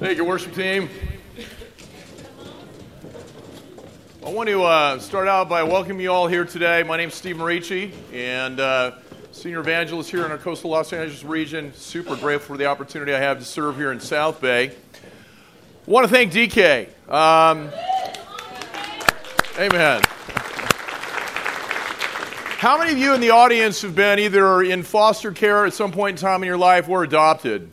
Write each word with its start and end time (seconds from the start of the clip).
Thank 0.00 0.16
you, 0.16 0.24
worship 0.24 0.54
team. 0.54 0.88
I 4.24 4.30
want 4.30 4.48
to 4.48 4.62
uh, 4.62 4.98
start 4.98 5.28
out 5.28 5.50
by 5.50 5.62
welcoming 5.62 6.00
you 6.00 6.10
all 6.10 6.26
here 6.26 6.46
today. 6.46 6.82
My 6.82 6.96
name 6.96 7.10
is 7.10 7.14
Steve 7.14 7.36
Marici, 7.36 7.92
and 8.10 8.58
uh, 8.60 8.92
senior 9.30 9.60
evangelist 9.60 10.10
here 10.10 10.24
in 10.24 10.30
our 10.30 10.38
coastal 10.38 10.70
Los 10.70 10.94
Angeles 10.94 11.22
region. 11.22 11.74
Super 11.74 12.16
grateful 12.16 12.54
for 12.54 12.56
the 12.56 12.64
opportunity 12.64 13.12
I 13.12 13.18
have 13.18 13.40
to 13.40 13.44
serve 13.44 13.76
here 13.76 13.92
in 13.92 14.00
South 14.00 14.40
Bay. 14.40 14.68
I 14.68 14.72
want 15.84 16.08
to 16.08 16.10
thank 16.10 16.32
DK. 16.32 16.88
Um, 17.06 17.68
amen. 19.58 20.00
How 22.56 22.78
many 22.78 22.92
of 22.92 22.98
you 22.98 23.12
in 23.12 23.20
the 23.20 23.32
audience 23.32 23.82
have 23.82 23.94
been 23.94 24.18
either 24.18 24.62
in 24.62 24.82
foster 24.82 25.30
care 25.30 25.66
at 25.66 25.74
some 25.74 25.92
point 25.92 26.16
in 26.18 26.22
time 26.22 26.42
in 26.42 26.46
your 26.46 26.56
life 26.56 26.88
or 26.88 27.02
adopted? 27.04 27.70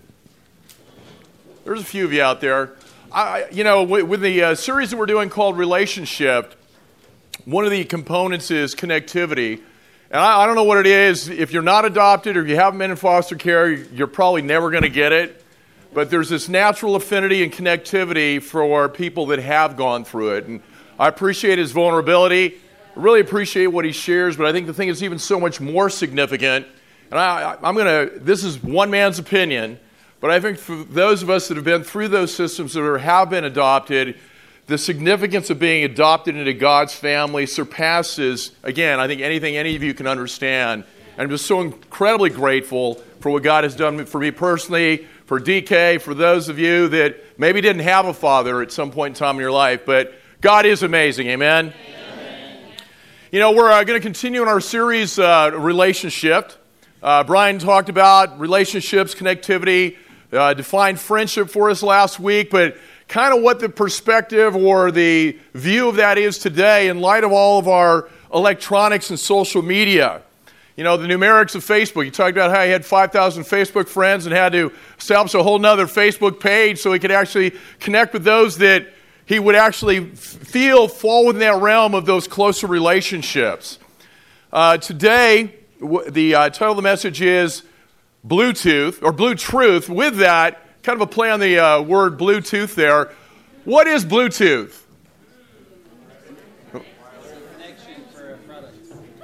There's 1.67 1.81
a 1.81 1.83
few 1.83 2.05
of 2.05 2.13
you 2.13 2.21
out 2.21 2.39
there. 2.39 2.75
I, 3.11 3.47
you 3.51 3.65
know, 3.65 3.83
with, 3.83 4.05
with 4.05 4.21
the 4.21 4.41
uh, 4.41 4.55
series 4.55 4.91
that 4.91 4.95
we're 4.95 5.05
doing 5.05 5.29
called 5.29 5.57
Relation 5.57 6.05
Shift, 6.05 6.55
one 7.43 7.65
of 7.65 7.71
the 7.71 7.83
components 7.83 8.51
is 8.51 8.73
connectivity. 8.73 9.61
And 10.09 10.21
I, 10.21 10.43
I, 10.43 10.45
don't 10.45 10.55
know 10.55 10.63
what 10.63 10.77
it 10.77 10.85
is. 10.85 11.27
If 11.27 11.51
you're 11.51 11.61
not 11.61 11.83
adopted 11.83 12.37
or 12.37 12.47
you 12.47 12.55
haven't 12.55 12.79
been 12.79 12.91
in 12.91 12.95
foster 12.95 13.35
care, 13.35 13.69
you're 13.69 14.07
probably 14.07 14.43
never 14.43 14.71
going 14.71 14.83
to 14.83 14.89
get 14.89 15.11
it. 15.11 15.43
But 15.93 16.09
there's 16.09 16.29
this 16.29 16.47
natural 16.47 16.95
affinity 16.95 17.43
and 17.43 17.51
connectivity 17.51 18.41
for 18.41 18.87
people 18.87 19.25
that 19.25 19.39
have 19.39 19.75
gone 19.75 20.05
through 20.05 20.35
it. 20.35 20.45
And 20.45 20.61
I 20.97 21.09
appreciate 21.09 21.59
his 21.59 21.73
vulnerability 21.73 22.61
I 22.95 22.99
really 23.01 23.19
appreciate 23.19 23.67
what 23.67 23.83
he 23.83 23.91
shares, 23.91 24.37
but 24.37 24.45
I 24.45 24.53
think 24.53 24.67
the 24.67 24.73
thing 24.73 24.87
is 24.87 25.03
even 25.03 25.19
so 25.19 25.37
much 25.37 25.59
more 25.59 25.89
significant. 25.89 26.65
And 27.11 27.19
I, 27.19 27.57
am 27.61 27.75
going 27.75 28.09
to, 28.09 28.19
this 28.19 28.45
is 28.45 28.63
one 28.63 28.89
man's 28.89 29.19
opinion, 29.19 29.79
but 30.19 30.31
I 30.31 30.39
think 30.39 30.57
for 30.57 30.75
those 30.75 31.21
of 31.21 31.29
us 31.29 31.47
that 31.47 31.57
have 31.57 31.63
been 31.63 31.83
through 31.83 32.07
those 32.07 32.33
systems 32.33 32.73
that 32.73 32.99
have 32.99 33.29
been 33.29 33.43
adopted, 33.43 34.17
the 34.65 34.77
significance 34.77 35.49
of 35.49 35.59
being 35.59 35.83
adopted 35.83 36.35
into 36.35 36.53
God's 36.53 36.93
family 36.93 37.45
surpasses, 37.45 38.51
again, 38.63 38.99
I 38.99 39.07
think 39.07 39.21
anything 39.21 39.55
any 39.55 39.75
of 39.75 39.83
you 39.83 39.93
can 39.93 40.07
understand. 40.07 40.83
And 41.13 41.21
I'm 41.21 41.29
just 41.29 41.45
so 41.45 41.61
incredibly 41.61 42.29
grateful 42.29 42.95
for 43.19 43.29
what 43.29 43.43
God 43.43 43.63
has 43.63 43.75
done 43.75 44.05
for 44.05 44.19
me 44.19 44.31
personally, 44.31 45.07
for 45.25 45.39
DK, 45.39 46.01
for 46.01 46.13
those 46.13 46.49
of 46.49 46.57
you 46.57 46.87
that 46.89 47.39
maybe 47.39 47.61
didn't 47.61 47.83
have 47.83 48.05
a 48.05 48.13
father 48.13 48.61
at 48.61 48.71
some 48.71 48.91
point 48.91 49.15
in 49.15 49.19
time 49.19 49.35
in 49.35 49.41
your 49.41 49.51
life, 49.51 49.85
but 49.85 50.13
God 50.41 50.65
is 50.65 50.83
amazing. 50.83 51.27
Amen. 51.27 51.73
Amen. 51.73 52.59
You 53.31 53.39
know, 53.39 53.51
we're 53.51 53.71
uh, 53.71 53.83
going 53.83 53.99
to 53.99 54.03
continue 54.03 54.41
in 54.41 54.47
our 54.47 54.61
series, 54.61 55.19
uh, 55.19 55.51
Relation 55.53 56.09
Shift. 56.09 56.57
Uh, 57.01 57.23
Brian 57.23 57.59
talked 57.59 57.89
about 57.89 58.39
relationships, 58.39 59.13
connectivity, 59.13 59.97
uh, 60.31 60.53
defined 60.53 60.99
friendship 60.99 61.49
for 61.49 61.69
us 61.69 61.81
last 61.83 62.19
week, 62.19 62.49
but 62.49 62.77
kind 63.07 63.33
of 63.33 63.41
what 63.41 63.59
the 63.59 63.69
perspective 63.69 64.55
or 64.55 64.91
the 64.91 65.37
view 65.53 65.87
of 65.87 65.95
that 65.95 66.17
is 66.17 66.37
today 66.37 66.89
in 66.89 66.99
light 66.99 67.23
of 67.23 67.31
all 67.31 67.59
of 67.59 67.67
our 67.67 68.09
electronics 68.33 69.09
and 69.09 69.19
social 69.19 69.61
media. 69.61 70.21
You 70.75 70.83
know, 70.83 70.95
the 70.95 71.07
numerics 71.07 71.55
of 71.55 71.65
Facebook. 71.65 72.05
You 72.05 72.11
talked 72.11 72.31
about 72.31 72.51
how 72.51 72.63
he 72.63 72.69
had 72.69 72.85
5,000 72.85 73.43
Facebook 73.43 73.87
friends 73.87 74.27
and 74.27 74.35
had 74.35 74.51
to 74.51 74.71
establish 74.99 75.33
a 75.33 75.41
whole 75.41 75.57
nother 75.57 75.87
Facebook 75.87 76.39
page 76.39 76.79
so 76.79 76.93
he 76.93 76.99
could 76.99 77.11
actually 77.11 77.53
connect 77.79 78.13
with 78.13 78.23
those 78.23 78.57
that 78.59 78.87
he 79.25 79.39
would 79.39 79.55
actually 79.55 80.05
feel 80.05 80.87
fall 80.87 81.25
within 81.25 81.39
that 81.39 81.61
realm 81.61 81.95
of 81.95 82.05
those 82.05 82.27
closer 82.27 82.67
relationships. 82.67 83.79
Uh, 84.53 84.77
today, 84.77 85.55
the 86.09 86.35
uh, 86.35 86.49
title 86.49 86.71
of 86.71 86.75
the 86.75 86.81
message 86.81 87.21
is 87.21 87.63
Bluetooth 88.27 89.01
or 89.01 89.11
Blue 89.11 89.35
Truth. 89.35 89.89
With 89.89 90.17
that, 90.17 90.83
kind 90.83 90.95
of 90.95 91.01
a 91.01 91.11
play 91.11 91.31
on 91.31 91.39
the 91.39 91.59
uh, 91.59 91.81
word 91.81 92.17
Bluetooth 92.17 92.75
there. 92.75 93.11
What 93.65 93.87
is 93.87 94.05
Bluetooth? 94.05 94.83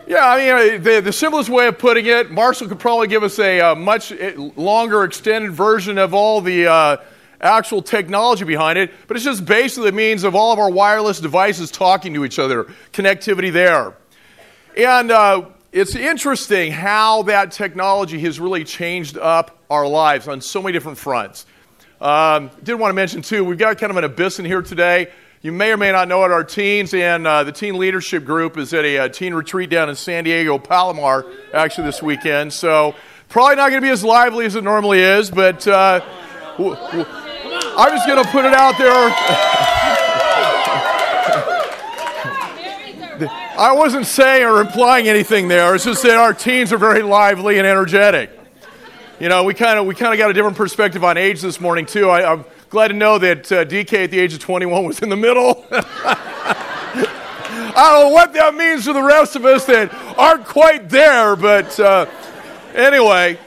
Yeah, 0.06 0.28
I 0.28 0.38
mean, 0.38 0.50
uh, 0.82 0.84
the, 0.84 1.02
the 1.02 1.14
simplest 1.14 1.50
way 1.50 1.66
of 1.68 1.78
putting 1.78 2.06
it, 2.06 2.30
Marshall 2.30 2.68
could 2.68 2.80
probably 2.80 3.08
give 3.08 3.24
us 3.24 3.40
a, 3.40 3.62
uh, 3.62 3.76
much 3.76 4.12
uh, 4.12 4.34
longer, 4.58 5.06
extended 5.06 5.54
version 5.54 5.98
of 5.98 6.14
all 6.14 6.42
the 6.42 6.68
uh, 6.68 6.98
actual 7.40 7.82
technology 7.82 8.44
behind 8.44 8.78
it, 8.78 8.92
but 9.08 9.16
it's 9.16 9.24
just 9.26 9.46
basically 9.46 9.90
the 9.90 9.96
means 9.96 10.26
of 10.26 10.36
all 10.36 10.52
of 10.52 10.60
our 10.60 10.70
wireless 10.70 11.22
devices 11.22 11.72
talking 11.72 12.14
to 12.16 12.26
each 12.26 12.38
other, 12.38 12.66
connectivity 12.92 13.52
there. 13.52 13.96
And 14.78 15.10
uh, 15.10 15.46
it's 15.74 15.96
interesting 15.96 16.72
how 16.72 17.24
that 17.24 17.52
technology 17.52 18.20
has 18.20 18.40
really 18.40 18.64
changed 18.64 19.18
up 19.18 19.58
our 19.72 19.88
lives 19.88 20.28
on 20.28 20.40
so 20.40 20.62
many 20.62 20.72
different 20.72 21.00
fronts. 21.00 21.48
Um, 22.00 22.52
did 22.62 22.76
want 22.76 22.92
to 22.92 22.94
mention, 22.94 23.24
too, 23.24 23.44
we've 23.44 23.58
got 23.58 23.80
kind 23.80 23.90
of 23.90 23.98
an 23.98 24.04
abyss 24.04 24.38
in 24.38 24.46
here 24.46 24.62
today. 24.62 25.08
You 25.42 25.52
may 25.52 25.72
or 25.72 25.78
may 25.78 25.92
not 25.92 26.08
know 26.08 26.24
it, 26.26 26.32
our 26.32 26.44
teens 26.44 26.94
and 26.94 27.26
uh, 27.26 27.44
the 27.44 27.52
teen 27.52 27.80
leadership 27.80 28.24
group 28.24 28.56
is 28.58 28.72
at 28.72 28.86
a, 28.86 28.98
a, 28.98 29.10
teen 29.10 29.34
retreat 29.34 29.72
down 29.72 29.90
in 29.90 29.96
San 29.96 30.26
Diego, 30.26 30.60
Palomar, 30.60 31.26
actually 31.54 31.86
this 31.86 32.04
weekend. 32.04 32.54
So 32.54 32.94
probably 33.28 33.56
not 33.56 33.72
going 33.72 33.82
to 33.82 33.86
be 33.86 33.92
as 33.92 34.04
lively 34.04 34.46
as 34.46 34.56
it 34.56 34.64
normally 34.64 35.00
is, 35.00 35.32
but 35.32 35.68
uh, 35.68 36.02
I'm 36.60 37.90
just 37.90 38.08
going 38.08 38.24
to 38.24 38.30
put 38.30 38.46
it 38.46 38.54
out 38.54 38.78
there. 38.78 39.80
I 43.58 43.74
wasn't 43.74 44.08
saying 44.08 44.44
or 44.44 44.62
implying 44.62 45.08
anything 45.08 45.48
there. 45.48 45.76
It's 45.76 45.86
just 45.86 46.02
that 46.04 46.18
our 46.18 46.34
teens 46.34 46.74
are 46.74 46.80
very 46.80 47.04
lively 47.04 47.60
and 47.60 47.68
energetic. 47.68 48.32
You 49.20 49.30
know, 49.30 49.44
we 49.44 49.54
kind 49.54 49.78
of 49.78 49.86
we 49.86 49.94
kind 49.94 50.12
of 50.12 50.18
got 50.18 50.32
a 50.32 50.34
different 50.34 50.58
perspective 50.58 51.04
on 51.04 51.18
age 51.18 51.40
this 51.42 51.62
morning 51.62 51.86
too. 51.86 52.10
I, 52.10 52.34
am 52.34 52.46
glad 52.72 52.88
to 52.88 52.96
know 52.96 53.20
that 53.20 53.52
uh, 53.52 53.64
DK 53.64 54.06
at 54.06 54.12
the 54.12 54.20
age 54.20 54.34
of 54.34 54.40
21 54.40 54.86
was 54.86 55.00
in 55.04 55.10
the 55.10 55.16
middle. 55.16 55.66
I 57.76 57.92
don't 57.92 58.10
know 58.10 58.10
what 58.10 58.34
that 58.34 58.56
means 58.56 58.86
to 58.86 58.94
the 58.94 59.04
rest 59.04 59.36
of 59.36 59.46
us 59.46 59.66
that 59.66 59.94
aren't 60.18 60.46
quite 60.46 60.90
there, 60.90 61.36
but 61.36 61.80
uh, 61.80 62.08
anyway, 62.74 63.38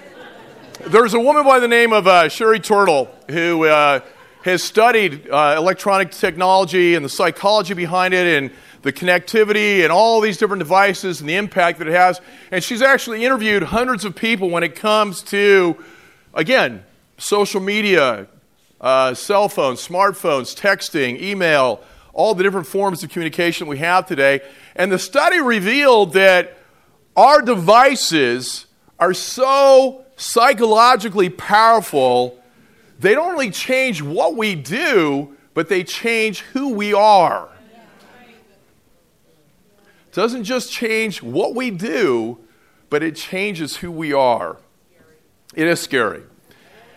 there's 0.86 1.14
a 1.14 1.20
woman 1.20 1.42
by 1.44 1.58
the 1.58 1.68
name 1.68 1.92
of 1.92 2.06
uh, 2.06 2.28
Sherry 2.28 2.60
Turkle 2.60 3.10
who 3.28 3.64
uh, 3.64 4.00
has 4.44 4.62
studied 4.62 5.28
uh, 5.28 5.56
electronic 5.58 6.12
technology 6.12 6.94
and 6.94 7.04
the 7.04 7.08
psychology 7.08 7.74
behind 7.74 8.14
it 8.14 8.38
and 8.40 8.52
the 8.86 8.92
connectivity 8.92 9.82
and 9.82 9.90
all 9.90 10.20
these 10.20 10.38
different 10.38 10.60
devices 10.60 11.20
and 11.20 11.28
the 11.28 11.34
impact 11.34 11.80
that 11.80 11.88
it 11.88 11.92
has. 11.92 12.20
And 12.52 12.62
she's 12.62 12.82
actually 12.82 13.24
interviewed 13.24 13.64
hundreds 13.64 14.04
of 14.04 14.14
people 14.14 14.48
when 14.48 14.62
it 14.62 14.76
comes 14.76 15.22
to, 15.24 15.76
again, 16.32 16.84
social 17.18 17.60
media, 17.60 18.28
uh, 18.80 19.12
cell 19.14 19.48
phones, 19.48 19.86
smartphones, 19.86 20.56
texting, 20.56 21.20
email, 21.20 21.80
all 22.12 22.34
the 22.36 22.44
different 22.44 22.68
forms 22.68 23.02
of 23.02 23.10
communication 23.10 23.66
we 23.66 23.78
have 23.78 24.06
today. 24.06 24.40
And 24.76 24.92
the 24.92 25.00
study 25.00 25.40
revealed 25.40 26.12
that 26.12 26.56
our 27.16 27.42
devices 27.42 28.66
are 29.00 29.14
so 29.14 30.04
psychologically 30.16 31.28
powerful 31.28 32.40
they 32.98 33.14
don't 33.14 33.32
only 33.32 33.50
change 33.50 34.00
what 34.00 34.36
we 34.36 34.54
do, 34.54 35.36
but 35.54 35.68
they 35.68 35.84
change 35.84 36.40
who 36.40 36.72
we 36.72 36.94
are. 36.94 37.50
Doesn't 40.16 40.44
just 40.44 40.72
change 40.72 41.22
what 41.22 41.54
we 41.54 41.70
do, 41.70 42.38
but 42.88 43.02
it 43.02 43.16
changes 43.16 43.76
who 43.76 43.90
we 43.90 44.14
are. 44.14 44.56
It 45.54 45.66
is 45.66 45.78
scary. 45.78 46.22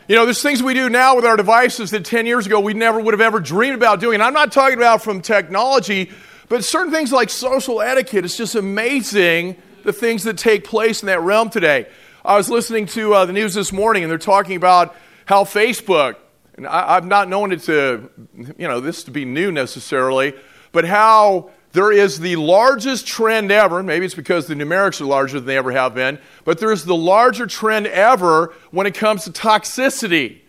You 0.08 0.16
know, 0.16 0.24
there's 0.24 0.42
things 0.42 0.64
we 0.64 0.74
do 0.74 0.90
now 0.90 1.18
with 1.18 1.26
our 1.26 1.36
devices 1.36 1.92
that 1.92 2.06
10 2.06 2.26
years 2.26 2.46
ago 2.46 2.62
we 2.62 2.74
never 2.74 2.98
would 2.98 3.14
have 3.14 3.20
ever 3.20 3.42
dreamed 3.42 3.76
about 3.76 4.00
doing. 4.00 4.14
And 4.14 4.24
I'm 4.24 4.32
not 4.32 4.54
talking 4.54 4.78
about 4.78 5.04
from 5.04 5.20
technology, 5.20 6.12
but 6.48 6.64
certain 6.64 6.94
things 6.94 7.12
like 7.12 7.30
social 7.30 7.82
etiquette. 7.82 8.24
It's 8.24 8.38
just 8.38 8.56
amazing 8.56 9.58
the 9.84 9.92
things 9.92 10.24
that 10.24 10.38
take 10.38 10.64
place 10.64 11.04
in 11.04 11.08
that 11.08 11.20
realm 11.20 11.50
today. 11.50 11.88
I 12.24 12.38
was 12.38 12.50
listening 12.50 12.86
to 12.86 13.16
uh, 13.16 13.26
the 13.26 13.34
news 13.34 13.54
this 13.54 13.74
morning, 13.74 14.04
and 14.04 14.10
they're 14.10 14.18
talking 14.18 14.56
about 14.56 14.96
how 15.26 15.44
Facebook, 15.44 16.16
and 16.56 16.66
I, 16.66 16.94
have 16.94 17.06
not 17.06 17.28
known 17.28 17.52
it 17.52 17.64
to, 17.64 18.10
you 18.58 18.70
know, 18.70 18.80
this 18.80 19.04
to 19.04 19.12
be 19.12 19.26
new 19.26 19.52
necessarily, 19.52 20.36
but 20.72 20.86
how 20.86 21.52
there 21.72 21.92
is 21.92 22.20
the 22.20 22.36
largest 22.36 23.06
trend 23.06 23.52
ever, 23.52 23.84
maybe 23.84 24.06
it's 24.06 24.16
because 24.16 24.48
the 24.48 24.56
numerics 24.56 25.00
are 25.02 25.06
larger 25.06 25.40
than 25.40 25.46
they 25.46 25.58
ever 25.58 25.72
have 25.72 25.94
been, 25.94 26.18
but 26.44 26.60
there's 26.60 26.84
the 26.84 26.96
larger 26.96 27.46
trend 27.46 27.86
ever 27.88 28.54
when 28.72 28.88
it 28.88 28.96
comes 28.96 29.26
to 29.26 29.32
toxicity. 29.32 30.40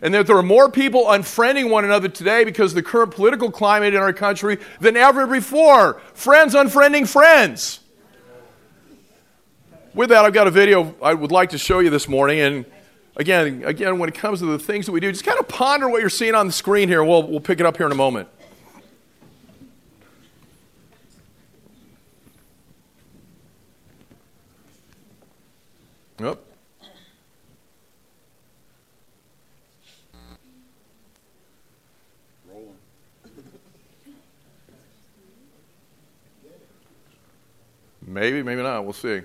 And 0.00 0.14
that 0.14 0.28
there 0.28 0.36
are 0.36 0.44
more 0.44 0.70
people 0.70 1.06
unfriending 1.06 1.70
one 1.70 1.84
another 1.84 2.08
today 2.08 2.44
because 2.44 2.70
of 2.70 2.76
the 2.76 2.84
current 2.84 3.10
political 3.10 3.50
climate 3.50 3.94
in 3.94 4.00
our 4.00 4.12
country 4.12 4.58
than 4.78 4.96
ever 4.96 5.26
before. 5.26 6.00
Friends 6.14 6.54
unfriending 6.54 7.08
friends. 7.08 7.80
With 9.94 10.10
that, 10.10 10.24
I've 10.24 10.32
got 10.32 10.46
a 10.46 10.52
video 10.52 10.94
I 11.02 11.14
would 11.14 11.32
like 11.32 11.50
to 11.50 11.58
show 11.58 11.80
you 11.80 11.90
this 11.90 12.06
morning, 12.08 12.38
and 12.38 12.64
again, 13.16 13.64
again, 13.64 13.98
when 13.98 14.08
it 14.08 14.14
comes 14.14 14.38
to 14.38 14.46
the 14.46 14.58
things 14.60 14.86
that 14.86 14.92
we 14.92 15.00
do, 15.00 15.10
just 15.10 15.24
kind 15.24 15.40
of 15.40 15.48
ponder 15.48 15.88
what 15.88 16.00
you're 16.00 16.08
seeing 16.08 16.36
on 16.36 16.46
the 16.46 16.52
screen 16.52 16.88
here. 16.88 17.02
We'll, 17.02 17.26
we'll 17.26 17.40
pick 17.40 17.58
it 17.58 17.66
up 17.66 17.76
here 17.76 17.86
in 17.86 17.90
a 17.90 17.96
moment. 17.96 18.28
Yep. 26.20 26.44
Maybe, 38.08 38.42
maybe 38.42 38.62
not. 38.62 38.84
We'll 38.84 38.94
see. 38.94 39.20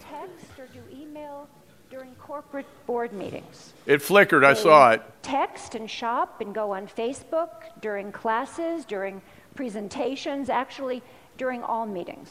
text 0.00 0.58
or 0.58 0.66
do 0.72 0.80
email 0.92 1.48
during 1.88 2.14
corporate 2.16 2.66
board 2.86 3.12
meetings. 3.12 3.72
It 3.86 4.02
flickered. 4.02 4.44
I 4.44 4.52
saw 4.52 4.90
it. 4.90 5.02
Text 5.22 5.74
and 5.74 5.88
shop 5.90 6.42
and 6.42 6.54
go 6.54 6.72
on 6.72 6.88
Facebook 6.88 7.80
during 7.80 8.12
classes, 8.12 8.84
during 8.84 9.22
presentations. 9.54 10.50
Actually, 10.50 11.02
during 11.38 11.62
all 11.62 11.86
meetings. 11.86 12.28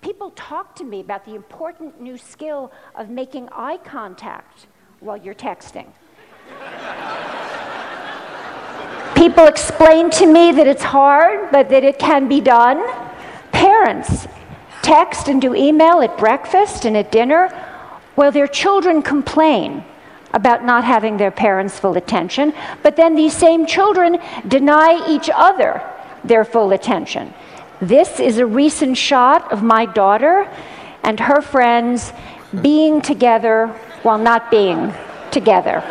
People 0.00 0.30
talk 0.36 0.76
to 0.76 0.84
me 0.84 1.00
about 1.00 1.24
the 1.24 1.34
important 1.34 2.00
new 2.00 2.16
skill 2.16 2.70
of 2.94 3.10
making 3.10 3.48
eye 3.50 3.78
contact 3.78 4.66
while 5.00 5.16
you're 5.16 5.34
texting. 5.34 5.86
People 9.16 9.46
explain 9.46 10.10
to 10.10 10.26
me 10.26 10.52
that 10.52 10.68
it's 10.68 10.84
hard, 10.84 11.50
but 11.50 11.68
that 11.70 11.82
it 11.82 11.98
can 11.98 12.28
be 12.28 12.40
done. 12.40 12.86
Parents 13.50 14.28
text 14.82 15.26
and 15.26 15.42
do 15.42 15.54
email 15.54 16.00
at 16.00 16.16
breakfast 16.16 16.84
and 16.84 16.96
at 16.96 17.10
dinner 17.10 17.48
while 18.14 18.30
their 18.30 18.46
children 18.46 19.02
complain 19.02 19.84
about 20.32 20.64
not 20.64 20.84
having 20.84 21.16
their 21.16 21.30
parents' 21.30 21.78
full 21.78 21.96
attention, 21.96 22.52
but 22.82 22.94
then 22.96 23.16
these 23.16 23.36
same 23.36 23.66
children 23.66 24.18
deny 24.46 25.04
each 25.08 25.28
other 25.34 25.82
their 26.24 26.44
full 26.44 26.72
attention. 26.72 27.32
This 27.80 28.18
is 28.18 28.38
a 28.38 28.46
recent 28.46 28.96
shot 28.96 29.52
of 29.52 29.62
my 29.62 29.86
daughter 29.86 30.50
and 31.04 31.20
her 31.20 31.40
friends 31.40 32.12
being 32.60 33.00
together 33.00 33.68
while 34.02 34.18
not 34.18 34.50
being 34.50 34.92
together. 35.30 35.82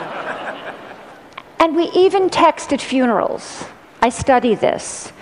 And 1.59 1.75
we 1.75 1.85
even 1.91 2.29
text 2.29 2.73
at 2.73 2.81
funerals. 2.81 3.65
I 4.01 4.09
study 4.09 4.53
this. 4.53 5.13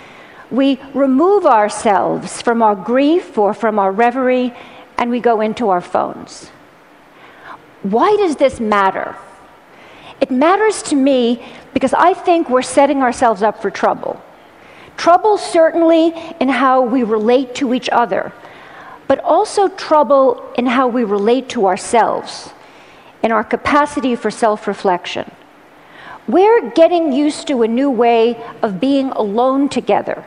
We 0.50 0.80
remove 0.92 1.46
ourselves 1.46 2.42
from 2.42 2.62
our 2.62 2.74
grief 2.74 3.38
or 3.38 3.54
from 3.54 3.78
our 3.78 3.92
reverie 3.92 4.52
and 4.98 5.10
we 5.10 5.20
go 5.20 5.40
into 5.40 5.68
our 5.68 5.80
phones. 5.80 6.48
Why 7.82 8.16
does 8.16 8.36
this 8.36 8.58
matter? 8.58 9.16
It 10.20 10.30
matters 10.30 10.82
to 10.84 10.96
me 10.96 11.44
because 11.74 11.94
I 11.94 12.14
think 12.14 12.50
we're 12.50 12.62
setting 12.62 13.02
ourselves 13.02 13.42
up 13.42 13.62
for 13.62 13.70
trouble. 13.70 14.20
Trouble, 14.96 15.38
certainly, 15.38 16.14
in 16.40 16.48
how 16.48 16.82
we 16.82 17.02
relate 17.02 17.54
to 17.56 17.74
each 17.74 17.88
other, 17.90 18.32
but 19.08 19.20
also 19.20 19.68
trouble 19.68 20.52
in 20.56 20.66
how 20.66 20.88
we 20.88 21.04
relate 21.04 21.48
to 21.50 21.66
ourselves, 21.66 22.50
in 23.22 23.32
our 23.32 23.44
capacity 23.44 24.16
for 24.16 24.30
self 24.30 24.66
reflection. 24.66 25.30
We're 26.26 26.70
getting 26.70 27.12
used 27.12 27.46
to 27.48 27.62
a 27.62 27.68
new 27.68 27.90
way 27.90 28.42
of 28.62 28.80
being 28.80 29.10
alone 29.10 29.68
together. 29.68 30.24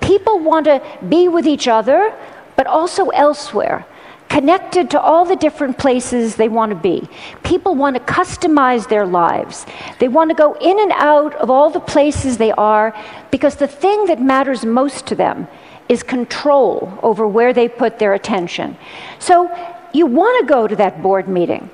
People 0.00 0.38
want 0.38 0.66
to 0.66 0.80
be 1.08 1.28
with 1.28 1.46
each 1.46 1.66
other, 1.66 2.14
but 2.56 2.66
also 2.66 3.08
elsewhere 3.08 3.84
connected 4.28 4.90
to 4.90 5.00
all 5.00 5.24
the 5.24 5.36
different 5.36 5.78
places 5.78 6.36
they 6.36 6.48
want 6.48 6.70
to 6.70 6.76
be. 6.76 7.08
People 7.42 7.74
want 7.74 7.96
to 7.96 8.02
customize 8.12 8.88
their 8.88 9.06
lives. 9.06 9.66
They 9.98 10.08
want 10.08 10.30
to 10.30 10.34
go 10.34 10.54
in 10.60 10.78
and 10.78 10.92
out 10.92 11.34
of 11.36 11.50
all 11.50 11.70
the 11.70 11.80
places 11.80 12.36
they 12.36 12.52
are 12.52 12.94
because 13.30 13.56
the 13.56 13.68
thing 13.68 14.06
that 14.06 14.20
matters 14.20 14.64
most 14.64 15.06
to 15.06 15.14
them 15.14 15.48
is 15.88 16.02
control 16.02 16.98
over 17.02 17.26
where 17.26 17.52
they 17.52 17.68
put 17.68 17.98
their 17.98 18.14
attention. 18.14 18.76
So 19.18 19.50
you 19.92 20.06
want 20.06 20.40
to 20.40 20.52
go 20.52 20.68
to 20.68 20.76
that 20.76 21.02
board 21.02 21.28
meeting, 21.28 21.70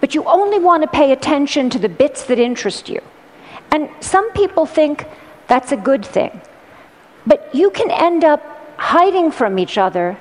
but 0.00 0.14
you 0.14 0.24
only 0.24 0.58
want 0.58 0.82
to 0.82 0.88
pay 0.88 1.12
attention 1.12 1.68
to 1.70 1.78
the 1.78 1.88
bits 1.88 2.24
that 2.24 2.38
interest 2.38 2.88
you. 2.88 3.00
And 3.70 3.90
some 4.00 4.32
people 4.32 4.64
think 4.64 5.04
that's 5.46 5.72
a 5.72 5.76
good 5.76 6.04
thing. 6.04 6.40
But 7.26 7.54
you 7.54 7.70
can 7.70 7.90
end 7.90 8.24
up 8.24 8.42
hiding 8.78 9.30
from 9.30 9.58
each 9.58 9.76
other 9.76 10.16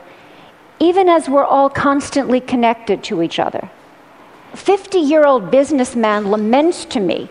even 0.80 1.10
as 1.10 1.30
we're 1.30 1.46
all 1.46 1.70
constantly 1.70 2.40
connected 2.40 3.04
to 3.04 3.22
each 3.22 3.40
other. 3.40 3.70
A 4.54 4.58
50 4.58 5.00
year 5.00 5.26
old 5.26 5.52
businessman 5.52 6.30
laments 6.32 6.86
to 6.86 7.00
me 7.00 7.30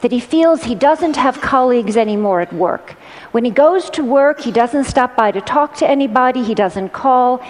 that 0.00 0.12
he 0.12 0.20
feels 0.20 0.62
he 0.62 0.74
doesn't 0.74 1.16
have 1.16 1.40
colleagues 1.40 1.96
anymore 1.96 2.40
at 2.40 2.52
work. 2.52 2.94
When 3.32 3.44
he 3.44 3.50
goes 3.50 3.90
to 3.90 4.04
work, 4.04 4.40
he 4.40 4.52
doesn't 4.52 4.84
stop 4.84 5.16
by 5.16 5.32
to 5.32 5.40
talk 5.40 5.74
to 5.76 5.90
anybody, 5.90 6.42
he 6.42 6.54
doesn't 6.54 6.90
call, 6.90 7.42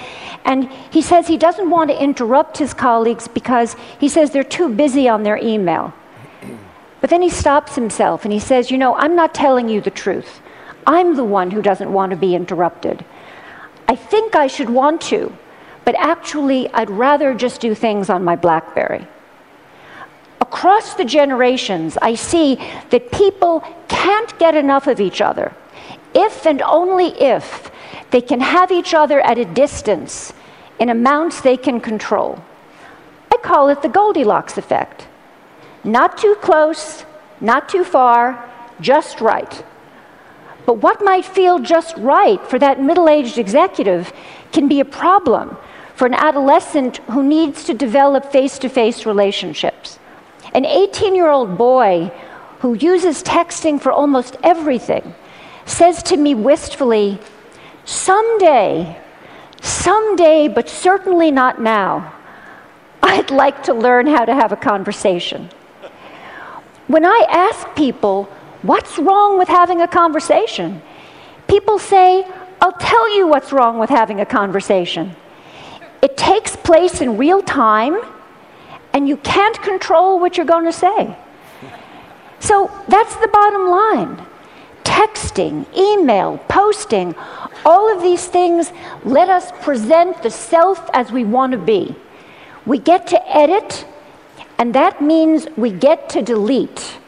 and 0.44 0.70
he 0.90 1.02
says 1.02 1.26
he 1.26 1.36
doesn't 1.36 1.68
want 1.68 1.90
to 1.90 2.02
interrupt 2.02 2.58
his 2.58 2.72
colleagues 2.72 3.28
because 3.28 3.76
he 3.98 4.08
says 4.08 4.30
they're 4.30 4.44
too 4.44 4.68
busy 4.74 5.08
on 5.08 5.22
their 5.22 5.36
email. 5.36 5.92
But 7.00 7.10
then 7.10 7.22
he 7.22 7.30
stops 7.30 7.74
himself 7.74 8.24
and 8.24 8.32
he 8.32 8.40
says, 8.40 8.70
You 8.70 8.78
know, 8.78 8.94
I'm 8.94 9.14
not 9.14 9.34
telling 9.34 9.68
you 9.68 9.80
the 9.80 9.90
truth. 9.90 10.40
I'm 10.86 11.16
the 11.16 11.24
one 11.24 11.50
who 11.50 11.62
doesn't 11.62 11.92
want 11.92 12.10
to 12.10 12.16
be 12.16 12.34
interrupted. 12.34 13.04
I 13.88 13.96
think 13.96 14.36
I 14.36 14.46
should 14.46 14.68
want 14.68 15.00
to, 15.02 15.36
but 15.84 15.94
actually, 15.96 16.68
I'd 16.74 16.90
rather 16.90 17.32
just 17.32 17.60
do 17.60 17.74
things 17.74 18.10
on 18.10 18.22
my 18.22 18.36
Blackberry. 18.36 19.06
Across 20.40 20.94
the 20.94 21.04
generations, 21.04 21.96
I 22.02 22.14
see 22.14 22.56
that 22.90 23.10
people 23.10 23.64
can't 23.88 24.38
get 24.38 24.54
enough 24.54 24.86
of 24.86 25.00
each 25.00 25.20
other 25.20 25.52
if 26.14 26.46
and 26.46 26.62
only 26.62 27.08
if 27.20 27.70
they 28.10 28.20
can 28.20 28.40
have 28.40 28.70
each 28.70 28.94
other 28.94 29.20
at 29.20 29.38
a 29.38 29.44
distance 29.44 30.32
in 30.78 30.88
amounts 30.90 31.40
they 31.40 31.56
can 31.56 31.80
control. 31.80 32.42
I 33.32 33.36
call 33.38 33.68
it 33.68 33.82
the 33.82 33.88
Goldilocks 33.88 34.58
effect. 34.58 35.06
Not 35.84 36.18
too 36.18 36.34
close, 36.36 37.04
not 37.40 37.68
too 37.68 37.84
far, 37.84 38.48
just 38.80 39.20
right. 39.20 39.64
But 40.68 40.82
what 40.82 41.02
might 41.02 41.24
feel 41.24 41.60
just 41.60 41.96
right 41.96 42.46
for 42.46 42.58
that 42.58 42.78
middle 42.78 43.08
aged 43.08 43.38
executive 43.38 44.12
can 44.52 44.68
be 44.68 44.80
a 44.80 44.84
problem 44.84 45.56
for 45.94 46.04
an 46.04 46.12
adolescent 46.12 46.98
who 47.08 47.22
needs 47.22 47.64
to 47.64 47.72
develop 47.72 48.30
face 48.30 48.58
to 48.58 48.68
face 48.68 49.06
relationships. 49.06 49.98
An 50.52 50.66
18 50.66 51.14
year 51.14 51.30
old 51.30 51.56
boy 51.56 52.12
who 52.58 52.74
uses 52.74 53.22
texting 53.22 53.80
for 53.80 53.90
almost 53.90 54.36
everything 54.42 55.14
says 55.64 56.02
to 56.02 56.18
me 56.18 56.34
wistfully, 56.34 57.18
Someday, 57.86 59.00
someday, 59.62 60.48
but 60.48 60.68
certainly 60.68 61.30
not 61.30 61.62
now, 61.62 62.12
I'd 63.02 63.30
like 63.30 63.62
to 63.62 63.72
learn 63.72 64.06
how 64.06 64.26
to 64.26 64.34
have 64.34 64.52
a 64.52 64.56
conversation. 64.56 65.48
When 66.88 67.06
I 67.06 67.24
ask 67.30 67.74
people, 67.74 68.28
What's 68.62 68.98
wrong 68.98 69.38
with 69.38 69.48
having 69.48 69.82
a 69.82 69.88
conversation? 69.88 70.82
People 71.46 71.78
say, 71.78 72.26
I'll 72.60 72.72
tell 72.72 73.16
you 73.16 73.26
what's 73.26 73.52
wrong 73.52 73.78
with 73.78 73.90
having 73.90 74.20
a 74.20 74.26
conversation. 74.26 75.14
It 76.02 76.16
takes 76.16 76.56
place 76.56 77.00
in 77.00 77.16
real 77.16 77.40
time, 77.42 78.00
and 78.92 79.08
you 79.08 79.16
can't 79.18 79.60
control 79.62 80.18
what 80.18 80.36
you're 80.36 80.46
going 80.46 80.64
to 80.64 80.72
say. 80.72 81.16
So 82.40 82.70
that's 82.88 83.14
the 83.16 83.28
bottom 83.28 83.68
line. 83.68 84.26
Texting, 84.84 85.66
email, 85.76 86.38
posting, 86.48 87.14
all 87.64 87.94
of 87.94 88.02
these 88.02 88.26
things 88.26 88.72
let 89.04 89.28
us 89.28 89.52
present 89.62 90.22
the 90.22 90.30
self 90.30 90.88
as 90.92 91.12
we 91.12 91.24
want 91.24 91.52
to 91.52 91.58
be. 91.58 91.94
We 92.66 92.78
get 92.78 93.06
to 93.08 93.36
edit, 93.36 93.86
and 94.58 94.74
that 94.74 95.00
means 95.00 95.46
we 95.56 95.70
get 95.70 96.08
to 96.10 96.22
delete. 96.22 96.98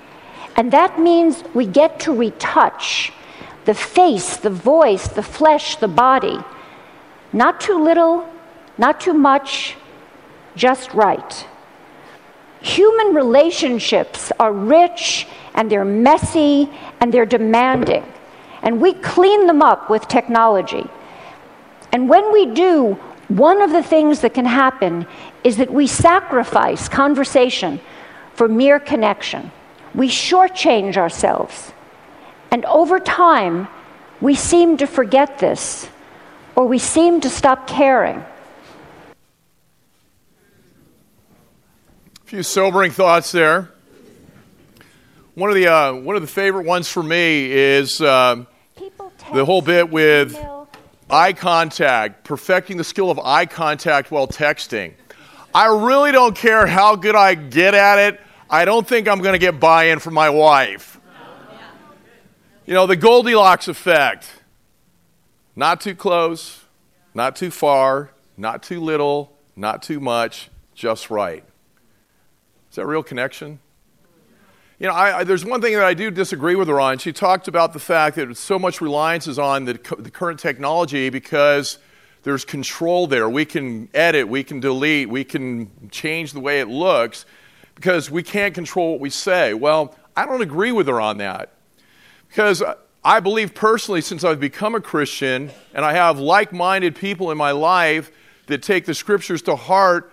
And 0.56 0.72
that 0.72 0.98
means 0.98 1.44
we 1.54 1.66
get 1.66 2.00
to 2.00 2.12
retouch 2.12 3.12
the 3.64 3.74
face, 3.74 4.36
the 4.36 4.50
voice, 4.50 5.08
the 5.08 5.22
flesh, 5.22 5.76
the 5.76 5.88
body. 5.88 6.38
Not 7.32 7.60
too 7.60 7.82
little, 7.82 8.28
not 8.78 9.00
too 9.00 9.14
much, 9.14 9.76
just 10.56 10.92
right. 10.92 11.46
Human 12.60 13.14
relationships 13.14 14.32
are 14.38 14.52
rich 14.52 15.26
and 15.54 15.70
they're 15.70 15.84
messy 15.84 16.70
and 17.00 17.12
they're 17.12 17.26
demanding. 17.26 18.04
And 18.62 18.80
we 18.80 18.92
clean 18.94 19.46
them 19.46 19.62
up 19.62 19.88
with 19.88 20.08
technology. 20.08 20.88
And 21.92 22.08
when 22.08 22.32
we 22.32 22.46
do, 22.46 22.98
one 23.28 23.62
of 23.62 23.70
the 23.70 23.82
things 23.82 24.20
that 24.20 24.34
can 24.34 24.44
happen 24.44 25.06
is 25.44 25.56
that 25.56 25.72
we 25.72 25.86
sacrifice 25.86 26.88
conversation 26.88 27.80
for 28.34 28.48
mere 28.48 28.78
connection 28.78 29.50
we 29.94 30.08
shortchange 30.08 30.96
ourselves. 30.96 31.72
And 32.50 32.64
over 32.64 32.98
time, 32.98 33.68
we 34.20 34.34
seem 34.34 34.76
to 34.78 34.86
forget 34.86 35.38
this, 35.38 35.88
or 36.56 36.66
we 36.66 36.78
seem 36.78 37.20
to 37.22 37.30
stop 37.30 37.66
caring. 37.66 38.18
A 38.18 38.26
few 42.24 42.42
sobering 42.42 42.90
thoughts 42.90 43.32
there. 43.32 43.70
One 45.34 45.48
of 45.48 45.56
the 45.56 45.68
uh, 45.68 45.94
one 45.94 46.16
of 46.16 46.22
the 46.22 46.28
favorite 46.28 46.66
ones 46.66 46.88
for 46.88 47.02
me 47.02 47.50
is 47.50 48.00
uh, 48.00 48.44
the 49.32 49.44
whole 49.44 49.62
bit 49.62 49.90
with 49.90 50.36
eye 51.08 51.32
contact, 51.32 52.24
perfecting 52.24 52.76
the 52.76 52.84
skill 52.84 53.10
of 53.10 53.18
eye 53.18 53.46
contact 53.46 54.10
while 54.10 54.26
texting. 54.26 54.92
I 55.54 55.66
really 55.66 56.12
don't 56.12 56.36
care 56.36 56.66
how 56.66 56.96
good 56.96 57.16
I 57.16 57.34
get 57.34 57.74
at 57.74 57.98
it 57.98 58.20
I 58.52 58.64
don't 58.64 58.86
think 58.86 59.06
I'm 59.06 59.20
going 59.20 59.34
to 59.34 59.38
get 59.38 59.60
buy 59.60 59.84
in 59.84 60.00
from 60.00 60.14
my 60.14 60.28
wife. 60.28 61.00
You 62.66 62.74
know, 62.74 62.86
the 62.86 62.96
Goldilocks 62.96 63.68
effect. 63.68 64.28
Not 65.54 65.80
too 65.80 65.94
close, 65.94 66.64
not 67.14 67.36
too 67.36 67.50
far, 67.50 68.10
not 68.36 68.62
too 68.62 68.80
little, 68.80 69.36
not 69.54 69.82
too 69.82 70.00
much, 70.00 70.50
just 70.74 71.10
right. 71.10 71.44
Is 72.70 72.76
that 72.76 72.86
real 72.86 73.02
connection? 73.02 73.60
You 74.78 74.86
know, 74.88 74.94
I, 74.94 75.18
I, 75.18 75.24
there's 75.24 75.44
one 75.44 75.60
thing 75.60 75.74
that 75.74 75.84
I 75.84 75.94
do 75.94 76.10
disagree 76.10 76.54
with 76.54 76.68
her 76.68 76.80
on. 76.80 76.98
She 76.98 77.12
talked 77.12 77.46
about 77.46 77.72
the 77.72 77.78
fact 77.78 78.16
that 78.16 78.36
so 78.36 78.58
much 78.58 78.80
reliance 78.80 79.26
is 79.26 79.38
on 79.38 79.64
the, 79.64 79.74
the 79.98 80.10
current 80.10 80.40
technology 80.40 81.10
because 81.10 81.78
there's 82.22 82.44
control 82.44 83.06
there. 83.06 83.28
We 83.28 83.44
can 83.44 83.88
edit, 83.92 84.28
we 84.28 84.42
can 84.42 84.58
delete, 84.58 85.08
we 85.08 85.24
can 85.24 85.70
change 85.90 86.32
the 86.32 86.40
way 86.40 86.60
it 86.60 86.68
looks 86.68 87.26
because 87.80 88.10
we 88.10 88.22
can't 88.22 88.54
control 88.54 88.90
what 88.90 89.00
we 89.00 89.08
say. 89.08 89.54
Well, 89.54 89.94
I 90.14 90.26
don't 90.26 90.42
agree 90.42 90.70
with 90.70 90.86
her 90.86 91.00
on 91.00 91.16
that. 91.16 91.48
Because 92.28 92.62
I 93.02 93.20
believe 93.20 93.54
personally, 93.54 94.02
since 94.02 94.22
I've 94.22 94.38
become 94.38 94.74
a 94.74 94.82
Christian 94.82 95.50
and 95.72 95.82
I 95.82 95.94
have 95.94 96.18
like 96.18 96.52
minded 96.52 96.94
people 96.94 97.30
in 97.30 97.38
my 97.38 97.52
life 97.52 98.12
that 98.48 98.62
take 98.62 98.84
the 98.84 98.92
scriptures 98.92 99.40
to 99.42 99.56
heart, 99.56 100.12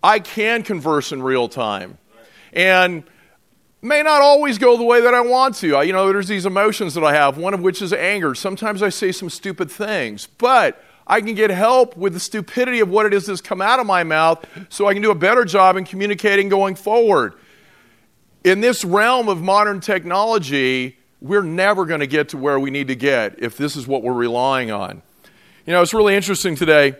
I 0.00 0.20
can 0.20 0.62
converse 0.62 1.10
in 1.10 1.20
real 1.20 1.48
time. 1.48 1.98
And 2.52 3.02
may 3.82 4.04
not 4.04 4.22
always 4.22 4.56
go 4.56 4.76
the 4.76 4.84
way 4.84 5.00
that 5.00 5.12
I 5.12 5.20
want 5.20 5.56
to. 5.56 5.74
I, 5.74 5.82
you 5.82 5.92
know, 5.92 6.12
there's 6.12 6.28
these 6.28 6.46
emotions 6.46 6.94
that 6.94 7.02
I 7.02 7.14
have, 7.14 7.36
one 7.36 7.52
of 7.52 7.60
which 7.60 7.82
is 7.82 7.92
anger. 7.92 8.36
Sometimes 8.36 8.80
I 8.80 8.90
say 8.90 9.10
some 9.10 9.28
stupid 9.28 9.72
things, 9.72 10.28
but 10.38 10.80
I 11.08 11.22
can 11.22 11.34
get 11.34 11.50
help 11.50 11.96
with 11.96 12.12
the 12.12 12.20
stupidity 12.20 12.80
of 12.80 12.90
what 12.90 13.06
it 13.06 13.14
is 13.14 13.26
that's 13.26 13.40
come 13.40 13.62
out 13.62 13.80
of 13.80 13.86
my 13.86 14.04
mouth 14.04 14.44
so 14.68 14.86
I 14.86 14.92
can 14.92 15.02
do 15.02 15.10
a 15.10 15.14
better 15.14 15.44
job 15.44 15.76
in 15.76 15.84
communicating 15.84 16.48
going 16.48 16.74
forward. 16.74 17.34
In 18.44 18.60
this 18.60 18.84
realm 18.84 19.28
of 19.28 19.40
modern 19.40 19.80
technology, 19.80 20.98
we're 21.20 21.42
never 21.42 21.86
going 21.86 22.00
to 22.00 22.06
get 22.06 22.30
to 22.30 22.36
where 22.36 22.60
we 22.60 22.70
need 22.70 22.88
to 22.88 22.94
get 22.94 23.42
if 23.42 23.56
this 23.56 23.74
is 23.74 23.86
what 23.86 24.02
we're 24.02 24.12
relying 24.12 24.70
on. 24.70 25.02
You 25.66 25.72
know, 25.72 25.82
it's 25.82 25.94
really 25.94 26.14
interesting 26.14 26.54
today 26.54 26.94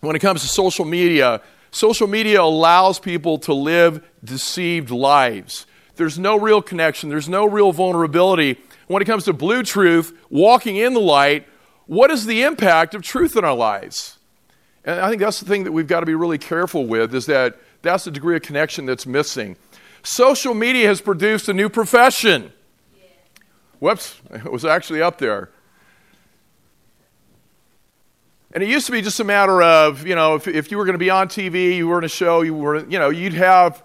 when 0.00 0.16
it 0.16 0.18
comes 0.18 0.42
to 0.42 0.48
social 0.48 0.84
media. 0.84 1.40
Social 1.70 2.06
media 2.06 2.42
allows 2.42 2.98
people 2.98 3.38
to 3.38 3.54
live 3.54 4.04
deceived 4.24 4.90
lives. 4.90 5.66
There's 5.96 6.18
no 6.18 6.38
real 6.38 6.60
connection, 6.60 7.08
there's 7.08 7.28
no 7.28 7.46
real 7.46 7.72
vulnerability. 7.72 8.58
When 8.86 9.02
it 9.02 9.06
comes 9.06 9.24
to 9.24 9.32
blue 9.32 9.62
truth, 9.62 10.16
walking 10.30 10.76
in 10.76 10.94
the 10.94 11.00
light, 11.00 11.48
what 11.86 12.10
is 12.10 12.26
the 12.26 12.42
impact 12.42 12.94
of 12.94 13.02
truth 13.02 13.36
in 13.36 13.44
our 13.44 13.54
lives? 13.54 14.18
And 14.84 15.00
I 15.00 15.08
think 15.08 15.20
that's 15.20 15.40
the 15.40 15.46
thing 15.46 15.64
that 15.64 15.72
we've 15.72 15.86
got 15.86 16.00
to 16.00 16.06
be 16.06 16.14
really 16.14 16.38
careful 16.38 16.86
with 16.86 17.14
is 17.14 17.26
that 17.26 17.56
that's 17.82 18.04
the 18.04 18.10
degree 18.10 18.36
of 18.36 18.42
connection 18.42 18.86
that's 18.86 19.06
missing. 19.06 19.56
Social 20.02 20.54
media 20.54 20.86
has 20.86 21.00
produced 21.00 21.48
a 21.48 21.52
new 21.52 21.68
profession. 21.68 22.52
Whoops, 23.80 24.20
it 24.32 24.50
was 24.50 24.64
actually 24.64 25.02
up 25.02 25.18
there. 25.18 25.50
And 28.52 28.62
it 28.62 28.68
used 28.68 28.86
to 28.86 28.92
be 28.92 29.02
just 29.02 29.20
a 29.20 29.24
matter 29.24 29.60
of, 29.60 30.06
you 30.06 30.14
know, 30.14 30.36
if, 30.36 30.48
if 30.48 30.70
you 30.70 30.78
were 30.78 30.84
going 30.84 30.94
to 30.94 30.98
be 30.98 31.10
on 31.10 31.28
TV, 31.28 31.76
you 31.76 31.88
were 31.88 31.98
in 31.98 32.04
a 32.04 32.08
show, 32.08 32.42
you 32.42 32.54
were, 32.54 32.88
you 32.88 32.98
know, 32.98 33.10
you'd 33.10 33.34
have, 33.34 33.82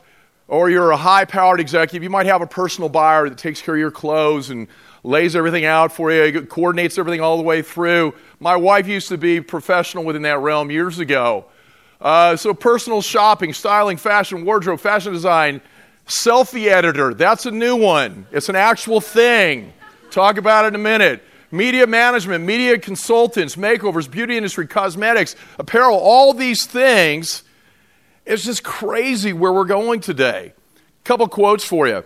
or 0.48 0.70
you're 0.70 0.92
a 0.92 0.98
high 0.98 1.26
powered 1.26 1.60
executive, 1.60 2.04
you 2.04 2.10
might 2.10 2.28
have 2.28 2.42
a 2.42 2.48
personal 2.48 2.88
buyer 2.88 3.28
that 3.28 3.38
takes 3.38 3.62
care 3.62 3.74
of 3.74 3.80
your 3.80 3.92
clothes 3.92 4.50
and 4.50 4.68
lays 5.04 5.36
everything 5.36 5.66
out 5.66 5.92
for 5.92 6.12
you, 6.12 6.42
coordinates 6.44 6.98
everything 6.98 7.22
all 7.22 7.38
the 7.38 7.44
way 7.44 7.62
through. 7.62 8.14
My 8.40 8.56
wife 8.56 8.88
used 8.88 9.10
to 9.10 9.18
be 9.18 9.42
professional 9.42 10.04
within 10.04 10.22
that 10.24 10.40
realm 10.40 10.72
years 10.72 11.00
ago. 11.00 11.46
Uh, 12.00 12.36
so, 12.36 12.54
personal 12.54 13.02
shopping, 13.02 13.54
styling, 13.54 13.98
fashion, 13.98 14.44
wardrobe, 14.44 14.80
fashion 14.80 15.14
design, 15.14 15.62
selfie 16.08 16.68
editor, 16.68 17.14
that's 17.14 17.46
a 17.46 17.52
new 17.52 17.76
one. 17.76 18.26
It's 18.32 18.50
an 18.50 18.56
actual 18.56 19.02
thing. 19.02 19.72
Talk 20.10 20.38
about 20.38 20.66
it 20.66 20.70
in 20.70 20.76
a 20.76 20.80
minute. 20.80 21.24
Media 21.52 21.86
management, 21.86 22.46
media 22.46 22.80
consultants, 22.80 23.56
makeovers, 23.56 24.10
beauty 24.10 24.38
industry, 24.38 24.66
cosmetics, 24.66 25.36
apparel, 25.60 25.98
all 25.98 26.34
these 26.34 26.66
things. 26.66 27.44
It's 28.26 28.44
just 28.44 28.64
crazy 28.64 29.34
where 29.34 29.52
we're 29.52 29.66
going 29.66 30.00
today. 30.00 30.54
Couple 31.04 31.28
quotes 31.28 31.66
for 31.66 31.88
you. 31.88 32.04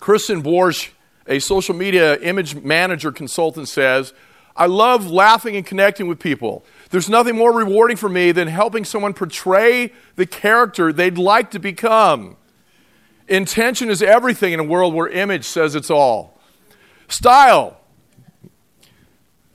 Kristen 0.00 0.42
Borsch 0.42 0.90
a 1.28 1.38
social 1.38 1.74
media 1.74 2.18
image 2.20 2.56
manager 2.56 3.12
consultant 3.12 3.68
says, 3.68 4.12
I 4.56 4.66
love 4.66 5.08
laughing 5.08 5.54
and 5.54 5.64
connecting 5.64 6.08
with 6.08 6.18
people. 6.18 6.64
There's 6.90 7.08
nothing 7.08 7.36
more 7.36 7.52
rewarding 7.52 7.96
for 7.96 8.08
me 8.08 8.32
than 8.32 8.48
helping 8.48 8.84
someone 8.84 9.14
portray 9.14 9.92
the 10.16 10.26
character 10.26 10.92
they'd 10.92 11.18
like 11.18 11.52
to 11.52 11.60
become. 11.60 12.36
Intention 13.28 13.90
is 13.90 14.02
everything 14.02 14.52
in 14.52 14.58
a 14.58 14.64
world 14.64 14.94
where 14.94 15.06
image 15.06 15.44
says 15.44 15.74
it's 15.76 15.90
all. 15.90 16.40
Style. 17.08 17.78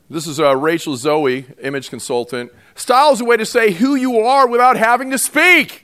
This 0.09 0.27
is 0.27 0.39
uh, 0.39 0.55
Rachel 0.55 0.95
Zoe, 0.95 1.47
image 1.61 1.89
consultant. 1.89 2.51
Style 2.75 3.13
is 3.13 3.19
a 3.19 3.25
way 3.25 3.35
to 3.35 3.45
say 3.45 3.71
who 3.71 3.95
you 3.95 4.19
are 4.19 4.47
without 4.47 4.77
having 4.77 5.09
to 5.09 5.17
speak. 5.17 5.82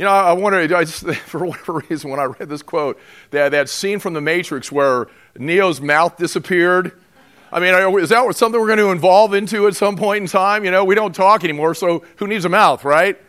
You 0.00 0.06
know, 0.06 0.12
I 0.12 0.32
wonder, 0.32 0.58
I 0.60 0.84
just, 0.84 1.06
for 1.26 1.44
whatever 1.44 1.84
reason, 1.90 2.08
when 2.08 2.18
I 2.18 2.24
read 2.24 2.48
this 2.48 2.62
quote, 2.62 2.98
that, 3.32 3.50
that 3.50 3.68
scene 3.68 3.98
from 3.98 4.14
The 4.14 4.22
Matrix 4.22 4.72
where 4.72 5.08
Neo's 5.36 5.82
mouth 5.82 6.16
disappeared. 6.16 6.98
I 7.52 7.60
mean, 7.60 7.74
is 7.98 8.08
that 8.08 8.34
something 8.34 8.58
we're 8.58 8.74
going 8.74 8.78
to 8.78 8.92
evolve 8.92 9.34
into 9.34 9.66
at 9.66 9.76
some 9.76 9.96
point 9.96 10.22
in 10.22 10.26
time? 10.26 10.64
You 10.64 10.70
know, 10.70 10.86
we 10.86 10.94
don't 10.94 11.14
talk 11.14 11.44
anymore, 11.44 11.74
so 11.74 12.02
who 12.16 12.26
needs 12.26 12.46
a 12.46 12.48
mouth, 12.48 12.82
right? 12.82 13.20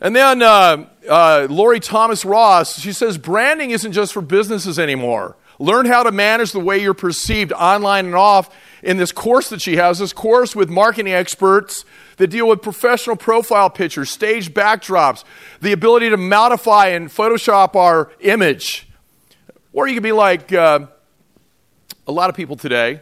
And 0.00 0.16
then 0.16 0.40
uh, 0.40 0.86
uh, 1.06 1.46
Lori 1.50 1.80
Thomas 1.80 2.24
Ross, 2.24 2.80
she 2.80 2.94
says, 2.94 3.18
branding 3.18 3.72
isn't 3.72 3.92
just 3.92 4.14
for 4.14 4.22
businesses 4.22 4.78
anymore. 4.78 5.36
Learn 5.58 5.86
how 5.86 6.04
to 6.04 6.12
manage 6.12 6.52
the 6.52 6.60
way 6.60 6.78
you're 6.78 6.94
perceived 6.94 7.52
online 7.52 8.06
and 8.06 8.14
off 8.14 8.54
in 8.82 8.96
this 8.96 9.10
course 9.10 9.48
that 9.50 9.60
she 9.60 9.76
has, 9.76 9.98
this 9.98 10.12
course 10.12 10.54
with 10.54 10.68
marketing 10.68 11.12
experts 11.12 11.84
that 12.16 12.28
deal 12.28 12.46
with 12.46 12.62
professional 12.62 13.16
profile 13.16 13.68
pictures, 13.68 14.08
stage 14.08 14.54
backdrops, 14.54 15.24
the 15.60 15.72
ability 15.72 16.10
to 16.10 16.16
modify 16.16 16.88
and 16.88 17.08
Photoshop 17.08 17.74
our 17.74 18.12
image. 18.20 18.88
Or 19.72 19.88
you 19.88 19.94
could 19.94 20.02
be 20.04 20.12
like 20.12 20.52
uh, 20.52 20.86
a 22.06 22.12
lot 22.12 22.30
of 22.30 22.36
people 22.36 22.54
today. 22.54 23.00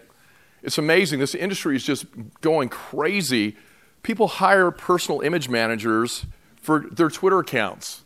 It's 0.62 0.78
amazing. 0.78 1.20
This 1.20 1.34
industry 1.34 1.76
is 1.76 1.84
just 1.84 2.06
going 2.40 2.70
crazy. 2.70 3.56
People 4.02 4.28
hire 4.28 4.70
personal 4.70 5.20
image 5.20 5.50
managers 5.50 6.24
for 6.56 6.86
their 6.90 7.10
Twitter 7.10 7.38
accounts. 7.38 8.02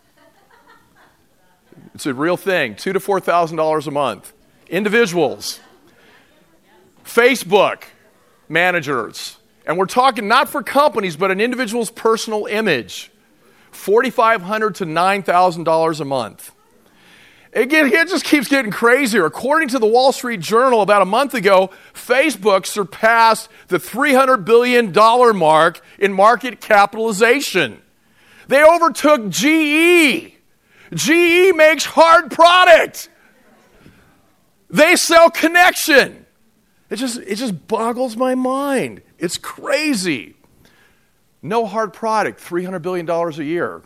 It's 1.95 2.07
a 2.07 2.13
real 2.13 2.37
thing. 2.37 2.75
Two 2.75 2.93
to 2.93 3.01
four 3.01 3.21
thousand 3.21 3.57
dollars 3.57 3.87
a 3.87 3.91
month 3.91 4.33
individuals, 4.71 5.61
Facebook 7.05 7.83
managers. 8.49 9.37
And 9.67 9.77
we're 9.77 9.87
talking 9.87 10.27
not 10.27 10.49
for 10.49 10.63
companies, 10.63 11.17
but 11.17 11.31
an 11.31 11.41
individual's 11.41 11.91
personal 11.91 12.47
image. 12.47 13.11
4,500 13.73 14.77
to 14.77 14.87
$9,000 14.87 16.01
a 16.01 16.05
month. 16.05 16.53
It, 17.53 17.73
it 17.73 18.09
just 18.09 18.25
keeps 18.25 18.49
getting 18.49 18.71
crazier. 18.71 19.25
According 19.25 19.69
to 19.69 19.79
the 19.79 19.87
Wall 19.87 20.13
Street 20.13 20.41
Journal, 20.41 20.83
about 20.83 21.03
a 21.03 21.07
month 21.07 21.35
ago, 21.35 21.71
Facebook 21.93 22.65
surpassed 22.65 23.49
the 23.69 23.79
$300 23.79 24.45
billion 24.45 24.93
mark 25.37 25.81
in 25.99 26.13
market 26.13 26.61
capitalization. 26.61 27.83
They 28.47 28.65
overtook 28.65 29.29
GE. 29.29 30.35
GE 30.95 31.55
makes 31.55 31.85
hard 31.85 32.31
product. 32.31 33.09
They 34.71 34.97
sell 34.97 35.31
connection. 35.31 36.27
It 36.89 36.97
just, 36.97 37.19
it 37.19 37.37
just 37.37 37.67
boggles 37.67 38.17
my 38.17 38.35
mind. 38.35 39.03
It's 39.19 39.37
crazy. 39.37 40.37
No 41.43 41.67
hard 41.67 41.93
product, 41.93 42.41
$300 42.41 42.83
billion 42.83 43.09
a 43.09 43.31
year. 43.43 43.83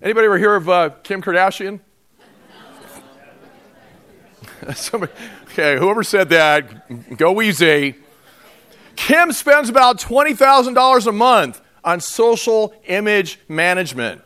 Anybody 0.00 0.26
ever 0.26 0.38
hear 0.38 0.56
of 0.56 0.68
uh, 0.68 0.90
Kim 1.02 1.22
Kardashian? 1.22 1.80
Somebody, 4.74 5.12
okay, 5.44 5.78
whoever 5.78 6.02
said 6.02 6.28
that, 6.30 7.16
go 7.16 7.40
easy. 7.42 7.96
Kim 8.96 9.32
spends 9.32 9.68
about 9.68 9.98
$20,000 9.98 11.06
a 11.06 11.12
month 11.12 11.60
on 11.84 12.00
social 12.00 12.74
image 12.86 13.38
management. 13.48 14.22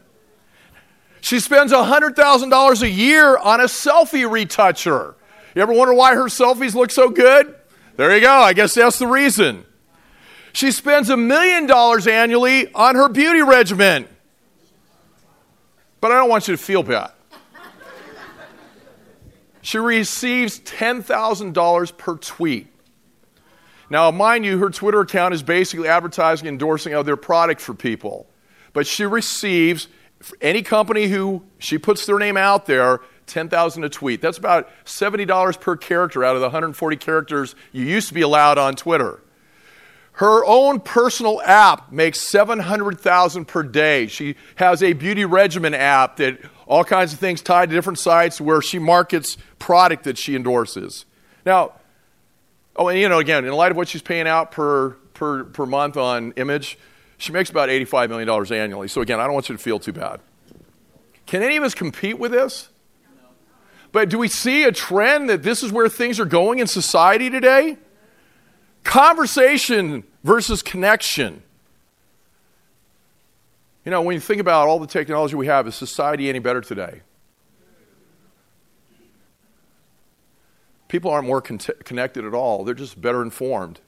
She 1.21 1.41
spends 1.41 1.73
$100,000 1.73 2.83
a 2.83 2.91
year 2.91 3.37
on 3.37 3.61
a 3.61 3.65
selfie 3.65 4.31
retoucher. 4.31 5.15
You 5.55 5.63
ever 5.63 5.73
wonder 5.73 5.95
why 5.95 6.15
her 6.15 6.25
selfies 6.27 6.75
look 6.75 6.91
so 6.91 7.11
good? 7.11 7.55
There 7.97 8.15
you 8.15 8.21
go. 8.21 8.33
I 8.33 8.53
guess 8.53 8.75
that's 8.75 8.99
the 8.99 9.07
reason. 9.07 9.65
She 10.53 10.71
spends 10.71 11.11
a 11.11 11.17
million 11.17 11.67
dollars 11.67 12.07
annually 12.07 12.73
on 12.73 12.95
her 12.95 13.09
beauty 13.09 13.43
regimen. 13.43 14.07
But 16.01 16.13
I 16.13 16.17
don't 16.17 16.29
want 16.29 16.47
you 16.47 16.57
to 16.57 16.63
feel 16.63 16.83
bad. 16.83 17.11
She 19.63 19.79
receives 19.79 20.61
$10,000 20.61 21.97
per 21.99 22.17
tweet. 22.19 22.69
Now, 23.91 24.11
mind 24.11 24.45
you, 24.45 24.59
her 24.59 24.71
Twitter 24.71 25.01
account 25.01 25.35
is 25.35 25.43
basically 25.43 25.89
advertising, 25.89 26.49
endorsing 26.49 26.95
other 26.95 27.17
product 27.17 27.61
for 27.61 27.75
people. 27.75 28.29
But 28.73 28.87
she 28.87 29.05
receives 29.05 29.89
any 30.41 30.63
company 30.63 31.07
who 31.07 31.43
she 31.59 31.79
puts 31.79 32.07
their 32.07 32.19
name 32.19 32.37
out 32.37 32.67
there, 32.67 33.01
10,000 33.27 33.85
a 33.85 33.89
tweet. 33.89 34.21
That's 34.21 34.39
about 34.39 34.69
$70 34.85 35.61
per 35.61 35.77
character 35.77 36.25
out 36.25 36.35
of 36.37 36.41
the 36.41 36.47
140 36.47 36.97
characters 36.97 37.55
you 37.73 37.85
used 37.85 38.09
to 38.09 38.15
be 38.15 38.23
allowed 38.23 38.59
on 38.59 38.77
Twitter. 38.77 39.21
Her 40.13 40.45
own 40.47 40.81
personal 40.81 41.43
app 41.43 41.93
makes 41.93 42.21
700,000 42.21 43.45
per 43.45 43.63
day. 43.63 44.07
She 44.07 44.37
has 44.55 44.83
a 44.83 44.95
beauty 44.95 45.27
regimen 45.27 45.75
app 45.75 46.17
that 46.17 46.39
all 46.67 46.85
kinds 46.85 47.13
of 47.13 47.19
things 47.19 47.43
tied 47.43 47.69
to 47.69 47.75
different 47.75 47.99
sites 47.99 48.41
where 48.41 48.63
she 48.63 48.79
markets 48.79 49.37
product 49.59 50.05
that 50.05 50.17
she 50.17 50.35
endorses. 50.35 51.05
Now, 51.45 51.75
oh, 52.77 52.89
and 52.89 52.99
you 52.99 53.11
know, 53.11 53.19
again, 53.19 53.45
in 53.45 53.53
light 53.53 53.71
of 53.71 53.77
what 53.77 53.89
she's 53.89 54.01
paying 54.01 54.27
out 54.27 54.53
per, 54.53 54.91
per, 55.13 55.45
per 55.45 55.67
month 55.67 55.99
on 55.99 56.33
image, 56.33 56.79
she 57.19 57.33
makes 57.33 57.51
about 57.51 57.69
$85 57.69 58.09
million 58.09 58.53
annually. 58.53 58.89
So 58.89 59.01
again, 59.01 59.21
I 59.21 59.25
don't 59.25 59.35
want 59.35 59.49
you 59.49 59.57
to 59.57 59.63
feel 59.63 59.79
too 59.79 59.93
bad. 59.93 60.21
Can 61.27 61.43
any 61.43 61.57
of 61.57 61.65
us 61.65 61.75
compete 61.75 62.19
with 62.19 62.33
this? 62.33 62.69
But 63.93 64.09
do 64.11 64.19
we 64.19 64.29
see 64.29 64.65
a 64.65 64.73
trend 64.73 65.31
that 65.31 65.43
this 65.43 65.63
is 65.63 65.73
where 65.73 65.89
things 65.89 66.21
are 66.21 66.27
going 66.27 66.59
in 66.59 66.67
society 66.67 67.31
today? 67.31 67.79
Conversation 68.85 70.05
versus 70.23 70.63
connection. 70.63 71.43
You 73.85 73.91
know, 73.91 74.03
when 74.03 74.15
you 74.15 74.21
think 74.21 74.41
about 74.41 74.69
all 74.69 74.79
the 74.79 74.87
technology 74.87 75.37
we 75.37 75.47
have, 75.47 75.67
is 75.67 75.75
society 75.75 76.29
any 76.29 76.41
better 76.41 76.61
today? 76.61 77.03
People 80.89 81.11
aren't 81.11 81.27
more 81.27 81.41
con- 81.41 81.59
connected 81.59 82.25
at 82.25 82.35
all, 82.35 82.65
they're 82.65 82.75
just 82.75 83.01
better 83.01 83.23
informed. 83.23 83.81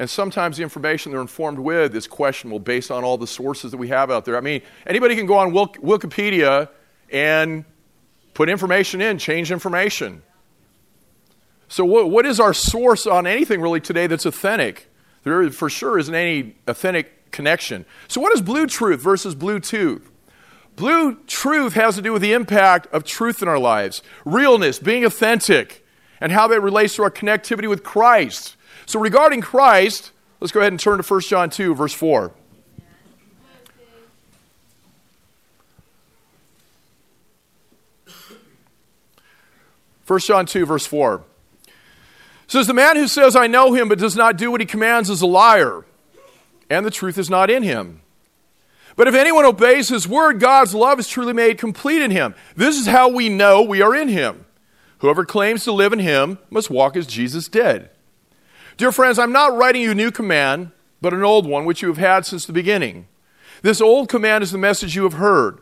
And 0.00 0.08
sometimes 0.08 0.56
the 0.56 0.62
information 0.62 1.12
they're 1.12 1.20
informed 1.20 1.58
with 1.58 1.94
is 1.94 2.06
questionable 2.06 2.58
based 2.58 2.90
on 2.90 3.04
all 3.04 3.18
the 3.18 3.26
sources 3.26 3.70
that 3.70 3.76
we 3.76 3.88
have 3.88 4.10
out 4.10 4.24
there. 4.24 4.34
I 4.34 4.40
mean, 4.40 4.62
anybody 4.86 5.14
can 5.14 5.26
go 5.26 5.36
on 5.36 5.52
Wikipedia 5.52 6.70
and 7.10 7.66
put 8.32 8.48
information 8.48 9.02
in, 9.02 9.18
change 9.18 9.52
information. 9.52 10.22
So, 11.68 11.84
what, 11.84 12.10
what 12.10 12.24
is 12.24 12.40
our 12.40 12.54
source 12.54 13.06
on 13.06 13.26
anything 13.26 13.60
really 13.60 13.82
today 13.82 14.06
that's 14.06 14.24
authentic? 14.24 14.90
There 15.22 15.50
for 15.50 15.68
sure 15.68 15.98
isn't 15.98 16.14
any 16.14 16.56
authentic 16.66 17.30
connection. 17.30 17.84
So, 18.08 18.22
what 18.22 18.32
is 18.32 18.40
blue 18.40 18.66
truth 18.66 19.02
versus 19.02 19.34
Bluetooth? 19.34 20.06
Blue 20.76 21.16
truth 21.26 21.74
has 21.74 21.96
to 21.96 22.02
do 22.02 22.14
with 22.14 22.22
the 22.22 22.32
impact 22.32 22.86
of 22.86 23.04
truth 23.04 23.42
in 23.42 23.48
our 23.48 23.58
lives, 23.58 24.00
realness, 24.24 24.78
being 24.78 25.04
authentic, 25.04 25.86
and 26.22 26.32
how 26.32 26.48
that 26.48 26.62
relates 26.62 26.96
to 26.96 27.02
our 27.02 27.10
connectivity 27.10 27.68
with 27.68 27.84
Christ. 27.84 28.56
So, 28.90 28.98
regarding 28.98 29.40
Christ, 29.40 30.10
let's 30.40 30.50
go 30.50 30.58
ahead 30.58 30.72
and 30.72 30.80
turn 30.80 31.00
to 31.00 31.04
1 31.04 31.20
John 31.20 31.48
2, 31.48 31.76
verse 31.76 31.94
4. 31.94 32.32
First 40.02 40.26
John 40.26 40.44
2, 40.44 40.66
verse 40.66 40.86
4 40.86 41.22
says, 42.48 42.66
The 42.66 42.74
man 42.74 42.96
who 42.96 43.06
says, 43.06 43.36
I 43.36 43.46
know 43.46 43.74
him, 43.74 43.88
but 43.88 44.00
does 44.00 44.16
not 44.16 44.36
do 44.36 44.50
what 44.50 44.60
he 44.60 44.66
commands 44.66 45.08
is 45.08 45.22
a 45.22 45.26
liar, 45.26 45.84
and 46.68 46.84
the 46.84 46.90
truth 46.90 47.16
is 47.16 47.30
not 47.30 47.48
in 47.48 47.62
him. 47.62 48.00
But 48.96 49.06
if 49.06 49.14
anyone 49.14 49.44
obeys 49.44 49.88
his 49.88 50.08
word, 50.08 50.40
God's 50.40 50.74
love 50.74 50.98
is 50.98 51.06
truly 51.06 51.32
made 51.32 51.58
complete 51.58 52.02
in 52.02 52.10
him. 52.10 52.34
This 52.56 52.76
is 52.76 52.88
how 52.88 53.08
we 53.08 53.28
know 53.28 53.62
we 53.62 53.82
are 53.82 53.94
in 53.94 54.08
him. 54.08 54.46
Whoever 54.98 55.24
claims 55.24 55.62
to 55.62 55.70
live 55.70 55.92
in 55.92 56.00
him 56.00 56.38
must 56.50 56.70
walk 56.70 56.96
as 56.96 57.06
Jesus 57.06 57.46
did. 57.46 57.88
Dear 58.80 58.92
friends, 58.92 59.18
I'm 59.18 59.30
not 59.30 59.54
writing 59.58 59.82
you 59.82 59.90
a 59.90 59.94
new 59.94 60.10
command, 60.10 60.70
but 61.02 61.12
an 61.12 61.22
old 61.22 61.46
one 61.46 61.66
which 61.66 61.82
you 61.82 61.88
have 61.88 61.98
had 61.98 62.24
since 62.24 62.46
the 62.46 62.52
beginning. 62.54 63.08
This 63.60 63.78
old 63.78 64.08
command 64.08 64.42
is 64.42 64.52
the 64.52 64.56
message 64.56 64.96
you 64.96 65.02
have 65.02 65.12
heard. 65.12 65.58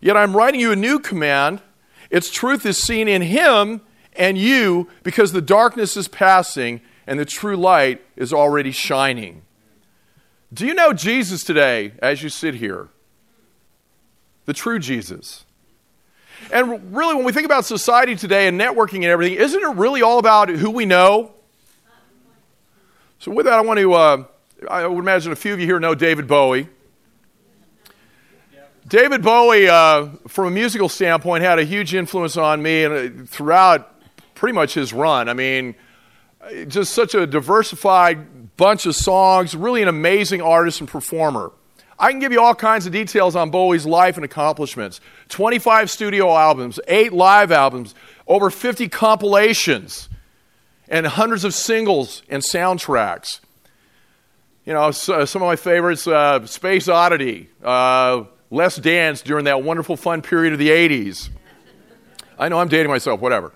Yet 0.00 0.16
I'm 0.16 0.34
writing 0.34 0.58
you 0.58 0.72
a 0.72 0.76
new 0.76 0.98
command. 0.98 1.60
Its 2.08 2.30
truth 2.30 2.64
is 2.64 2.82
seen 2.82 3.06
in 3.06 3.20
him 3.20 3.82
and 4.14 4.38
you 4.38 4.88
because 5.02 5.32
the 5.32 5.42
darkness 5.42 5.94
is 5.94 6.08
passing 6.08 6.80
and 7.06 7.20
the 7.20 7.26
true 7.26 7.54
light 7.54 8.02
is 8.16 8.32
already 8.32 8.72
shining. 8.72 9.42
Do 10.54 10.66
you 10.66 10.72
know 10.72 10.94
Jesus 10.94 11.44
today 11.44 11.92
as 11.98 12.22
you 12.22 12.30
sit 12.30 12.54
here? 12.54 12.88
The 14.46 14.54
true 14.54 14.78
Jesus. 14.78 15.44
And 16.50 16.96
really, 16.96 17.14
when 17.14 17.26
we 17.26 17.32
think 17.32 17.44
about 17.44 17.66
society 17.66 18.16
today 18.16 18.48
and 18.48 18.58
networking 18.58 19.02
and 19.02 19.04
everything, 19.04 19.36
isn't 19.36 19.62
it 19.62 19.76
really 19.76 20.00
all 20.00 20.18
about 20.18 20.48
who 20.48 20.70
we 20.70 20.86
know? 20.86 21.34
So, 23.22 23.30
with 23.30 23.46
that, 23.46 23.52
I 23.52 23.60
want 23.60 23.78
to, 23.78 23.92
uh, 23.92 24.24
I 24.68 24.84
would 24.84 24.98
imagine 24.98 25.30
a 25.30 25.36
few 25.36 25.52
of 25.54 25.60
you 25.60 25.66
here 25.66 25.78
know 25.78 25.94
David 25.94 26.26
Bowie. 26.26 26.66
David 28.88 29.22
Bowie, 29.22 29.68
uh, 29.68 30.08
from 30.26 30.48
a 30.48 30.50
musical 30.50 30.88
standpoint, 30.88 31.44
had 31.44 31.60
a 31.60 31.62
huge 31.62 31.94
influence 31.94 32.36
on 32.36 32.60
me 32.60 32.82
and 32.82 33.22
uh, 33.22 33.24
throughout 33.26 33.94
pretty 34.34 34.56
much 34.56 34.74
his 34.74 34.92
run. 34.92 35.28
I 35.28 35.34
mean, 35.34 35.76
just 36.66 36.94
such 36.94 37.14
a 37.14 37.24
diversified 37.24 38.56
bunch 38.56 38.86
of 38.86 38.96
songs, 38.96 39.54
really 39.54 39.82
an 39.82 39.88
amazing 39.88 40.42
artist 40.42 40.80
and 40.80 40.88
performer. 40.88 41.52
I 42.00 42.10
can 42.10 42.18
give 42.18 42.32
you 42.32 42.40
all 42.40 42.56
kinds 42.56 42.86
of 42.86 42.92
details 42.92 43.36
on 43.36 43.50
Bowie's 43.50 43.86
life 43.86 44.16
and 44.16 44.24
accomplishments 44.24 45.00
25 45.28 45.92
studio 45.92 46.36
albums, 46.36 46.80
eight 46.88 47.12
live 47.12 47.52
albums, 47.52 47.94
over 48.26 48.50
50 48.50 48.88
compilations, 48.88 50.08
and 50.92 51.06
hundreds 51.06 51.42
of 51.42 51.54
singles 51.54 52.22
and 52.28 52.42
soundtracks. 52.42 53.40
You 54.66 54.74
know, 54.74 54.90
some 54.90 55.42
of 55.42 55.46
my 55.46 55.56
favorites 55.56 56.06
uh, 56.06 56.46
Space 56.46 56.86
Oddity, 56.86 57.48
uh, 57.64 58.24
Let's 58.50 58.76
Dance 58.76 59.22
during 59.22 59.46
that 59.46 59.62
wonderful 59.62 59.96
fun 59.96 60.20
period 60.20 60.52
of 60.52 60.58
the 60.58 60.68
80s. 60.68 61.30
I 62.38 62.48
know 62.50 62.58
I'm 62.58 62.68
dating 62.68 62.90
myself, 62.90 63.20
whatever. 63.20 63.52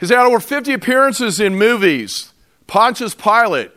He's 0.00 0.08
had 0.08 0.24
over 0.24 0.40
50 0.40 0.72
appearances 0.72 1.38
in 1.38 1.54
movies. 1.54 2.32
Pontius 2.66 3.14
Pilate 3.14 3.70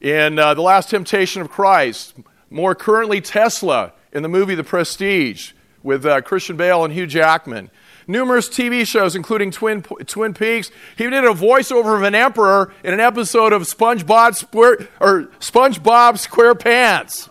in 0.00 0.40
uh, 0.40 0.54
The 0.54 0.62
Last 0.62 0.90
Temptation 0.90 1.40
of 1.40 1.48
Christ. 1.48 2.14
More 2.50 2.74
currently, 2.74 3.20
Tesla 3.20 3.92
in 4.12 4.24
the 4.24 4.28
movie 4.28 4.56
The 4.56 4.64
Prestige 4.64 5.52
with 5.84 6.04
uh, 6.04 6.20
Christian 6.22 6.56
Bale 6.56 6.84
and 6.84 6.92
Hugh 6.92 7.06
Jackman. 7.06 7.70
Numerous 8.06 8.48
TV 8.48 8.86
shows, 8.86 9.14
including 9.14 9.50
Twin, 9.50 9.82
Twin 9.82 10.34
Peaks. 10.34 10.70
He 10.96 11.08
did 11.08 11.24
a 11.24 11.28
voiceover 11.28 11.96
of 11.96 12.02
an 12.02 12.14
emperor 12.14 12.72
in 12.82 12.92
an 12.92 13.00
episode 13.00 13.52
of 13.52 13.62
SpongeBob, 13.62 14.34
Square, 14.34 14.88
or 15.00 15.24
SpongeBob 15.40 16.26
SquarePants. 16.26 17.28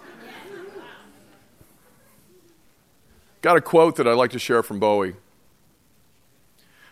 Got 3.42 3.58
a 3.58 3.62
quote 3.62 3.96
that 3.96 4.08
I'd 4.08 4.14
like 4.14 4.32
to 4.32 4.40
share 4.40 4.62
from 4.62 4.80
Bowie. 4.80 5.16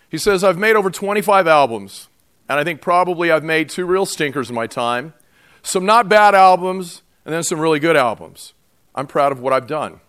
He 0.09 0.17
says, 0.17 0.43
I've 0.43 0.57
made 0.57 0.75
over 0.75 0.89
25 0.89 1.47
albums, 1.47 2.09
and 2.49 2.59
I 2.59 2.63
think 2.63 2.81
probably 2.81 3.31
I've 3.31 3.43
made 3.43 3.69
two 3.69 3.85
real 3.85 4.07
stinkers 4.07 4.49
in 4.49 4.55
my 4.55 4.65
time, 4.65 5.13
some 5.61 5.85
not 5.85 6.09
bad 6.09 6.33
albums, 6.33 7.03
and 7.23 7.33
then 7.33 7.43
some 7.43 7.59
really 7.59 7.79
good 7.79 7.95
albums. 7.95 8.53
I'm 8.95 9.05
proud 9.05 9.31
of 9.31 9.39
what 9.39 9.53
I've 9.53 9.67
done. 9.67 9.99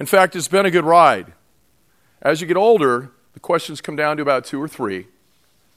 In 0.00 0.06
fact, 0.06 0.34
it's 0.34 0.48
been 0.48 0.66
a 0.66 0.70
good 0.70 0.84
ride. 0.84 1.32
As 2.20 2.40
you 2.40 2.46
get 2.46 2.56
older, 2.56 3.10
the 3.34 3.40
questions 3.40 3.80
come 3.80 3.94
down 3.94 4.16
to 4.16 4.22
about 4.22 4.44
two 4.44 4.60
or 4.60 4.68
three 4.68 5.06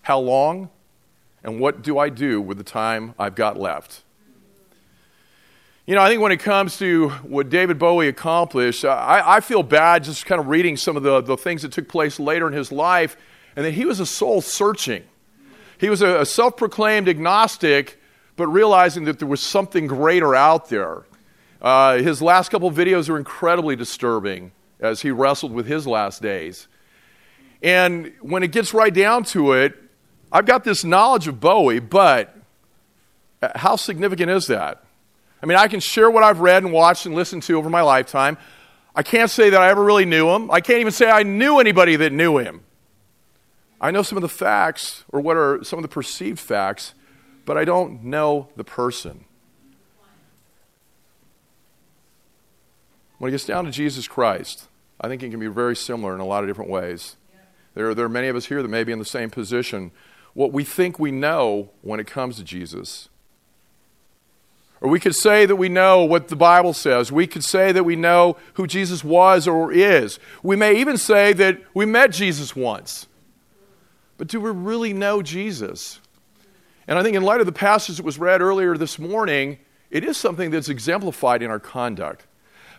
How 0.04 0.20
long? 0.20 0.70
And 1.44 1.60
what 1.60 1.82
do 1.82 1.98
I 1.98 2.10
do 2.10 2.40
with 2.40 2.58
the 2.58 2.64
time 2.64 3.16
I've 3.18 3.34
got 3.34 3.58
left? 3.58 4.04
You 5.88 5.96
know, 5.96 6.02
I 6.02 6.10
think 6.10 6.22
when 6.22 6.32
it 6.32 6.40
comes 6.40 6.78
to 6.78 7.10
what 7.10 7.50
David 7.50 7.80
Bowie 7.80 8.08
accomplished, 8.08 8.86
I, 8.86 9.24
I 9.26 9.40
feel 9.40 9.64
bad 9.64 10.04
just 10.04 10.28
kind 10.28 10.40
of 10.40 10.48
reading 10.48 10.78
some 10.78 10.96
of 10.96 11.02
the, 11.02 11.22
the 11.22 11.36
things 11.36 11.64
that 11.64 11.72
took 11.72 11.90
place 11.90 12.20
later 12.20 12.48
in 12.48 12.54
his 12.54 12.72
life 12.72 13.18
and 13.56 13.66
that 13.66 13.72
he 13.72 13.86
was 13.86 14.00
a 14.00 14.06
soul 14.06 14.42
searching. 14.42 15.04
He 15.80 15.90
was 15.90 16.04
a, 16.04 16.22
a 16.22 16.26
self 16.26 16.58
proclaimed 16.58 17.10
agnostic, 17.10 18.00
but 18.36 18.48
realizing 18.48 19.06
that 19.06 19.18
there 19.18 19.28
was 19.28 19.42
something 19.42 19.88
greater 19.88 20.36
out 20.36 20.70
there. 20.70 21.04
Uh, 21.60 21.98
his 21.98 22.22
last 22.22 22.50
couple 22.50 22.70
videos 22.72 23.10
are 23.10 23.18
incredibly 23.18 23.76
disturbing 23.76 24.52
as 24.82 25.02
he 25.02 25.12
wrestled 25.12 25.54
with 25.54 25.68
his 25.68 25.86
last 25.88 26.22
days. 26.22 26.68
And 27.62 28.12
when 28.22 28.44
it 28.44 28.52
gets 28.52 28.74
right 28.74 28.94
down 28.94 29.24
to 29.26 29.54
it, 29.54 29.78
I've 30.32 30.46
got 30.46 30.64
this 30.64 30.84
knowledge 30.84 31.28
of 31.28 31.40
Bowie, 31.40 31.80
but 31.80 32.36
uh, 33.42 33.50
how 33.56 33.76
significant 33.76 34.32
is 34.32 34.48
that? 34.48 34.84
I 35.42 35.46
mean, 35.46 35.58
I 35.58 35.68
can 35.68 35.80
share 35.80 36.10
what 36.10 36.24
I've 36.24 36.40
read 36.40 36.64
and 36.64 36.72
watched 36.72 37.06
and 37.06 37.16
listened 37.16 37.44
to 37.44 37.58
over 37.58 37.70
my 37.70 37.82
lifetime. 37.82 38.38
I 38.96 39.04
can't 39.04 39.30
say 39.30 39.50
that 39.50 39.62
I 39.62 39.70
ever 39.70 39.84
really 39.84 40.06
knew 40.06 40.30
him. 40.30 40.52
I 40.52 40.62
can't 40.62 40.80
even 40.80 40.92
say 40.92 41.10
I 41.10 41.24
knew 41.24 41.60
anybody 41.60 41.96
that 41.98 42.12
knew 42.12 42.38
him. 42.38 42.64
I 43.80 43.92
know 43.92 44.04
some 44.04 44.18
of 44.18 44.22
the 44.22 44.30
facts, 44.30 45.04
or 45.12 45.22
what 45.22 45.38
are 45.38 45.64
some 45.64 45.80
of 45.80 45.84
the 45.84 45.90
perceived 45.90 46.40
facts, 46.40 46.94
but 47.46 47.58
I 47.58 47.66
don't 47.66 48.04
know 48.04 48.50
the 48.56 48.64
person. 48.64 49.26
When 53.18 53.30
it 53.30 53.32
gets 53.32 53.46
down 53.46 53.66
to 53.66 53.72
Jesus 53.72 54.08
Christ, 54.08 54.68
I 55.02 55.08
think 55.08 55.24
it 55.24 55.32
can 55.32 55.40
be 55.40 55.48
very 55.48 55.76
similar 55.76 56.14
in 56.14 56.22
a 56.22 56.26
lot 56.26 56.44
of 56.44 56.50
different 56.50 56.70
ways. 56.70 57.18
There, 57.74 57.96
there 57.96 58.06
are 58.06 58.10
many 58.10 58.28
of 58.28 58.36
us 58.36 58.46
here 58.46 58.62
that 58.62 58.68
may 58.68 58.84
be 58.84 58.92
in 58.92 59.00
the 59.00 59.06
same 59.06 59.32
position. 59.32 59.92
What 60.34 60.54
we 60.54 60.64
think 60.64 61.00
we 61.00 61.12
know 61.12 61.72
when 61.82 62.00
it 62.00 62.06
comes 62.06 62.36
to 62.38 62.44
Jesus, 62.44 63.10
Or 64.82 64.90
we 64.90 65.00
could 65.00 65.16
say 65.16 65.46
that 65.46 65.56
we 65.56 65.70
know 65.70 66.04
what 66.04 66.28
the 66.28 66.36
Bible 66.36 66.74
says. 66.74 67.12
We 67.12 67.28
could 67.28 67.44
say 67.44 67.72
that 67.72 67.84
we 67.84 67.96
know 67.96 68.36
who 68.56 68.66
Jesus 68.66 69.04
was 69.04 69.48
or 69.48 69.72
is. 69.72 70.20
We 70.42 70.56
may 70.56 70.80
even 70.80 70.98
say 70.98 71.34
that 71.34 71.62
we 71.76 71.86
met 71.86 72.12
Jesus 72.12 72.56
once. 72.56 73.08
But 74.18 74.28
do 74.28 74.42
we 74.42 74.50
really 74.50 74.92
know 74.92 75.22
Jesus? 75.22 76.00
And 76.88 76.98
I 76.98 77.04
think, 77.04 77.16
in 77.16 77.22
light 77.22 77.40
of 77.40 77.46
the 77.46 77.52
passage 77.52 77.98
that 77.98 78.06
was 78.06 78.18
read 78.18 78.42
earlier 78.42 78.76
this 78.76 78.98
morning, 78.98 79.60
it 79.92 80.04
is 80.04 80.18
something 80.18 80.50
that's 80.50 80.68
exemplified 80.68 81.44
in 81.44 81.52
our 81.52 81.60
conduct. 81.60 82.26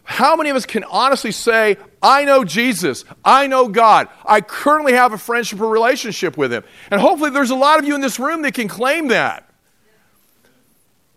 How 0.05 0.37
many 0.37 0.51
of 0.51 0.57
us 0.57 0.67
can 0.67 0.85
honestly 0.85 1.33
say, 1.33 1.77
I 2.03 2.25
know 2.25 2.45
Jesus, 2.45 3.05
I 3.25 3.47
know 3.47 3.69
God, 3.69 4.09
I 4.25 4.41
currently 4.41 4.95
have 4.95 5.12
a 5.12 5.19
friendship 5.19 5.61
or 5.61 5.69
relationship 5.69 6.37
with 6.37 6.53
Him? 6.53 6.65
And 6.91 7.01
hopefully, 7.01 7.31
there's 7.31 7.51
a 7.51 7.57
lot 7.57 7.79
of 7.79 7.85
you 7.85 7.95
in 7.95 8.01
this 8.01 8.19
room 8.19 8.43
that 8.43 8.55
can 8.55 8.69
claim 8.69 9.09
that 9.09 9.49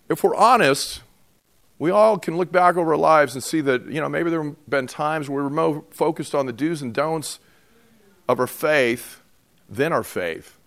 if 0.09 0.23
we're 0.23 0.35
honest, 0.35 1.01
we 1.79 1.91
all 1.91 2.17
can 2.17 2.37
look 2.37 2.51
back 2.51 2.77
over 2.77 2.91
our 2.91 2.97
lives 2.97 3.33
and 3.33 3.43
see 3.43 3.61
that, 3.61 3.87
you 3.87 3.99
know, 3.99 4.07
maybe 4.07 4.29
there 4.29 4.43
have 4.43 4.69
been 4.69 4.87
times 4.87 5.29
where 5.29 5.43
we 5.43 5.49
were 5.49 5.55
more 5.55 5.83
focused 5.91 6.33
on 6.33 6.45
the 6.45 6.53
do's 6.53 6.81
and 6.81 6.93
don'ts 6.93 7.39
of 8.29 8.39
our 8.39 8.47
faith 8.47 9.21
than 9.69 9.91
our 9.91 10.03
faith. 10.03 10.57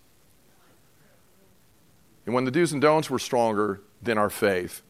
And 2.25 2.35
when 2.35 2.45
the 2.45 2.51
do's 2.51 2.73
and 2.73 2.81
don'ts 2.81 3.09
were 3.09 3.19
stronger 3.19 3.81
than 4.01 4.17
our 4.17 4.29
faith, 4.29 4.81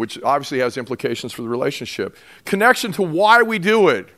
which 0.00 0.18
obviously 0.22 0.60
has 0.60 0.78
implications 0.78 1.30
for 1.30 1.42
the 1.42 1.48
relationship. 1.48 2.16
Connection 2.46 2.90
to 2.90 3.02
why 3.02 3.42
we 3.42 3.58
do 3.58 3.88
it, 3.88 4.08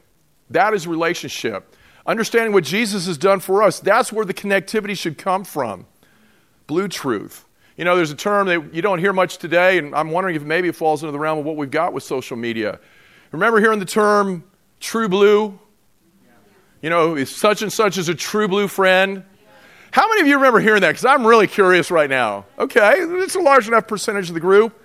that 0.48 0.74
is 0.74 0.86
relationship. 0.86 1.74
Understanding 2.06 2.52
what 2.52 2.62
Jesus 2.62 3.08
has 3.08 3.18
done 3.18 3.40
for 3.40 3.64
us, 3.64 3.80
that's 3.80 4.12
where 4.12 4.24
the 4.24 4.32
connectivity 4.32 4.96
should 4.96 5.18
come 5.18 5.42
from. 5.42 5.86
Blue 6.68 6.86
truth. 6.86 7.44
You 7.76 7.84
know, 7.84 7.96
there's 7.96 8.12
a 8.12 8.16
term 8.16 8.46
that 8.46 8.72
you 8.72 8.80
don't 8.80 9.00
hear 9.00 9.12
much 9.12 9.38
today, 9.38 9.76
and 9.76 9.92
I'm 9.92 10.12
wondering 10.12 10.36
if 10.36 10.44
maybe 10.44 10.68
it 10.68 10.76
falls 10.76 11.02
into 11.02 11.10
the 11.10 11.18
realm 11.18 11.40
of 11.40 11.44
what 11.44 11.56
we've 11.56 11.68
got 11.68 11.92
with 11.92 12.04
social 12.04 12.36
media. 12.36 12.78
Remember 13.32 13.58
hearing 13.58 13.80
the 13.80 13.84
term 13.84 14.44
true 14.78 15.08
blue? 15.08 15.58
You 16.80 16.90
know, 16.90 17.24
such 17.24 17.60
and 17.62 17.72
such 17.72 17.98
is 17.98 18.08
a 18.08 18.14
true 18.14 18.46
blue 18.46 18.68
friend. 18.68 19.24
How 19.90 20.08
many 20.08 20.20
of 20.20 20.28
you 20.28 20.36
remember 20.36 20.60
hearing 20.60 20.82
that? 20.82 20.90
Because 20.90 21.06
I'm 21.06 21.26
really 21.26 21.48
curious 21.48 21.90
right 21.90 22.08
now. 22.08 22.46
Okay, 22.56 22.98
it's 22.98 23.34
a 23.34 23.40
large 23.40 23.66
enough 23.66 23.88
percentage 23.88 24.28
of 24.28 24.34
the 24.34 24.40
group. 24.40 24.78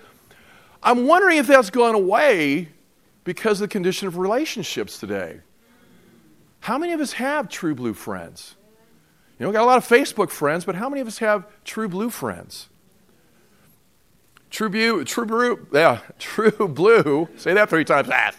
I'm 0.81 1.07
wondering 1.07 1.37
if 1.37 1.47
that's 1.47 1.69
gone 1.69 1.95
away 1.95 2.69
because 3.23 3.61
of 3.61 3.67
the 3.67 3.71
condition 3.71 4.07
of 4.07 4.17
relationships 4.17 4.99
today. 4.99 5.41
How 6.61 6.77
many 6.77 6.93
of 6.93 6.99
us 6.99 7.13
have 7.13 7.49
true 7.49 7.75
blue 7.75 7.93
friends? 7.93 8.55
You 9.37 9.43
know, 9.43 9.49
we 9.49 9.53
got 9.53 9.63
a 9.63 9.65
lot 9.65 9.77
of 9.77 9.87
Facebook 9.87 10.31
friends, 10.31 10.65
but 10.65 10.75
how 10.75 10.89
many 10.89 11.01
of 11.01 11.07
us 11.07 11.19
have 11.19 11.45
true 11.63 11.87
blue 11.87 12.09
friends? 12.09 12.69
True 14.49 14.69
blue, 14.69 15.03
true 15.03 15.25
blue, 15.25 15.67
yeah, 15.73 15.99
true 16.19 16.67
blue. 16.67 17.27
Say 17.37 17.53
that 17.53 17.69
three 17.69 17.85
times 17.85 18.07
fast. 18.07 18.37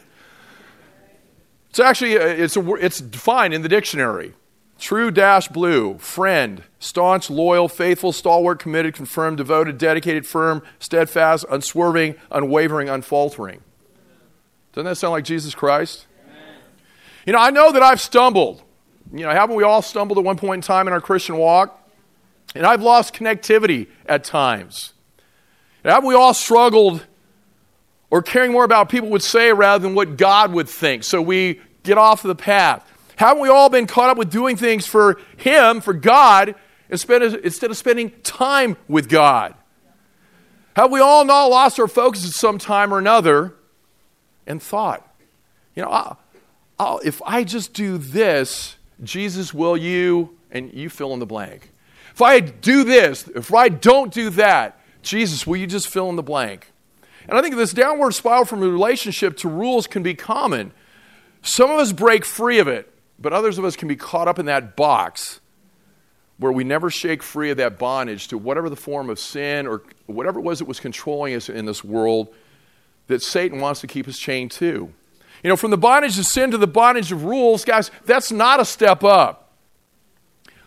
It's 1.70 1.79
actually 1.79 2.16
uh, 2.18 2.27
it's 2.27 2.57
a, 2.57 2.74
it's 2.74 3.01
defined 3.01 3.55
in 3.55 3.62
the 3.62 3.68
dictionary. 3.68 4.35
True 4.78 5.10
dash 5.10 5.48
blue, 5.48 5.98
friend, 5.98 6.62
staunch, 6.78 7.30
loyal, 7.30 7.68
faithful, 7.68 8.12
stalwart, 8.12 8.60
committed, 8.60 8.94
confirmed, 8.94 9.36
devoted, 9.36 9.76
dedicated, 9.76 10.24
firm, 10.24 10.62
steadfast, 10.78 11.44
unswerving, 11.50 12.14
unwavering, 12.30 12.88
unfaltering. 12.88 13.60
Doesn't 14.72 14.86
that 14.86 14.96
sound 14.96 15.12
like 15.12 15.24
Jesus 15.24 15.54
Christ? 15.54 16.06
Amen. 16.24 16.54
You 17.26 17.32
know, 17.32 17.40
I 17.40 17.50
know 17.50 17.72
that 17.72 17.82
I've 17.82 18.00
stumbled. 18.00 18.62
You 19.12 19.24
know, 19.24 19.30
haven't 19.30 19.56
we 19.56 19.64
all 19.64 19.82
stumbled 19.82 20.18
at 20.18 20.24
one 20.24 20.36
point 20.36 20.58
in 20.58 20.62
time 20.62 20.86
in 20.86 20.92
our 20.92 21.00
Christian 21.00 21.36
walk? 21.36 21.74
And 22.54 22.64
I've 22.64 22.82
lost 22.82 23.14
connectivity 23.14 23.88
at 24.06 24.22
times. 24.22 24.92
Haven't 25.84 26.06
we 26.08 26.14
all 26.14 26.34
struggled 26.34 27.04
or 28.10 28.22
caring 28.22 28.52
more 28.52 28.64
about 28.64 28.88
people 28.88 29.08
would 29.10 29.22
say 29.22 29.52
rather 29.52 29.82
than 29.82 29.94
what 29.94 30.16
God 30.16 30.52
would 30.52 30.68
think? 30.68 31.04
So 31.04 31.20
we 31.20 31.60
get 31.82 31.98
off 31.98 32.22
the 32.22 32.34
path. 32.34 32.84
Haven't 33.18 33.42
we 33.42 33.48
all 33.48 33.68
been 33.68 33.88
caught 33.88 34.11
up 34.11 34.16
with 34.16 34.31
doing 34.31 34.57
things 34.57 34.87
for 34.87 35.20
Him, 35.37 35.81
for 35.81 35.92
God, 35.92 36.54
instead 36.88 37.22
of 37.22 37.76
spending 37.76 38.12
time 38.22 38.76
with 38.87 39.09
God? 39.09 39.54
Have 40.76 40.92
we 40.92 41.00
all 41.00 41.24
not 41.24 41.46
lost 41.46 41.81
our 41.81 41.88
focus 41.88 42.24
at 42.24 42.31
some 42.31 42.59
time 42.59 42.94
or 42.94 42.98
another 42.98 43.54
and 44.46 44.62
thought, 44.62 45.04
you 45.74 45.83
know, 45.83 45.90
I'll, 45.90 46.18
I'll, 46.78 47.00
if 47.04 47.20
I 47.22 47.42
just 47.42 47.72
do 47.72 47.98
this, 47.98 48.76
Jesus, 49.02 49.52
will 49.52 49.76
you, 49.76 50.38
and 50.52 50.72
you 50.72 50.88
fill 50.88 51.12
in 51.12 51.18
the 51.18 51.26
blank. 51.26 51.72
If 52.12 52.22
I 52.22 52.38
do 52.38 52.85
this, 52.85 53.26
if 53.35 53.52
I 53.52 53.68
don't 53.68 54.12
do 54.12 54.31
that, 54.31 54.81
Jesus, 55.02 55.44
will 55.44 55.57
you 55.57 55.66
just 55.66 55.88
fill 55.88 56.09
in 56.09 56.14
the 56.14 56.22
blank? 56.22 56.70
And 57.28 57.37
I 57.37 57.42
think 57.42 57.57
this 57.57 57.72
downward 57.72 58.12
spiral 58.12 58.44
from 58.44 58.62
a 58.62 58.68
relationship 58.68 59.37
to 59.38 59.48
rules 59.48 59.88
can 59.88 60.04
be 60.04 60.14
common. 60.14 60.72
Some 61.42 61.70
of 61.70 61.78
us 61.78 61.92
break 61.92 62.24
free 62.24 62.61
of 62.61 62.68
it, 62.68 62.92
but 63.18 63.33
others 63.33 63.59
of 63.59 63.64
us 63.64 63.76
can 63.76 63.88
be 63.88 63.96
caught 63.96 64.28
up 64.28 64.38
in 64.38 64.46
that 64.46 64.76
box 64.76 65.40
where 66.38 66.52
we 66.52 66.62
never 66.62 66.88
shake 66.88 67.22
free 67.22 67.50
of 67.50 67.57
that 67.57 67.78
bondage 67.78 68.28
to 68.28 68.38
whatever 68.38 68.70
the 68.70 68.76
form 68.76 69.11
of 69.11 69.18
sin 69.18 69.66
or 69.66 69.83
whatever 70.07 70.38
it 70.38 70.42
was 70.42 70.61
that 70.61 70.66
was 70.66 70.78
controlling 70.78 71.35
us 71.35 71.48
in 71.48 71.66
this 71.66 71.83
world 71.83 72.33
that 73.09 73.22
Satan 73.22 73.61
wants 73.61 73.81
to 73.81 73.87
keep 73.87 74.07
us 74.07 74.18
chained 74.18 74.52
to. 74.52 74.92
You 75.42 75.48
know, 75.48 75.57
from 75.57 75.70
the 75.70 75.78
bondage 75.78 76.18
of 76.18 76.26
sin 76.26 76.50
to 76.52 76.59
the 76.59 76.66
bondage 76.66 77.11
of 77.11 77.24
rules, 77.24 77.64
guys, 77.64 77.90
that's 78.04 78.31
not 78.31 78.61
a 78.61 78.64
step 78.64 79.02
up. 79.02 79.52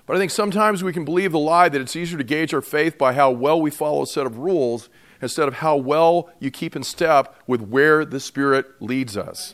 But 0.06 0.16
I 0.16 0.20
think 0.20 0.32
sometimes 0.32 0.84
we 0.84 0.92
can 0.92 1.06
believe 1.06 1.32
the 1.32 1.40
lie 1.40 1.70
that 1.70 1.80
it's 1.80 1.96
easier 1.96 2.18
to 2.18 2.24
gauge 2.24 2.54
our 2.54 2.62
faith 2.62 2.98
by 2.98 3.14
how 3.14 3.32
well 3.32 3.62
we 3.62 3.72
follow 3.72 4.02
a 4.02 4.08
set 4.08 4.26
of 4.26 4.38
rules 4.40 4.90
instead 5.22 5.48
of 5.48 5.56
how 5.56 5.78
well 5.78 6.30
you 6.40 6.52
keep 6.52 6.76
in 6.76 6.84
step 6.84 7.36
with 7.48 7.62
where 7.62 8.04
the 8.04 8.20
Spirit 8.20 8.82
leads 8.82 9.16
us. 9.16 9.54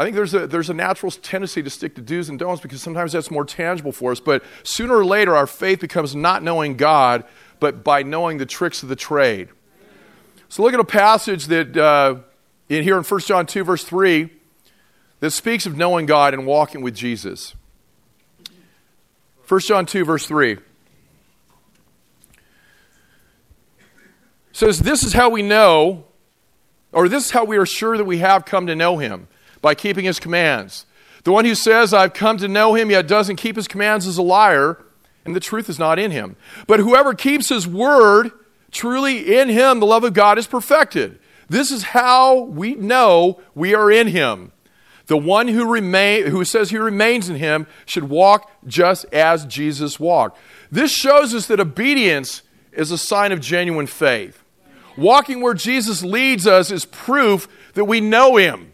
I 0.00 0.04
think 0.04 0.16
there's 0.16 0.32
a, 0.32 0.46
there's 0.46 0.70
a 0.70 0.74
natural 0.74 1.12
tendency 1.12 1.62
to 1.62 1.68
stick 1.68 1.94
to 1.96 2.00
do's 2.00 2.30
and 2.30 2.38
don'ts 2.38 2.62
because 2.62 2.80
sometimes 2.80 3.12
that's 3.12 3.30
more 3.30 3.44
tangible 3.44 3.92
for 3.92 4.12
us. 4.12 4.18
But 4.18 4.42
sooner 4.62 4.96
or 4.96 5.04
later, 5.04 5.36
our 5.36 5.46
faith 5.46 5.80
becomes 5.80 6.16
not 6.16 6.42
knowing 6.42 6.78
God, 6.78 7.24
but 7.58 7.84
by 7.84 8.02
knowing 8.02 8.38
the 8.38 8.46
tricks 8.46 8.82
of 8.82 8.88
the 8.88 8.96
trade. 8.96 9.50
So 10.48 10.62
look 10.62 10.72
at 10.72 10.80
a 10.80 10.84
passage 10.84 11.48
that 11.48 11.76
uh, 11.76 12.20
in 12.70 12.82
here 12.82 12.96
in 12.96 13.04
1 13.04 13.20
John 13.20 13.44
2, 13.44 13.62
verse 13.62 13.84
3, 13.84 14.30
that 15.18 15.32
speaks 15.32 15.66
of 15.66 15.76
knowing 15.76 16.06
God 16.06 16.32
and 16.32 16.46
walking 16.46 16.80
with 16.80 16.94
Jesus. 16.94 17.54
1 19.48 19.60
John 19.60 19.84
2, 19.84 20.06
verse 20.06 20.24
3 20.24 20.56
says, 24.52 24.78
This 24.78 25.02
is 25.02 25.12
how 25.12 25.28
we 25.28 25.42
know, 25.42 26.06
or 26.90 27.06
this 27.06 27.26
is 27.26 27.30
how 27.32 27.44
we 27.44 27.58
are 27.58 27.66
sure 27.66 27.98
that 27.98 28.04
we 28.04 28.16
have 28.20 28.46
come 28.46 28.66
to 28.66 28.74
know 28.74 28.96
him, 28.96 29.28
by 29.60 29.74
keeping 29.74 30.04
his 30.04 30.20
commands. 30.20 30.86
The 31.24 31.32
one 31.32 31.44
who 31.44 31.54
says, 31.54 31.92
I've 31.92 32.14
come 32.14 32.38
to 32.38 32.48
know 32.48 32.74
him, 32.74 32.90
yet 32.90 33.06
doesn't 33.06 33.36
keep 33.36 33.56
his 33.56 33.68
commands, 33.68 34.06
is 34.06 34.18
a 34.18 34.22
liar, 34.22 34.82
and 35.24 35.36
the 35.36 35.40
truth 35.40 35.68
is 35.68 35.78
not 35.78 35.98
in 35.98 36.10
him. 36.10 36.36
But 36.66 36.80
whoever 36.80 37.14
keeps 37.14 37.50
his 37.50 37.66
word, 37.66 38.30
truly 38.70 39.36
in 39.36 39.48
him 39.48 39.80
the 39.80 39.86
love 39.86 40.04
of 40.04 40.14
God 40.14 40.38
is 40.38 40.46
perfected. 40.46 41.18
This 41.48 41.70
is 41.70 41.82
how 41.82 42.42
we 42.42 42.74
know 42.74 43.40
we 43.54 43.74
are 43.74 43.90
in 43.90 44.06
him. 44.06 44.52
The 45.06 45.16
one 45.16 45.48
who, 45.48 45.68
remain, 45.68 46.26
who 46.26 46.44
says 46.44 46.70
he 46.70 46.78
remains 46.78 47.28
in 47.28 47.34
him 47.34 47.66
should 47.84 48.04
walk 48.04 48.48
just 48.66 49.04
as 49.12 49.44
Jesus 49.44 49.98
walked. 49.98 50.38
This 50.70 50.92
shows 50.92 51.34
us 51.34 51.48
that 51.48 51.58
obedience 51.58 52.42
is 52.72 52.92
a 52.92 52.98
sign 52.98 53.32
of 53.32 53.40
genuine 53.40 53.88
faith. 53.88 54.44
Walking 54.96 55.40
where 55.40 55.54
Jesus 55.54 56.04
leads 56.04 56.46
us 56.46 56.70
is 56.70 56.84
proof 56.84 57.48
that 57.74 57.86
we 57.86 58.00
know 58.00 58.36
him. 58.36 58.69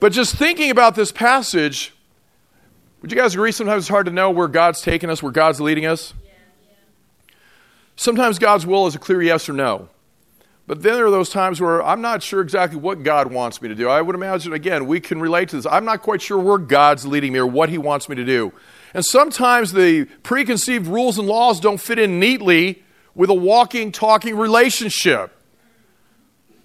But 0.00 0.12
just 0.12 0.36
thinking 0.36 0.70
about 0.70 0.94
this 0.94 1.12
passage, 1.12 1.94
would 3.00 3.10
you 3.10 3.16
guys 3.16 3.34
agree 3.34 3.52
sometimes 3.52 3.84
it's 3.84 3.88
hard 3.88 4.06
to 4.06 4.12
know 4.12 4.30
where 4.30 4.48
God's 4.48 4.80
taking 4.80 5.10
us, 5.10 5.22
where 5.22 5.32
God's 5.32 5.60
leading 5.60 5.86
us? 5.86 6.12
Sometimes 7.96 8.38
God's 8.38 8.66
will 8.66 8.86
is 8.86 8.94
a 8.94 8.98
clear 8.98 9.22
yes 9.22 9.48
or 9.48 9.54
no. 9.54 9.88
But 10.66 10.82
then 10.82 10.94
there 10.94 11.06
are 11.06 11.10
those 11.10 11.30
times 11.30 11.60
where 11.60 11.82
I'm 11.82 12.00
not 12.00 12.22
sure 12.22 12.40
exactly 12.40 12.78
what 12.78 13.04
God 13.04 13.32
wants 13.32 13.62
me 13.62 13.68
to 13.68 13.74
do. 13.74 13.88
I 13.88 14.02
would 14.02 14.16
imagine, 14.16 14.52
again, 14.52 14.86
we 14.86 15.00
can 15.00 15.20
relate 15.20 15.48
to 15.50 15.56
this. 15.56 15.66
I'm 15.66 15.84
not 15.84 16.02
quite 16.02 16.20
sure 16.20 16.38
where 16.38 16.58
God's 16.58 17.06
leading 17.06 17.32
me 17.32 17.38
or 17.38 17.46
what 17.46 17.68
He 17.68 17.78
wants 17.78 18.08
me 18.08 18.16
to 18.16 18.24
do. 18.24 18.52
And 18.92 19.04
sometimes 19.04 19.72
the 19.72 20.06
preconceived 20.24 20.88
rules 20.88 21.18
and 21.18 21.28
laws 21.28 21.60
don't 21.60 21.78
fit 21.78 21.98
in 21.98 22.18
neatly 22.18 22.82
with 23.14 23.30
a 23.30 23.34
walking, 23.34 23.92
talking 23.92 24.36
relationship. 24.36 25.32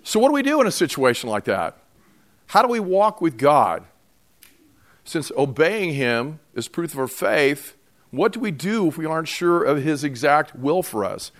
So, 0.03 0.19
what 0.19 0.29
do 0.29 0.33
we 0.33 0.41
do 0.41 0.59
in 0.61 0.67
a 0.67 0.71
situation 0.71 1.29
like 1.29 1.43
that? 1.45 1.77
How 2.51 2.61
do 2.61 2.67
we 2.67 2.81
walk 2.81 3.21
with 3.21 3.37
God? 3.37 3.85
Since 5.05 5.31
obeying 5.37 5.93
Him 5.93 6.41
is 6.53 6.67
proof 6.67 6.91
of 6.91 6.99
our 6.99 7.07
faith, 7.07 7.77
what 8.09 8.33
do 8.33 8.41
we 8.41 8.51
do 8.51 8.89
if 8.89 8.97
we 8.97 9.05
aren't 9.05 9.29
sure 9.29 9.63
of 9.63 9.81
His 9.81 10.03
exact 10.03 10.53
will 10.53 10.83
for 10.83 11.05
us? 11.05 11.31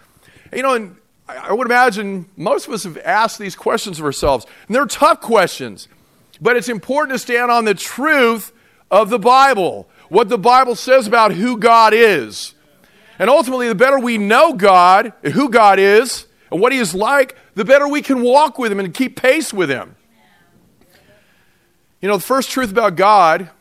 You 0.54 0.62
know, 0.62 0.74
and 0.74 0.95
I 1.28 1.52
would 1.52 1.67
imagine 1.67 2.30
most 2.38 2.65
of 2.65 2.74
us 2.74 2.86
have 2.86 2.97
asked 3.00 3.39
these 3.39 3.58
questions 3.58 4.00
of 4.00 4.06
ourselves. 4.06 4.45
And 4.67 4.74
they're 4.74 4.86
tough 4.86 5.19
questions, 5.19 5.89
but 6.39 6.56
it's 6.56 6.69
important 6.69 7.13
to 7.15 7.19
stand 7.19 7.52
on 7.52 7.65
the 7.65 7.74
truth 7.74 8.54
of 8.89 9.10
the 9.10 9.19
Bible, 9.19 9.89
what 10.08 10.30
the 10.30 10.38
Bible 10.38 10.76
says 10.76 11.08
about 11.08 11.34
who 11.34 11.58
God 11.58 11.93
is. 11.93 12.54
And 13.19 13.30
ultimately, 13.30 13.67
the 13.67 13.76
better 13.76 14.00
we 14.00 14.17
know 14.17 14.54
God, 14.54 15.12
who 15.34 15.50
God 15.50 15.78
is, 15.78 16.28
and 16.50 16.62
what 16.62 16.71
he 16.71 16.78
is 16.78 16.95
like, 16.95 17.36
the 17.56 17.65
better 17.65 17.86
we 17.86 18.02
can 18.02 18.21
walk 18.21 18.58
with 18.58 18.71
him 18.71 18.80
and 18.80 18.93
keep 18.93 19.17
pace 19.17 19.54
with 19.54 19.69
him. 19.69 19.97
You 22.02 22.08
know, 22.08 22.18
the 22.18 22.24
first 22.24 22.50
truth 22.50 22.72
about 22.72 22.96
God 22.96 23.52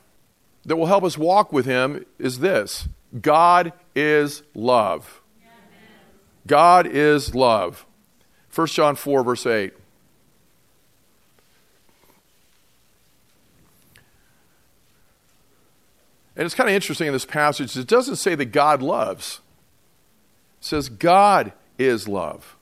that 0.64 0.76
will 0.76 0.86
help 0.86 1.04
us 1.04 1.18
walk 1.18 1.52
with 1.52 1.66
him 1.66 2.06
is 2.18 2.38
this 2.38 2.88
God 3.20 3.72
is 3.94 4.42
love. 4.54 5.20
God 6.46 6.86
is 6.86 7.34
love. 7.34 7.86
1 8.54 8.66
John 8.68 8.96
4, 8.96 9.22
verse 9.22 9.46
8. 9.46 9.72
And 16.36 16.46
it's 16.46 16.54
kind 16.54 16.70
of 16.70 16.74
interesting 16.74 17.06
in 17.06 17.12
this 17.12 17.26
passage, 17.26 17.76
it 17.76 17.86
doesn't 17.86 18.16
say 18.16 18.34
that 18.34 18.46
God 18.46 18.80
loves, 18.80 19.40
it 20.60 20.64
says 20.64 20.88
God 20.88 21.52
is 21.78 22.08
love. 22.08 22.56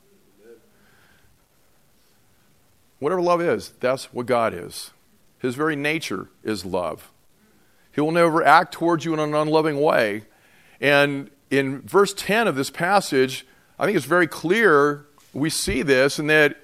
Whatever 2.99 3.23
love 3.23 3.41
is, 3.41 3.71
that's 3.79 4.13
what 4.13 4.27
God 4.27 4.53
is. 4.53 4.91
His 5.39 5.55
very 5.55 5.77
nature 5.77 6.29
is 6.43 6.65
love. 6.65 7.11
He 7.93 8.01
will 8.01 8.13
never 8.13 8.45
act 8.45 8.73
towards 8.73 9.05
you 9.05 9.15
in 9.15 9.21
an 9.21 9.35
unloving 9.35 9.81
way. 9.81 10.23
And 10.81 11.31
in 11.51 11.83
verse 11.83 12.15
10 12.15 12.47
of 12.47 12.57
this 12.57 12.71
passage, 12.71 13.47
I 13.79 13.85
think 13.85 13.97
it's 13.97 14.07
very 14.07 14.27
clear 14.27 15.07
we 15.33 15.51
see 15.51 15.83
this 15.83 16.19
and 16.19 16.29
that 16.31 16.57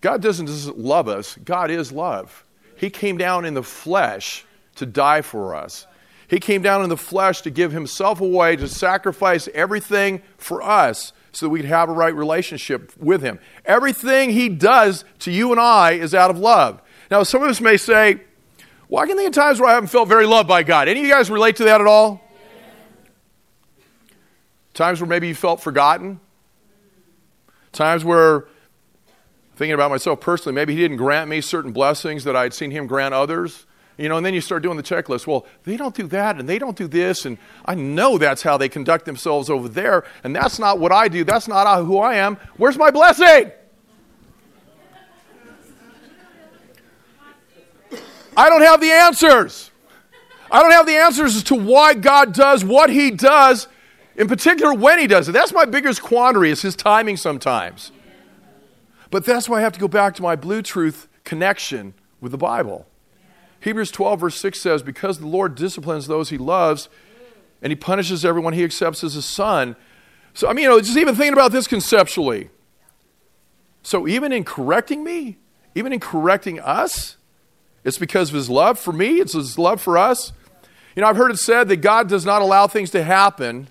God 0.00 0.20
doesn't 0.20 0.46
just 0.46 0.68
love 0.68 1.08
us, 1.08 1.36
God 1.44 1.70
is 1.70 1.92
love. 1.92 2.44
He 2.76 2.90
came 2.90 3.16
down 3.16 3.44
in 3.44 3.54
the 3.54 3.62
flesh 3.62 4.44
to 4.76 4.86
die 4.86 5.22
for 5.22 5.54
us. 5.54 5.86
He 6.28 6.40
came 6.40 6.62
down 6.62 6.82
in 6.82 6.88
the 6.88 6.96
flesh 6.96 7.42
to 7.42 7.50
give 7.50 7.72
himself 7.72 8.20
away, 8.20 8.56
to 8.56 8.66
sacrifice 8.66 9.48
everything 9.54 10.22
for 10.38 10.62
us 10.62 11.12
so 11.30 11.46
that 11.46 11.50
we 11.50 11.60
could 11.60 11.68
have 11.68 11.88
a 11.88 11.92
right 11.92 12.14
relationship 12.14 12.92
with 12.98 13.22
him. 13.22 13.38
Everything 13.64 14.30
he 14.30 14.48
does 14.48 15.04
to 15.20 15.30
you 15.30 15.52
and 15.52 15.60
I 15.60 15.92
is 15.92 16.14
out 16.14 16.30
of 16.30 16.38
love. 16.38 16.82
Now, 17.12 17.24
some 17.24 17.42
of 17.42 17.50
us 17.50 17.60
may 17.60 17.76
say, 17.76 18.22
well, 18.88 19.04
I 19.04 19.06
can 19.06 19.18
think 19.18 19.28
of 19.28 19.34
times 19.34 19.60
where 19.60 19.68
I 19.68 19.74
haven't 19.74 19.90
felt 19.90 20.08
very 20.08 20.24
loved 20.24 20.48
by 20.48 20.62
God. 20.62 20.88
Any 20.88 21.00
of 21.00 21.06
you 21.06 21.12
guys 21.12 21.30
relate 21.30 21.56
to 21.56 21.64
that 21.64 21.78
at 21.78 21.86
all? 21.86 22.22
Times 24.72 24.98
where 24.98 25.06
maybe 25.06 25.28
you 25.28 25.34
felt 25.34 25.60
forgotten. 25.60 26.20
Times 27.70 28.02
where, 28.02 28.46
thinking 29.56 29.74
about 29.74 29.90
myself 29.90 30.22
personally, 30.22 30.54
maybe 30.54 30.74
He 30.74 30.80
didn't 30.80 30.96
grant 30.96 31.28
me 31.28 31.42
certain 31.42 31.70
blessings 31.70 32.24
that 32.24 32.34
I'd 32.34 32.54
seen 32.54 32.70
Him 32.70 32.86
grant 32.86 33.12
others. 33.12 33.66
You 33.98 34.08
know, 34.08 34.16
and 34.16 34.24
then 34.24 34.32
you 34.32 34.40
start 34.40 34.62
doing 34.62 34.78
the 34.78 34.82
checklist. 34.82 35.26
Well, 35.26 35.44
they 35.64 35.76
don't 35.76 35.94
do 35.94 36.06
that 36.06 36.38
and 36.38 36.48
they 36.48 36.58
don't 36.58 36.78
do 36.78 36.88
this, 36.88 37.26
and 37.26 37.36
I 37.66 37.74
know 37.74 38.16
that's 38.16 38.40
how 38.40 38.56
they 38.56 38.70
conduct 38.70 39.04
themselves 39.04 39.50
over 39.50 39.68
there, 39.68 40.04
and 40.24 40.34
that's 40.34 40.58
not 40.58 40.78
what 40.78 40.92
I 40.92 41.08
do. 41.08 41.24
That's 41.24 41.46
not 41.46 41.84
who 41.84 41.98
I 41.98 42.14
am. 42.14 42.38
Where's 42.56 42.78
my 42.78 42.90
blessing? 42.90 43.52
I 48.36 48.48
don't 48.48 48.62
have 48.62 48.80
the 48.80 48.90
answers. 48.90 49.70
I 50.50 50.60
don't 50.60 50.72
have 50.72 50.86
the 50.86 50.96
answers 50.96 51.36
as 51.36 51.42
to 51.44 51.54
why 51.54 51.94
God 51.94 52.34
does 52.34 52.64
what 52.64 52.90
He 52.90 53.10
does, 53.10 53.68
in 54.16 54.28
particular 54.28 54.74
when 54.74 54.98
He 54.98 55.06
does 55.06 55.28
it. 55.28 55.32
That's 55.32 55.52
my 55.52 55.64
biggest 55.64 56.02
quandary, 56.02 56.50
is 56.50 56.62
His 56.62 56.76
timing 56.76 57.16
sometimes. 57.16 57.90
But 59.10 59.24
that's 59.24 59.48
why 59.48 59.58
I 59.58 59.60
have 59.62 59.72
to 59.72 59.80
go 59.80 59.88
back 59.88 60.14
to 60.16 60.22
my 60.22 60.36
blue 60.36 60.62
truth 60.62 61.08
connection 61.24 61.94
with 62.20 62.32
the 62.32 62.38
Bible. 62.38 62.86
Hebrews 63.60 63.90
12, 63.90 64.20
verse 64.20 64.36
6 64.36 64.60
says, 64.60 64.82
Because 64.82 65.18
the 65.18 65.26
Lord 65.26 65.54
disciplines 65.54 66.06
those 66.06 66.30
He 66.30 66.38
loves, 66.38 66.88
and 67.62 67.70
He 67.70 67.76
punishes 67.76 68.24
everyone 68.24 68.52
He 68.52 68.64
accepts 68.64 69.04
as 69.04 69.14
his 69.14 69.24
son. 69.24 69.76
So, 70.34 70.48
I 70.48 70.52
mean, 70.52 70.64
you 70.64 70.68
know, 70.68 70.80
just 70.80 70.96
even 70.96 71.14
thinking 71.14 71.34
about 71.34 71.52
this 71.52 71.66
conceptually. 71.66 72.50
So, 73.82 74.08
even 74.08 74.32
in 74.32 74.44
correcting 74.44 75.04
me, 75.04 75.38
even 75.74 75.92
in 75.92 76.00
correcting 76.00 76.60
us, 76.60 77.16
it's 77.84 77.98
because 77.98 78.28
of 78.30 78.34
his 78.34 78.48
love 78.48 78.78
for 78.78 78.92
me, 78.92 79.20
it's 79.20 79.32
his 79.32 79.58
love 79.58 79.80
for 79.80 79.98
us. 79.98 80.32
You 80.94 81.02
know, 81.02 81.08
I've 81.08 81.16
heard 81.16 81.30
it 81.30 81.38
said 81.38 81.68
that 81.68 81.76
God 81.76 82.08
does 82.08 82.24
not 82.24 82.42
allow 82.42 82.66
things 82.66 82.90
to 82.90 83.02
happen, 83.02 83.68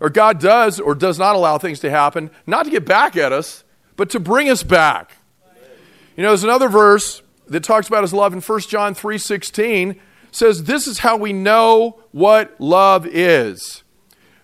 or 0.00 0.10
God 0.10 0.38
does 0.40 0.78
or 0.78 0.94
does 0.94 1.18
not 1.18 1.34
allow 1.34 1.58
things 1.58 1.80
to 1.80 1.90
happen, 1.90 2.30
not 2.46 2.64
to 2.64 2.70
get 2.70 2.84
back 2.84 3.16
at 3.16 3.32
us, 3.32 3.64
but 3.96 4.10
to 4.10 4.20
bring 4.20 4.48
us 4.48 4.62
back. 4.62 5.12
You 6.16 6.22
know, 6.22 6.30
there's 6.30 6.44
another 6.44 6.68
verse 6.68 7.22
that 7.48 7.62
talks 7.62 7.88
about 7.88 8.02
his 8.02 8.12
love 8.12 8.32
in 8.32 8.40
1 8.40 8.60
John 8.68 8.94
3:16 8.94 9.96
says 10.30 10.64
this 10.64 10.86
is 10.86 11.00
how 11.00 11.16
we 11.16 11.32
know 11.32 12.00
what 12.12 12.54
love 12.58 13.06
is. 13.06 13.82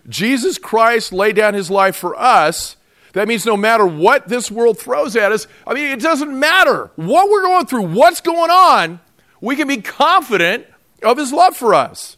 Jesus 0.07 0.57
Christ 0.57 1.13
laid 1.13 1.35
down 1.35 1.53
his 1.53 1.69
life 1.69 1.95
for 1.95 2.15
us 2.19 2.75
that 3.13 3.27
means 3.27 3.45
no 3.45 3.55
matter 3.55 3.85
what 3.85 4.27
this 4.27 4.51
world 4.51 4.77
throws 4.79 5.15
at 5.15 5.31
us, 5.31 5.47
I 5.65 5.73
mean, 5.73 5.85
it 5.85 5.99
doesn't 5.99 6.37
matter 6.37 6.91
what 6.95 7.29
we're 7.29 7.43
going 7.43 7.65
through, 7.65 7.83
what's 7.83 8.21
going 8.21 8.51
on, 8.51 8.99
we 9.39 9.55
can 9.55 9.67
be 9.67 9.77
confident 9.77 10.65
of 11.01 11.17
his 11.17 11.31
love 11.31 11.55
for 11.55 11.73
us. 11.73 12.17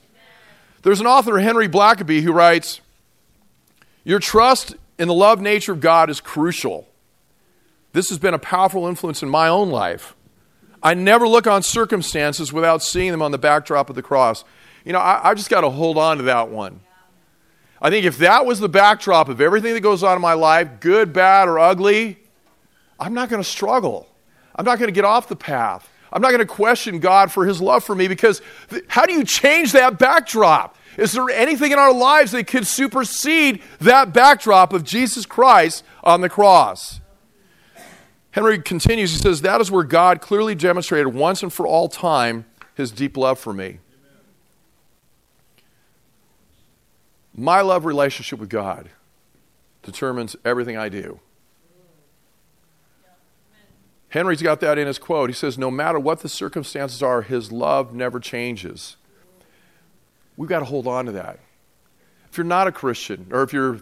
There's 0.84 1.02
an 1.02 1.08
author, 1.08 1.40
Henry 1.40 1.68
Blackaby, 1.68 2.22
who 2.22 2.32
writes 2.32 2.80
Your 4.04 4.20
trust 4.20 4.76
in 4.98 5.08
the 5.08 5.14
love 5.14 5.42
nature 5.42 5.74
of 5.74 5.82
God 5.82 6.10
is 6.10 6.22
crucial. 6.22 6.88
This 7.92 8.10
has 8.10 8.20
been 8.20 8.34
a 8.34 8.40
powerful 8.40 8.88
influence 8.88 9.24
in 9.24 9.30
my 9.30 9.48
own 9.48 9.70
life. 9.70 10.16
I 10.84 10.94
never 10.94 11.28
look 11.28 11.48
on 11.48 11.64
circumstances 11.64 12.54
without 12.54 12.84
seeing 12.84 13.12
them 13.12 13.22
on 13.22 13.32
the 13.32 13.38
backdrop 13.38 13.90
of 13.90 13.96
the 13.96 14.04
cross. 14.04 14.44
You 14.84 14.94
know, 14.94 15.00
I, 15.00 15.32
I 15.32 15.34
just 15.34 15.50
got 15.50 15.62
to 15.62 15.70
hold 15.70 15.98
on 15.98 16.18
to 16.18 16.24
that 16.24 16.50
one. 16.50 16.82
I 17.86 17.92
think 17.92 18.08
if 18.08 18.18
that 18.18 18.48
was 18.48 18.60
the 18.60 18.68
backdrop 18.68 19.30
of 19.30 19.40
everything 19.40 19.76
that 19.76 19.82
goes 19.82 20.02
on 20.02 20.16
in 20.16 20.22
my 20.22 20.34
life, 20.34 20.80
good, 20.80 21.14
bad, 21.14 21.48
or 21.48 21.60
ugly, 21.60 22.18
I'm 23.00 23.14
not 23.14 23.30
going 23.30 23.44
to 23.44 23.48
struggle. 23.48 24.08
I'm 24.56 24.66
not 24.66 24.80
going 24.80 24.88
to 24.88 24.92
get 24.92 25.06
off 25.06 25.28
the 25.28 25.36
path. 25.36 25.88
I'm 26.12 26.20
not 26.20 26.30
going 26.30 26.40
to 26.40 26.48
question 26.48 27.00
God 27.00 27.32
for 27.32 27.46
his 27.46 27.62
love 27.62 27.84
for 27.84 27.94
me 27.94 28.08
because 28.08 28.42
th- 28.72 28.86
how 28.88 29.06
do 29.06 29.14
you 29.14 29.24
change 29.24 29.74
that 29.74 30.00
backdrop? 30.00 30.76
Is 30.98 31.12
there 31.12 31.30
anything 31.30 31.72
in 31.72 31.78
our 31.78 31.94
lives 31.94 32.32
that 32.32 32.48
could 32.48 32.66
supersede 32.66 33.62
that 33.82 34.14
backdrop 34.14 34.74
of 34.74 34.84
Jesus 34.84 35.28
Christ 35.28 35.84
on 36.04 36.22
the 36.22 36.30
cross? 36.30 37.02
Henry 38.32 38.58
continues, 38.64 39.12
he 39.12 39.20
says, 39.20 39.42
That 39.42 39.62
is 39.62 39.70
where 39.70 39.84
God 39.84 40.22
clearly 40.22 40.56
demonstrated 40.56 41.14
once 41.14 41.44
and 41.44 41.54
for 41.54 41.68
all 41.68 41.88
time 41.88 42.46
his 42.74 42.90
deep 42.90 43.16
love 43.16 43.38
for 43.38 43.54
me. 43.54 43.78
My 47.36 47.62
love 47.62 47.86
relationship 47.86 48.40
with 48.40 48.50
God 48.50 48.90
determines 49.84 50.36
everything 50.46 50.78
I 50.78 50.90
do. 50.90 51.20
Henry's 54.10 54.42
got 54.42 54.62
that 54.62 54.78
in 54.78 54.88
his 54.88 54.98
quote. 54.98 55.30
He 55.30 55.34
says, 55.34 55.58
No 55.58 55.70
matter 55.70 56.00
what 56.00 56.22
the 56.22 56.30
circumstances 56.30 57.04
are, 57.04 57.22
his 57.22 57.52
love 57.52 57.94
never 57.94 58.22
changes. 58.22 58.96
We've 60.38 60.48
got 60.48 60.60
to 60.60 60.66
hold 60.66 60.88
on 60.88 61.06
to 61.06 61.12
that. 61.14 61.40
If 62.30 62.38
you're 62.38 62.46
not 62.46 62.68
a 62.68 62.72
Christian, 62.72 63.28
or 63.32 63.44
if 63.44 63.52
you're 63.52 63.82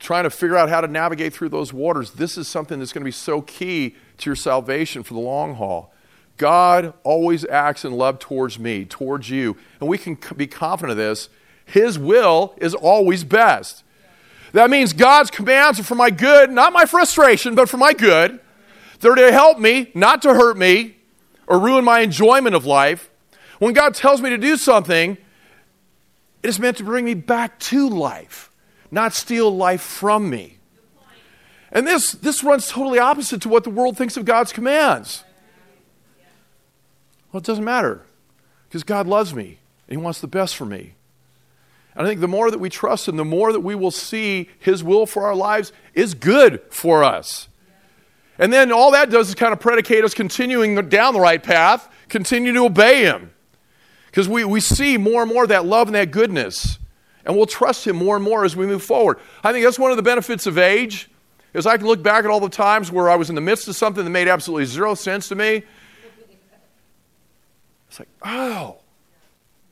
trying 0.00 0.24
to 0.24 0.30
figure 0.30 0.56
out 0.56 0.68
how 0.68 0.80
to 0.80 0.88
navigate 0.88 1.32
through 1.32 1.50
those 1.50 1.72
waters, 1.72 2.12
this 2.12 2.36
is 2.36 2.48
something 2.48 2.80
that's 2.80 2.92
going 2.92 3.02
to 3.02 3.06
be 3.06 3.12
so 3.12 3.40
key 3.40 3.94
to 4.18 4.30
your 4.30 4.36
salvation 4.36 5.04
for 5.04 5.14
the 5.14 5.20
long 5.20 5.54
haul. 5.54 5.92
God 6.36 6.92
always 7.04 7.44
acts 7.44 7.84
in 7.84 7.92
love 7.92 8.18
towards 8.18 8.58
me, 8.58 8.84
towards 8.84 9.30
you. 9.30 9.56
And 9.78 9.88
we 9.88 9.98
can 9.98 10.18
be 10.36 10.48
confident 10.48 10.90
of 10.90 10.96
this 10.96 11.28
his 11.64 11.98
will 11.98 12.54
is 12.58 12.74
always 12.74 13.24
best. 13.24 13.82
That 14.52 14.70
means 14.70 14.92
God's 14.92 15.30
commands 15.30 15.80
are 15.80 15.84
for 15.84 15.96
my 15.96 16.10
good, 16.10 16.50
not 16.50 16.72
my 16.72 16.84
frustration, 16.84 17.54
but 17.54 17.68
for 17.68 17.76
my 17.76 17.92
good. 17.92 18.38
They're 19.00 19.14
to 19.14 19.32
help 19.32 19.58
me, 19.58 19.90
not 19.94 20.22
to 20.22 20.32
hurt 20.32 20.56
me 20.56 20.96
or 21.46 21.58
ruin 21.58 21.84
my 21.84 22.00
enjoyment 22.00 22.54
of 22.54 22.64
life. 22.64 23.10
When 23.58 23.74
God 23.74 23.94
tells 23.94 24.20
me 24.20 24.30
to 24.30 24.38
do 24.38 24.56
something, 24.56 25.18
it 26.42 26.48
is 26.48 26.58
meant 26.58 26.76
to 26.78 26.84
bring 26.84 27.04
me 27.04 27.14
back 27.14 27.58
to 27.60 27.88
life, 27.88 28.50
not 28.90 29.12
steal 29.12 29.54
life 29.54 29.80
from 29.80 30.30
me. 30.30 30.58
And 31.72 31.86
this, 31.86 32.12
this 32.12 32.44
runs 32.44 32.68
totally 32.68 33.00
opposite 33.00 33.42
to 33.42 33.48
what 33.48 33.64
the 33.64 33.70
world 33.70 33.96
thinks 33.96 34.16
of 34.16 34.24
God's 34.24 34.52
commands. 34.52 35.24
Well, 37.32 37.40
it 37.40 37.44
doesn't 37.44 37.64
matter 37.64 38.02
because 38.68 38.84
God 38.84 39.08
loves 39.08 39.34
me 39.34 39.58
and 39.88 39.98
He 39.98 40.02
wants 40.02 40.20
the 40.20 40.28
best 40.28 40.54
for 40.54 40.64
me. 40.64 40.93
And 41.96 42.06
I 42.06 42.10
think 42.10 42.20
the 42.20 42.28
more 42.28 42.50
that 42.50 42.58
we 42.58 42.70
trust 42.70 43.08
Him, 43.08 43.16
the 43.16 43.24
more 43.24 43.52
that 43.52 43.60
we 43.60 43.74
will 43.74 43.90
see 43.90 44.50
His 44.58 44.82
will 44.82 45.06
for 45.06 45.24
our 45.24 45.34
lives 45.34 45.72
is 45.94 46.14
good 46.14 46.60
for 46.70 47.04
us. 47.04 47.48
And 48.36 48.52
then 48.52 48.72
all 48.72 48.90
that 48.92 49.10
does 49.10 49.28
is 49.28 49.34
kind 49.36 49.52
of 49.52 49.60
predicate 49.60 50.02
us 50.02 50.12
continuing 50.12 50.74
down 50.88 51.14
the 51.14 51.20
right 51.20 51.42
path, 51.42 51.88
continue 52.08 52.52
to 52.52 52.64
obey 52.64 53.02
Him. 53.02 53.30
Because 54.06 54.28
we, 54.28 54.44
we 54.44 54.60
see 54.60 54.96
more 54.96 55.22
and 55.22 55.32
more 55.32 55.46
that 55.46 55.64
love 55.64 55.86
and 55.86 55.94
that 55.94 56.10
goodness. 56.10 56.78
And 57.24 57.36
we'll 57.36 57.46
trust 57.46 57.86
Him 57.86 57.96
more 57.96 58.16
and 58.16 58.24
more 58.24 58.44
as 58.44 58.56
we 58.56 58.66
move 58.66 58.82
forward. 58.82 59.18
I 59.44 59.52
think 59.52 59.64
that's 59.64 59.78
one 59.78 59.92
of 59.92 59.96
the 59.96 60.02
benefits 60.02 60.46
of 60.46 60.58
age, 60.58 61.08
is 61.52 61.66
I 61.66 61.76
can 61.76 61.86
look 61.86 62.02
back 62.02 62.24
at 62.24 62.30
all 62.30 62.40
the 62.40 62.48
times 62.48 62.90
where 62.90 63.08
I 63.08 63.14
was 63.14 63.28
in 63.28 63.36
the 63.36 63.40
midst 63.40 63.68
of 63.68 63.76
something 63.76 64.02
that 64.02 64.10
made 64.10 64.26
absolutely 64.26 64.66
zero 64.66 64.94
sense 64.94 65.28
to 65.28 65.36
me. 65.36 65.62
It's 67.88 68.00
like, 68.00 68.08
oh, 68.24 68.78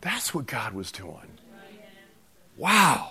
that's 0.00 0.32
what 0.32 0.46
God 0.46 0.72
was 0.72 0.92
doing. 0.92 1.38
Wow. 2.56 3.10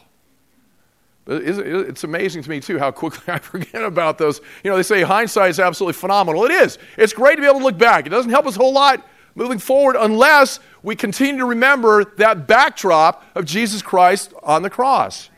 It's 1.27 2.03
amazing 2.03 2.43
to 2.43 2.49
me, 2.49 2.59
too, 2.59 2.79
how 2.79 2.91
quickly 2.91 3.23
I 3.33 3.39
forget 3.39 3.83
about 3.83 4.17
those. 4.17 4.41
You 4.63 4.71
know, 4.71 4.77
they 4.77 4.83
say 4.83 5.01
hindsight 5.01 5.51
is 5.51 5.59
absolutely 5.59 5.93
phenomenal. 5.93 6.45
It 6.45 6.51
is. 6.51 6.77
It's 6.97 7.13
great 7.13 7.35
to 7.35 7.41
be 7.41 7.47
able 7.47 7.59
to 7.59 7.65
look 7.65 7.77
back. 7.77 8.05
It 8.05 8.09
doesn't 8.09 8.31
help 8.31 8.45
us 8.45 8.55
a 8.55 8.59
whole 8.59 8.73
lot 8.73 9.05
moving 9.35 9.59
forward 9.59 9.95
unless 9.97 10.59
we 10.83 10.95
continue 10.95 11.37
to 11.37 11.45
remember 11.45 12.03
that 12.17 12.47
backdrop 12.47 13.23
of 13.35 13.45
Jesus 13.45 13.81
Christ 13.81 14.33
on 14.43 14.61
the 14.61 14.69
cross. 14.69 15.29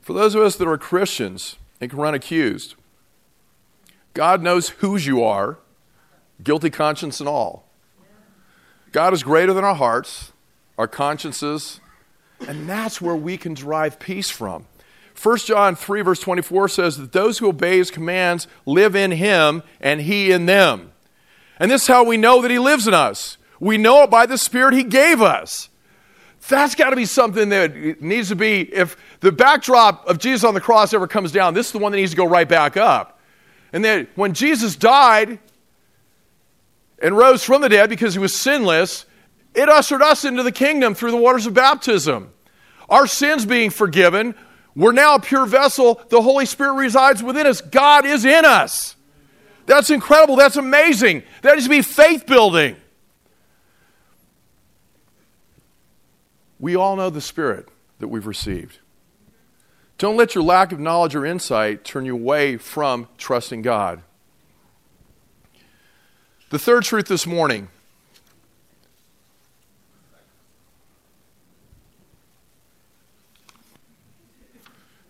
For 0.00 0.12
those 0.12 0.34
of 0.34 0.42
us 0.42 0.56
that 0.56 0.68
are 0.68 0.78
Christians 0.78 1.56
and 1.80 1.90
can 1.90 1.98
run 1.98 2.14
accused, 2.14 2.74
God 4.12 4.42
knows 4.42 4.68
whose 4.68 5.06
you 5.06 5.24
are, 5.24 5.58
guilty 6.42 6.70
conscience 6.70 7.20
and 7.20 7.28
all. 7.28 7.63
God 8.94 9.12
is 9.12 9.24
greater 9.24 9.52
than 9.52 9.64
our 9.64 9.74
hearts, 9.74 10.32
our 10.78 10.86
consciences, 10.86 11.80
and 12.46 12.68
that's 12.68 13.00
where 13.00 13.16
we 13.16 13.36
can 13.36 13.52
derive 13.52 13.98
peace 13.98 14.30
from. 14.30 14.66
1 15.20 15.38
John 15.38 15.74
3, 15.74 16.02
verse 16.02 16.20
24 16.20 16.68
says 16.68 16.96
that 16.98 17.10
those 17.10 17.38
who 17.38 17.48
obey 17.48 17.78
his 17.78 17.90
commands 17.90 18.46
live 18.66 18.94
in 18.94 19.10
him 19.10 19.64
and 19.80 20.00
he 20.00 20.30
in 20.30 20.46
them. 20.46 20.92
And 21.58 21.72
this 21.72 21.82
is 21.82 21.88
how 21.88 22.04
we 22.04 22.16
know 22.16 22.40
that 22.42 22.52
he 22.52 22.60
lives 22.60 22.86
in 22.86 22.94
us. 22.94 23.36
We 23.58 23.78
know 23.78 24.04
it 24.04 24.10
by 24.10 24.26
the 24.26 24.38
Spirit 24.38 24.74
he 24.74 24.84
gave 24.84 25.20
us. 25.20 25.70
That's 26.48 26.76
got 26.76 26.90
to 26.90 26.96
be 26.96 27.06
something 27.06 27.48
that 27.48 28.00
needs 28.00 28.28
to 28.28 28.36
be, 28.36 28.60
if 28.72 28.96
the 29.18 29.32
backdrop 29.32 30.06
of 30.06 30.18
Jesus 30.18 30.44
on 30.44 30.54
the 30.54 30.60
cross 30.60 30.94
ever 30.94 31.08
comes 31.08 31.32
down, 31.32 31.54
this 31.54 31.66
is 31.66 31.72
the 31.72 31.78
one 31.78 31.90
that 31.90 31.98
needs 31.98 32.12
to 32.12 32.16
go 32.16 32.26
right 32.26 32.48
back 32.48 32.76
up. 32.76 33.18
And 33.72 33.84
then 33.84 34.06
when 34.14 34.34
Jesus 34.34 34.76
died 34.76 35.40
and 37.04 37.14
rose 37.14 37.44
from 37.44 37.60
the 37.60 37.68
dead 37.68 37.90
because 37.90 38.14
he 38.14 38.18
was 38.18 38.34
sinless, 38.34 39.04
it 39.54 39.68
ushered 39.68 40.00
us 40.00 40.24
into 40.24 40.42
the 40.42 40.50
kingdom 40.50 40.94
through 40.94 41.10
the 41.10 41.18
waters 41.18 41.44
of 41.44 41.52
baptism. 41.52 42.32
Our 42.88 43.06
sins 43.06 43.44
being 43.44 43.68
forgiven, 43.68 44.34
we're 44.74 44.92
now 44.92 45.16
a 45.16 45.20
pure 45.20 45.44
vessel. 45.44 46.00
The 46.08 46.22
Holy 46.22 46.46
Spirit 46.46 46.72
resides 46.72 47.22
within 47.22 47.46
us. 47.46 47.60
God 47.60 48.06
is 48.06 48.24
in 48.24 48.46
us. 48.46 48.96
That's 49.66 49.90
incredible. 49.90 50.36
That's 50.36 50.56
amazing. 50.56 51.24
That 51.42 51.58
is 51.58 51.64
to 51.64 51.70
be 51.70 51.82
faith 51.82 52.26
building. 52.26 52.74
We 56.58 56.74
all 56.74 56.96
know 56.96 57.10
the 57.10 57.20
Spirit 57.20 57.68
that 57.98 58.08
we've 58.08 58.26
received. 58.26 58.78
Don't 59.98 60.16
let 60.16 60.34
your 60.34 60.42
lack 60.42 60.72
of 60.72 60.80
knowledge 60.80 61.14
or 61.14 61.26
insight 61.26 61.84
turn 61.84 62.06
you 62.06 62.14
away 62.14 62.56
from 62.56 63.08
trusting 63.18 63.60
God. 63.60 64.02
The 66.54 66.60
third 66.60 66.84
truth 66.84 67.08
this 67.08 67.26
morning 67.26 67.66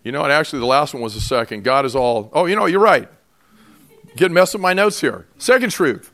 You 0.03 0.11
know, 0.11 0.23
and 0.23 0.31
actually, 0.31 0.59
the 0.59 0.65
last 0.65 0.95
one 0.95 1.03
was 1.03 1.13
the 1.13 1.21
second. 1.21 1.63
God 1.63 1.85
is 1.85 1.95
all. 1.95 2.31
Oh, 2.33 2.47
you 2.47 2.55
know, 2.55 2.65
you're 2.65 2.79
right. 2.79 3.07
Getting 4.15 4.33
messed 4.33 4.55
up 4.55 4.61
my 4.61 4.73
notes 4.73 4.99
here. 4.99 5.27
Second 5.37 5.69
truth. 5.69 6.11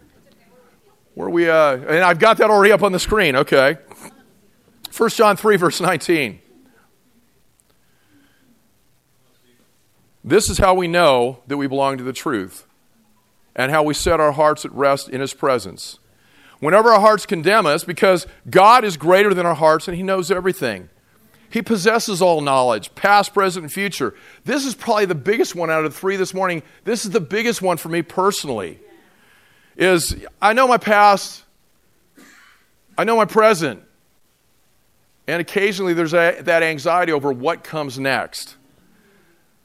Where 1.13 1.29
we, 1.29 1.49
uh, 1.49 1.77
and 1.77 2.03
I've 2.03 2.19
got 2.19 2.37
that 2.39 2.49
already 2.49 2.73
up 2.73 2.83
on 2.83 2.91
the 2.91 2.99
screen. 2.99 3.37
Okay. 3.37 3.77
1 4.97 5.09
John 5.11 5.37
3, 5.37 5.55
verse 5.55 5.79
19. 5.79 6.41
This 10.25 10.49
is 10.49 10.57
how 10.57 10.73
we 10.73 10.89
know 10.89 11.41
that 11.47 11.55
we 11.55 11.67
belong 11.67 11.97
to 11.99 12.03
the 12.03 12.13
truth 12.13 12.67
and 13.55 13.71
how 13.71 13.83
we 13.83 13.93
set 13.93 14.19
our 14.19 14.31
hearts 14.31 14.65
at 14.65 14.71
rest 14.73 15.09
in 15.09 15.21
His 15.21 15.33
presence. 15.33 15.99
Whenever 16.59 16.89
our 16.91 16.99
hearts 16.99 17.25
condemn 17.25 17.65
us, 17.65 17.83
because 17.83 18.27
God 18.49 18.83
is 18.83 18.95
greater 18.97 19.33
than 19.33 19.45
our 19.45 19.55
hearts 19.55 19.87
and 19.87 19.97
He 19.97 20.03
knows 20.03 20.29
everything. 20.31 20.89
He 21.49 21.61
possesses 21.61 22.21
all 22.21 22.39
knowledge, 22.39 22.95
past, 22.95 23.33
present, 23.33 23.63
and 23.63 23.73
future. 23.73 24.15
This 24.45 24.65
is 24.65 24.73
probably 24.73 25.05
the 25.05 25.15
biggest 25.15 25.53
one 25.53 25.69
out 25.69 25.83
of 25.83 25.91
the 25.91 25.99
three 25.99 26.15
this 26.15 26.33
morning. 26.33 26.63
This 26.85 27.03
is 27.03 27.11
the 27.11 27.19
biggest 27.19 27.61
one 27.61 27.75
for 27.75 27.89
me 27.89 28.01
personally. 28.01 28.79
Is 29.75 30.15
I 30.41 30.53
know 30.53 30.67
my 30.67 30.77
past, 30.77 31.43
I 32.97 33.03
know 33.03 33.17
my 33.17 33.25
present, 33.25 33.83
and 35.27 35.41
occasionally 35.41 35.93
there's 35.93 36.13
a, 36.13 36.37
that 36.41 36.63
anxiety 36.63 37.11
over 37.11 37.33
what 37.33 37.63
comes 37.65 37.99
next. 37.99 38.55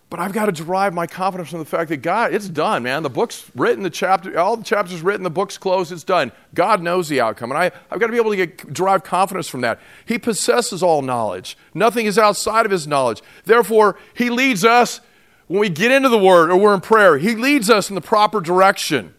But 0.09 0.21
I've 0.21 0.33
got 0.33 0.47
to 0.47 0.53
derive 0.53 0.95
my 0.95 1.09
confidence 1.09 1.51
from 1.51 1.59
the 1.59 1.65
fact 1.65 1.89
that 1.89 1.97
God, 1.97 2.33
it's 2.33 2.49
done, 2.49 2.85
man. 2.85 3.03
The 3.03 3.11
book's 3.11 3.51
written, 3.57 3.83
the 3.83 3.91
chapter, 3.91 4.39
all 4.39 4.57
the 4.57 4.63
chapters 4.63 5.03
written, 5.03 5.25
the 5.25 5.31
book's 5.31 5.59
closed, 5.59 5.91
it's 5.91 6.05
done. 6.05 6.31
God 6.55 6.81
knows 6.81 7.09
the 7.09 7.21
outcome. 7.21 7.51
And 7.51 7.59
I, 7.59 7.73
I've 7.91 7.99
got 7.99 8.07
to 8.07 8.13
be 8.13 8.19
able 8.19 8.31
to 8.31 8.37
get, 8.37 8.73
derive 8.73 9.03
confidence 9.03 9.49
from 9.49 9.63
that. 9.63 9.81
He 10.05 10.17
possesses 10.17 10.81
all 10.81 11.03
knowledge. 11.03 11.59
Nothing 11.75 12.07
is 12.07 12.19
outside 12.19 12.67
of 12.67 12.73
his 12.73 12.87
knowledge. 12.87 13.21
Therefore, 13.45 13.99
he 14.15 14.31
leads 14.31 14.65
us 14.65 15.01
when 15.49 15.61
we 15.61 15.69
get 15.69 15.91
into 15.91 16.09
the 16.09 16.19
word 16.19 16.51
or 16.51 16.57
we're 16.57 16.75
in 16.75 16.81
prayer, 16.81 17.19
he 17.19 17.35
leads 17.35 17.69
us 17.69 17.89
in 17.89 17.95
the 17.95 18.01
proper 18.01 18.41
direction. 18.41 19.15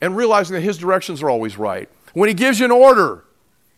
And 0.00 0.16
realizing 0.16 0.54
that 0.54 0.62
his 0.62 0.78
directions 0.78 1.22
are 1.22 1.28
always 1.28 1.58
right. 1.58 1.88
When 2.14 2.28
he 2.28 2.34
gives 2.34 2.58
you 2.58 2.64
an 2.64 2.70
order, 2.70 3.24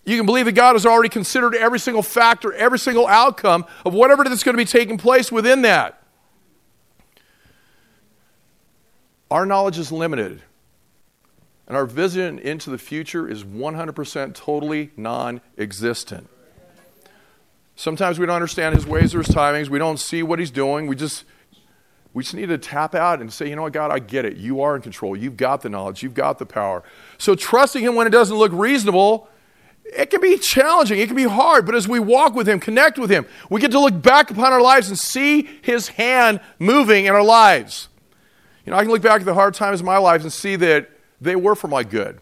you 0.05 0.17
can 0.17 0.27
believe 0.27 0.47
that 0.47 0.53
God 0.53 0.73
has 0.73 0.85
already 0.85 1.09
considered 1.09 1.55
every 1.55 1.79
single 1.79 2.03
factor, 2.03 2.53
every 2.53 2.79
single 2.79 3.07
outcome 3.07 3.65
of 3.85 3.95
whatever 3.95 4.25
that's 4.25 4.43
going 4.43 4.55
to 4.55 4.61
be 4.61 4.65
taking 4.65 4.99
place 4.99 5.31
within 5.31 5.63
that. 5.63 6.03
Our 9.31 9.47
knowledge 9.47 9.79
is 9.79 9.93
limited, 9.93 10.43
and 11.67 11.77
our 11.77 11.87
vision 11.87 12.39
into 12.39 12.69
the 12.69 12.79
future 12.79 13.29
is 13.29 13.45
100% 13.45 14.35
totally 14.35 14.91
non 14.97 15.41
existent. 15.57 16.29
Sometimes 17.77 18.19
we 18.19 18.27
don't 18.27 18.35
understand 18.35 18.75
his 18.75 18.87
ways 18.87 19.15
or 19.15 19.19
his 19.19 19.29
timings. 19.29 19.69
We 19.69 19.79
don't 19.79 19.99
see 19.99 20.23
what 20.23 20.39
he's 20.39 20.51
doing. 20.51 20.87
We 20.87 20.97
just, 20.97 21.25
we 22.13 22.23
just 22.23 22.35
need 22.35 22.51
to 22.51 22.59
tap 22.59 22.95
out 22.95 23.21
and 23.21 23.33
say, 23.33 23.49
you 23.49 23.57
know 23.57 23.63
what, 23.63 23.73
God, 23.73 23.91
I 23.91 24.01
get 24.01 24.25
it. 24.25 24.37
You 24.37 24.61
are 24.61 24.77
in 24.77 24.83
control. 24.83 25.17
You've 25.17 25.39
got 25.39 25.63
the 25.63 25.71
knowledge. 25.71 26.03
You've 26.03 26.13
got 26.13 26.39
the 26.39 26.45
power. 26.45 26.83
So 27.17 27.35
trusting 27.35 27.83
him 27.83 27.95
when 27.95 28.07
it 28.07 28.11
doesn't 28.11 28.37
look 28.37 28.53
reasonable 28.53 29.29
it 29.95 30.11
can 30.11 30.21
be 30.21 30.39
challenging, 30.39 30.99
it 30.99 31.07
can 31.07 31.17
be 31.17 31.25
hard, 31.25 31.67
but 31.67 31.75
as 31.75 31.87
we 31.87 32.01
walk 32.01 32.35
with 32.35 32.49
Him, 32.49 32.61
connect 32.61 32.99
with 32.99 33.11
Him, 33.11 33.27
we 33.51 33.61
get 33.61 33.71
to 33.73 33.81
look 33.81 34.01
back 34.01 34.31
upon 34.31 34.53
our 34.53 34.61
lives 34.61 34.89
and 34.89 34.99
see 34.99 35.49
His 35.63 35.89
hand 35.89 36.41
moving 36.59 37.05
in 37.05 37.15
our 37.15 37.23
lives. 37.23 37.89
You 38.65 38.71
know, 38.73 38.79
I 38.79 38.83
can 38.83 38.91
look 38.91 39.03
back 39.03 39.21
at 39.21 39.27
the 39.27 39.35
hard 39.35 39.55
times 39.55 39.81
of 39.81 39.87
my 39.87 39.99
life 39.99 40.23
and 40.23 40.33
see 40.33 40.57
that 40.57 40.91
they 41.21 41.37
were 41.37 41.55
for 41.55 41.69
my 41.69 41.83
good. 41.83 42.21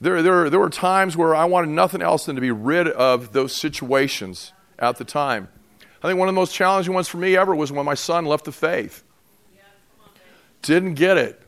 There, 0.00 0.22
there, 0.22 0.48
there 0.48 0.60
were 0.60 0.70
times 0.70 1.16
where 1.16 1.34
I 1.34 1.44
wanted 1.44 1.70
nothing 1.70 2.02
else 2.02 2.26
than 2.26 2.36
to 2.36 2.40
be 2.40 2.52
rid 2.52 2.86
of 2.86 3.32
those 3.32 3.54
situations 3.54 4.52
at 4.78 4.96
the 4.96 5.04
time. 5.04 5.48
I 6.02 6.06
think 6.06 6.18
one 6.18 6.28
of 6.28 6.34
the 6.34 6.40
most 6.40 6.54
challenging 6.54 6.94
ones 6.94 7.08
for 7.08 7.16
me 7.16 7.36
ever 7.36 7.54
was 7.54 7.72
when 7.72 7.84
my 7.84 7.94
son 7.94 8.24
left 8.24 8.44
the 8.44 8.52
faith. 8.52 9.02
Didn't 10.62 10.94
get 10.94 11.16
it. 11.16 11.42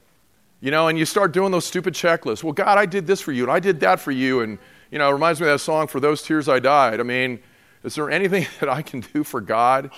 You 0.61 0.70
know, 0.70 0.88
and 0.88 0.98
you 0.98 1.05
start 1.05 1.33
doing 1.33 1.53
those 1.53 1.64
stupid 1.64 1.94
checklists. 1.94 2.42
Well, 2.42 2.53
God, 2.53 2.76
I 2.76 2.87
did 2.87 3.07
this 3.07 3.20
for 3.20 3.33
you, 3.33 3.44
and 3.44 3.53
I 3.53 3.61
did 3.61 3.81
that 3.81 4.00
for 4.00 4.11
you. 4.11 4.40
And, 4.40 4.59
you 4.90 4.98
know, 4.98 5.09
it 5.09 5.12
reminds 5.12 5.40
me 5.40 5.46
of 5.46 5.55
that 5.55 5.59
song, 5.61 5.87
For 5.87 6.00
Those 6.00 6.22
Tears 6.22 6.48
I 6.48 6.59
Died. 6.59 7.00
I 7.00 7.05
mean, 7.05 7.40
is 7.85 7.94
there 7.94 8.11
anything 8.11 8.46
that 8.61 8.68
I 8.68 8.83
can 8.83 9.00
do 9.00 9.24
for 9.24 9.40
God 9.40 9.90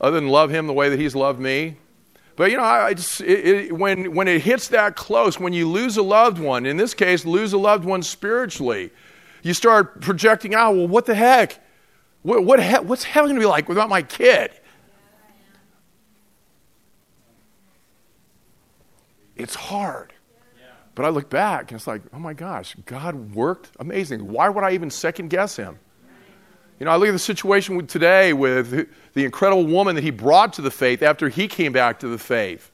other 0.00 0.18
than 0.18 0.28
love 0.28 0.50
Him 0.50 0.66
the 0.66 0.72
way 0.72 0.88
that 0.88 0.98
He's 0.98 1.14
loved 1.14 1.40
me? 1.40 1.76
But, 2.34 2.50
you 2.50 2.56
know, 2.56 2.62
I 2.62 2.94
just, 2.94 3.20
it, 3.20 3.46
it, 3.46 3.72
when, 3.72 4.14
when 4.14 4.26
it 4.26 4.42
hits 4.42 4.68
that 4.68 4.96
close, 4.96 5.38
when 5.38 5.52
you 5.52 5.68
lose 5.68 5.98
a 5.98 6.02
loved 6.02 6.38
one, 6.38 6.64
in 6.64 6.78
this 6.78 6.94
case, 6.94 7.26
lose 7.26 7.52
a 7.52 7.58
loved 7.58 7.84
one 7.84 8.02
spiritually, 8.02 8.90
you 9.42 9.52
start 9.52 10.00
projecting 10.00 10.54
out, 10.54 10.74
well, 10.74 10.88
what 10.88 11.04
the 11.04 11.14
heck? 11.14 11.60
What, 12.22 12.44
what 12.44 12.62
he- 12.62 12.76
what's 12.76 13.04
heaven 13.04 13.30
going 13.30 13.40
to 13.40 13.40
be 13.40 13.46
like 13.46 13.68
without 13.68 13.90
my 13.90 14.00
kid? 14.02 14.50
It's 19.36 19.54
hard. 19.54 20.12
But 20.94 21.06
I 21.06 21.08
look 21.08 21.30
back 21.30 21.70
and 21.70 21.78
it's 21.78 21.86
like, 21.86 22.02
oh 22.12 22.18
my 22.18 22.34
gosh, 22.34 22.76
God 22.84 23.34
worked 23.34 23.70
amazing. 23.80 24.30
Why 24.30 24.48
would 24.48 24.62
I 24.62 24.72
even 24.72 24.90
second 24.90 25.28
guess 25.28 25.56
him? 25.56 25.78
You 26.78 26.86
know, 26.86 26.92
I 26.92 26.96
look 26.96 27.08
at 27.08 27.12
the 27.12 27.18
situation 27.18 27.86
today 27.86 28.32
with 28.32 28.88
the 29.14 29.24
incredible 29.24 29.66
woman 29.66 29.94
that 29.94 30.02
he 30.02 30.10
brought 30.10 30.54
to 30.54 30.62
the 30.62 30.70
faith 30.70 31.02
after 31.02 31.28
he 31.28 31.46
came 31.46 31.72
back 31.72 32.00
to 32.00 32.08
the 32.08 32.18
faith. 32.18 32.70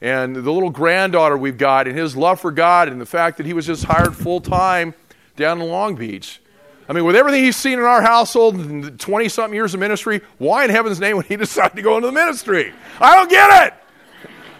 And 0.00 0.34
the 0.34 0.50
little 0.50 0.70
granddaughter 0.70 1.36
we've 1.36 1.58
got, 1.58 1.88
and 1.88 1.96
his 1.96 2.16
love 2.16 2.40
for 2.40 2.52
God, 2.52 2.88
and 2.88 3.00
the 3.00 3.06
fact 3.06 3.36
that 3.36 3.46
he 3.46 3.52
was 3.52 3.66
just 3.66 3.84
hired 3.84 4.16
full 4.16 4.40
time 4.40 4.94
down 5.36 5.60
in 5.60 5.68
Long 5.68 5.96
Beach. 5.96 6.40
I 6.88 6.94
mean, 6.94 7.04
with 7.04 7.16
everything 7.16 7.44
he's 7.44 7.56
seen 7.56 7.74
in 7.74 7.84
our 7.84 8.00
household 8.00 8.54
in 8.54 8.96
20 8.96 9.28
something 9.28 9.54
years 9.54 9.74
of 9.74 9.80
ministry, 9.80 10.22
why 10.38 10.64
in 10.64 10.70
heaven's 10.70 10.98
name 10.98 11.16
would 11.16 11.26
he 11.26 11.36
decide 11.44 11.76
to 11.76 11.82
go 11.82 11.96
into 11.96 12.06
the 12.06 12.12
ministry? 12.12 12.72
I 13.00 13.14
don't 13.16 13.28
get 13.28 13.66
it. 13.66 13.74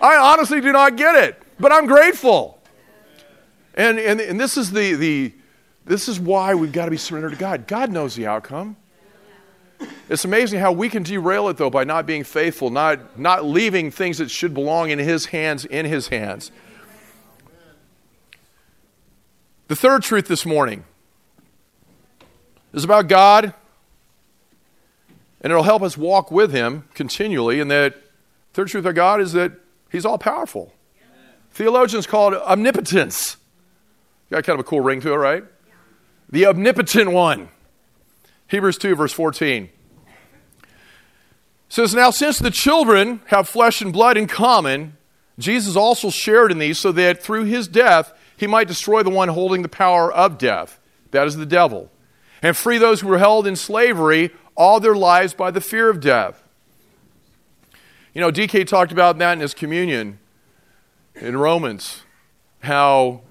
I 0.02 0.16
honestly 0.16 0.60
do 0.60 0.72
not 0.72 0.96
get 0.96 1.14
it, 1.14 1.40
but 1.58 1.72
I'm 1.72 1.86
grateful. 1.86 2.57
And, 3.78 4.00
and, 4.00 4.20
and 4.20 4.40
this, 4.40 4.56
is 4.56 4.72
the, 4.72 4.94
the, 4.94 5.32
this 5.84 6.08
is 6.08 6.18
why 6.18 6.52
we've 6.56 6.72
got 6.72 6.86
to 6.86 6.90
be 6.90 6.96
surrendered 6.96 7.34
to 7.34 7.38
God. 7.38 7.68
God 7.68 7.92
knows 7.92 8.16
the 8.16 8.26
outcome. 8.26 8.76
It's 10.08 10.24
amazing 10.24 10.58
how 10.58 10.72
we 10.72 10.88
can 10.88 11.04
derail 11.04 11.48
it, 11.48 11.58
though, 11.58 11.70
by 11.70 11.84
not 11.84 12.04
being 12.04 12.24
faithful, 12.24 12.70
not, 12.70 13.16
not 13.16 13.44
leaving 13.44 13.92
things 13.92 14.18
that 14.18 14.32
should 14.32 14.52
belong 14.52 14.90
in 14.90 14.98
His 14.98 15.26
hands 15.26 15.64
in 15.64 15.86
His 15.86 16.08
hands. 16.08 16.50
The 19.68 19.76
third 19.76 20.02
truth 20.02 20.26
this 20.26 20.44
morning 20.44 20.82
is 22.72 22.82
about 22.82 23.06
God, 23.06 23.54
and 25.40 25.52
it'll 25.52 25.62
help 25.62 25.82
us 25.82 25.96
walk 25.96 26.32
with 26.32 26.52
Him 26.52 26.88
continually. 26.94 27.60
And 27.60 27.70
that 27.70 27.94
third 28.54 28.66
truth 28.66 28.86
of 28.86 28.96
God 28.96 29.20
is 29.20 29.34
that 29.34 29.52
He's 29.88 30.04
all 30.04 30.18
powerful. 30.18 30.72
Theologians 31.52 32.08
call 32.08 32.34
it 32.34 32.42
omnipotence. 32.42 33.36
Got 34.30 34.44
kind 34.44 34.58
of 34.58 34.66
a 34.66 34.68
cool 34.68 34.80
ring 34.80 35.00
to 35.00 35.12
it, 35.12 35.16
right? 35.16 35.44
The 36.28 36.46
omnipotent 36.46 37.10
one. 37.10 37.48
Hebrews 38.48 38.78
2, 38.78 38.94
verse 38.94 39.12
14 39.12 39.70
says, 41.68 41.94
Now 41.94 42.10
since 42.10 42.38
the 42.38 42.50
children 42.50 43.20
have 43.26 43.48
flesh 43.48 43.80
and 43.80 43.92
blood 43.92 44.16
in 44.16 44.26
common, 44.26 44.96
Jesus 45.38 45.76
also 45.76 46.10
shared 46.10 46.50
in 46.50 46.58
these 46.58 46.78
so 46.78 46.92
that 46.92 47.22
through 47.22 47.44
his 47.44 47.68
death 47.68 48.12
he 48.36 48.46
might 48.46 48.68
destroy 48.68 49.02
the 49.02 49.10
one 49.10 49.28
holding 49.28 49.62
the 49.62 49.68
power 49.68 50.12
of 50.12 50.38
death, 50.38 50.80
that 51.10 51.26
is 51.26 51.36
the 51.36 51.46
devil, 51.46 51.90
and 52.42 52.56
free 52.56 52.78
those 52.78 53.00
who 53.00 53.08
were 53.08 53.18
held 53.18 53.46
in 53.46 53.56
slavery 53.56 54.30
all 54.56 54.80
their 54.80 54.94
lives 54.94 55.34
by 55.34 55.50
the 55.50 55.60
fear 55.60 55.88
of 55.88 56.00
death. 56.00 56.42
You 58.14 58.20
know, 58.20 58.32
DK 58.32 58.66
talked 58.66 58.90
about 58.90 59.18
that 59.18 59.34
in 59.34 59.40
his 59.40 59.54
communion 59.54 60.18
in 61.14 61.36
Romans, 61.36 62.02
how 62.60 63.22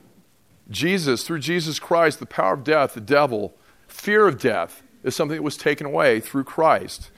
Jesus, 0.70 1.24
through 1.24 1.40
Jesus 1.40 1.80
Christ, 1.80 2.20
the 2.20 2.26
power 2.26 2.54
of 2.54 2.64
death, 2.64 2.94
the 2.94 3.02
devil, 3.02 3.54
fear 3.88 4.28
of 4.28 4.40
death 4.40 4.84
is 5.04 5.16
something 5.16 5.38
that 5.38 5.44
was 5.44 5.58
taken 5.58 5.86
away 5.86 6.20
through 6.20 6.44
Christ. 6.44 7.10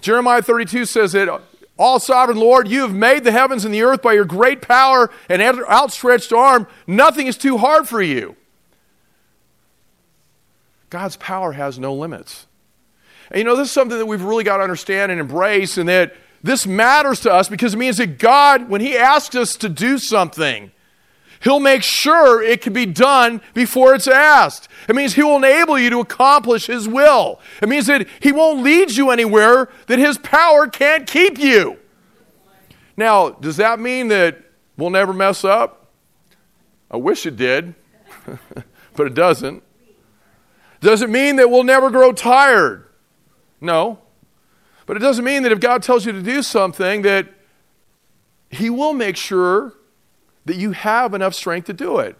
Jeremiah 0.00 0.42
32 0.42 0.84
says 0.84 1.12
that 1.12 1.42
all 1.78 2.00
sovereign 2.00 2.38
Lord, 2.38 2.68
you 2.68 2.80
have 2.82 2.94
made 2.94 3.24
the 3.24 3.32
heavens 3.32 3.64
and 3.64 3.72
the 3.72 3.82
earth 3.82 4.02
by 4.02 4.14
your 4.14 4.24
great 4.24 4.62
power 4.62 5.10
and 5.28 5.42
outstretched 5.42 6.32
arm. 6.32 6.66
Nothing 6.86 7.26
is 7.26 7.36
too 7.36 7.58
hard 7.58 7.86
for 7.86 8.00
you. 8.00 8.36
God's 10.88 11.16
power 11.16 11.52
has 11.52 11.78
no 11.78 11.94
limits. 11.94 12.46
And 13.30 13.38
you 13.38 13.44
know, 13.44 13.56
this 13.56 13.68
is 13.68 13.72
something 13.72 13.98
that 13.98 14.06
we've 14.06 14.22
really 14.22 14.44
got 14.44 14.58
to 14.58 14.62
understand 14.62 15.10
and 15.10 15.20
embrace, 15.20 15.78
and 15.78 15.88
that 15.88 16.14
this 16.42 16.66
matters 16.66 17.20
to 17.20 17.32
us 17.32 17.48
because 17.48 17.74
it 17.74 17.78
means 17.78 17.96
that 17.98 18.18
God, 18.18 18.68
when 18.68 18.80
He 18.80 18.96
asks 18.96 19.34
us 19.34 19.56
to 19.56 19.68
do 19.68 19.98
something, 19.98 20.70
He'll 21.40 21.60
make 21.60 21.82
sure 21.82 22.42
it 22.42 22.62
can 22.62 22.72
be 22.72 22.86
done 22.86 23.40
before 23.54 23.94
it's 23.94 24.08
asked. 24.08 24.68
It 24.88 24.96
means 24.96 25.14
He 25.14 25.22
will 25.22 25.36
enable 25.36 25.78
you 25.78 25.90
to 25.90 26.00
accomplish 26.00 26.66
His 26.66 26.88
will. 26.88 27.40
It 27.62 27.68
means 27.68 27.86
that 27.86 28.06
He 28.20 28.32
won't 28.32 28.62
lead 28.62 28.92
you 28.92 29.10
anywhere 29.10 29.68
that 29.86 29.98
His 29.98 30.18
power 30.18 30.66
can't 30.66 31.06
keep 31.06 31.38
you. 31.38 31.78
Now, 32.96 33.30
does 33.30 33.58
that 33.58 33.78
mean 33.78 34.08
that 34.08 34.38
we'll 34.76 34.90
never 34.90 35.12
mess 35.12 35.44
up? 35.44 35.92
I 36.90 36.96
wish 36.96 37.26
it 37.26 37.36
did, 37.36 37.74
but 38.94 39.06
it 39.06 39.14
doesn't. 39.14 39.62
Does 40.80 41.02
it 41.02 41.10
mean 41.10 41.36
that 41.36 41.50
we'll 41.50 41.64
never 41.64 41.90
grow 41.90 42.12
tired? 42.12 42.88
No. 43.60 43.98
But 44.86 44.96
it 44.96 45.00
doesn't 45.00 45.24
mean 45.24 45.42
that 45.42 45.52
if 45.52 45.60
God 45.60 45.82
tells 45.82 46.06
you 46.06 46.12
to 46.12 46.22
do 46.22 46.42
something 46.42 47.02
that 47.02 47.28
He 48.50 48.70
will 48.70 48.92
make 48.92 49.16
sure 49.16 49.74
that 50.46 50.56
you 50.56 50.72
have 50.72 51.12
enough 51.12 51.34
strength 51.34 51.66
to 51.66 51.72
do 51.72 51.98
it. 51.98 52.16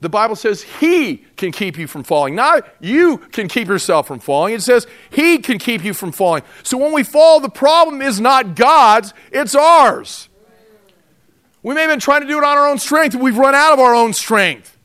The 0.00 0.08
Bible 0.08 0.36
says 0.36 0.62
He 0.62 1.24
can 1.36 1.50
keep 1.50 1.76
you 1.76 1.86
from 1.86 2.04
falling. 2.04 2.34
Not 2.34 2.66
you 2.80 3.18
can 3.18 3.48
keep 3.48 3.68
yourself 3.68 4.06
from 4.06 4.20
falling. 4.20 4.54
It 4.54 4.62
says 4.62 4.86
He 5.10 5.38
can 5.38 5.58
keep 5.58 5.84
you 5.84 5.92
from 5.92 6.12
falling. 6.12 6.42
So 6.62 6.78
when 6.78 6.92
we 6.92 7.02
fall, 7.02 7.40
the 7.40 7.48
problem 7.48 8.00
is 8.00 8.20
not 8.20 8.54
God's, 8.54 9.12
it's 9.32 9.54
ours. 9.54 10.28
We 11.62 11.74
may 11.74 11.82
have 11.82 11.90
been 11.90 12.00
trying 12.00 12.20
to 12.20 12.28
do 12.28 12.38
it 12.38 12.44
on 12.44 12.56
our 12.56 12.68
own 12.68 12.78
strength, 12.78 13.14
and 13.14 13.22
we've 13.22 13.36
run 13.36 13.54
out 13.54 13.72
of 13.72 13.80
our 13.80 13.94
own 13.94 14.12
strength. 14.12 14.78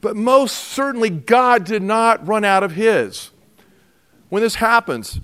But 0.00 0.14
most 0.14 0.56
certainly, 0.56 1.10
God 1.10 1.64
did 1.64 1.82
not 1.82 2.26
run 2.26 2.44
out 2.44 2.62
of 2.62 2.72
His. 2.72 3.30
When 4.28 4.42
this 4.42 4.54
happens, 4.56 5.20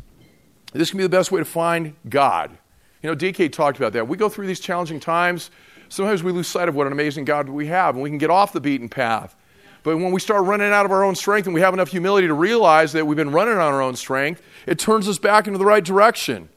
this 0.72 0.90
can 0.90 0.98
be 0.98 1.04
the 1.04 1.08
best 1.08 1.30
way 1.30 1.40
to 1.40 1.44
find 1.44 1.94
God. 2.08 2.50
You 3.02 3.10
know, 3.10 3.16
DK 3.16 3.52
talked 3.52 3.78
about 3.78 3.92
that. 3.92 4.08
We 4.08 4.16
go 4.16 4.28
through 4.28 4.46
these 4.48 4.60
challenging 4.60 5.00
times 5.00 5.50
sometimes 5.90 6.22
we 6.22 6.32
lose 6.32 6.48
sight 6.48 6.68
of 6.68 6.74
what 6.74 6.86
an 6.86 6.92
amazing 6.92 7.26
God 7.26 7.50
we 7.50 7.66
have, 7.66 7.94
and 7.94 8.02
we 8.02 8.08
can 8.08 8.18
get 8.18 8.30
off 8.30 8.54
the 8.54 8.60
beaten 8.60 8.88
path. 8.88 9.36
But 9.82 9.96
when 9.96 10.12
we 10.12 10.20
start 10.20 10.44
running 10.44 10.72
out 10.72 10.84
of 10.84 10.92
our 10.92 11.04
own 11.04 11.14
strength 11.14 11.46
and 11.46 11.54
we 11.54 11.60
have 11.60 11.74
enough 11.74 11.88
humility 11.88 12.26
to 12.26 12.34
realize 12.34 12.92
that 12.92 13.06
we've 13.06 13.16
been 13.16 13.32
running 13.32 13.54
on 13.54 13.60
our 13.60 13.82
own 13.82 13.96
strength, 13.96 14.42
it 14.66 14.78
turns 14.78 15.08
us 15.08 15.18
back 15.18 15.46
into 15.46 15.58
the 15.58 15.64
right 15.64 15.84
direction. 15.84 16.48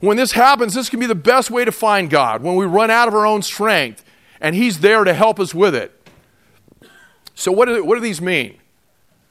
When 0.00 0.16
this 0.16 0.32
happens, 0.32 0.74
this 0.74 0.88
can 0.88 1.00
be 1.00 1.06
the 1.06 1.14
best 1.14 1.50
way 1.50 1.64
to 1.64 1.72
find 1.72 2.08
God, 2.08 2.42
when 2.42 2.56
we 2.56 2.66
run 2.66 2.90
out 2.90 3.08
of 3.08 3.14
our 3.14 3.26
own 3.26 3.42
strength 3.42 4.04
and 4.40 4.54
He's 4.54 4.80
there 4.80 5.04
to 5.04 5.12
help 5.12 5.38
us 5.38 5.54
with 5.54 5.74
it. 5.74 5.96
So, 7.34 7.52
what 7.52 7.66
do, 7.66 7.84
what 7.84 7.94
do 7.94 8.00
these 8.00 8.20
mean? 8.20 8.58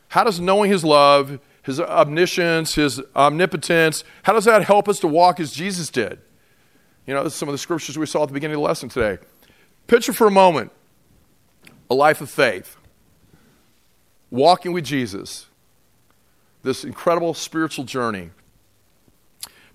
How 0.10 0.24
does 0.24 0.40
knowing 0.40 0.72
His 0.72 0.84
love, 0.84 1.40
His 1.64 1.80
omniscience, 1.80 2.76
His 2.76 3.02
omnipotence, 3.16 4.04
how 4.24 4.34
does 4.34 4.46
that 4.46 4.64
help 4.64 4.88
us 4.90 5.00
to 5.00 5.08
walk 5.08 5.40
as 5.40 5.52
Jesus 5.52 5.90
did? 5.90 6.20
You 7.10 7.16
know, 7.16 7.28
some 7.28 7.50
of 7.50 7.54
the 7.54 7.58
scriptures 7.58 7.98
we 7.98 8.06
saw 8.06 8.22
at 8.22 8.28
the 8.28 8.36
beginning 8.36 8.54
of 8.54 8.62
the 8.62 8.68
lesson 8.68 8.88
today. 8.88 9.18
Picture 9.88 10.14
for 10.14 10.28
a 10.28 10.32
moment 10.32 10.72
a 11.90 11.96
life 11.96 12.22
of 12.22 12.30
faith, 12.30 12.78
walking 14.30 14.74
with 14.74 14.84
Jesus, 14.84 15.48
this 16.62 16.84
incredible 16.84 17.34
spiritual 17.34 17.84
journey. 17.84 18.30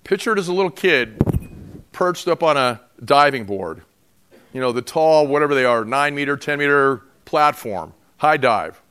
Picture 0.05 0.31
it 0.31 0.39
as 0.39 0.47
a 0.47 0.53
little 0.53 0.71
kid 0.71 1.21
perched 1.91 2.29
up 2.29 2.41
on 2.41 2.55
a 2.55 2.79
diving 3.03 3.43
board. 3.43 3.81
You 4.53 4.61
know, 4.61 4.71
the 4.71 4.81
tall, 4.81 5.27
whatever 5.27 5.53
they 5.53 5.65
are, 5.65 5.83
9 5.83 6.15
meter, 6.15 6.37
10 6.37 6.57
meter 6.57 7.01
platform, 7.25 7.93
high 8.15 8.37
dive. 8.37 8.81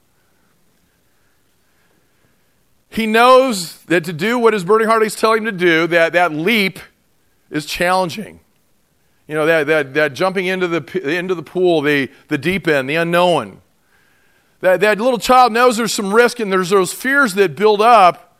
He 2.90 3.06
knows 3.06 3.78
that 3.84 4.04
to 4.04 4.12
do 4.12 4.38
what 4.38 4.52
his 4.52 4.64
burning 4.64 4.86
heart 4.86 5.02
is 5.02 5.16
telling 5.16 5.46
him 5.46 5.46
to 5.46 5.52
do, 5.52 5.86
that, 5.86 6.12
that 6.12 6.30
leap 6.30 6.78
is 7.50 7.66
challenging. 7.66 8.40
You 9.26 9.34
know, 9.34 9.46
that, 9.46 9.66
that, 9.66 9.94
that 9.94 10.12
jumping 10.12 10.46
into 10.46 10.68
the, 10.68 11.16
into 11.16 11.34
the 11.34 11.42
pool, 11.42 11.80
the, 11.80 12.10
the 12.28 12.36
deep 12.38 12.68
end, 12.68 12.90
the 12.90 12.96
unknown. 12.96 13.62
That, 14.60 14.80
that 14.80 14.98
little 14.98 15.18
child 15.18 15.52
knows 15.52 15.76
there's 15.76 15.94
some 15.94 16.14
risk 16.14 16.40
and 16.40 16.52
there's 16.52 16.70
those 16.70 16.92
fears 16.92 17.34
that 17.34 17.56
build 17.56 17.80
up. 17.80 18.38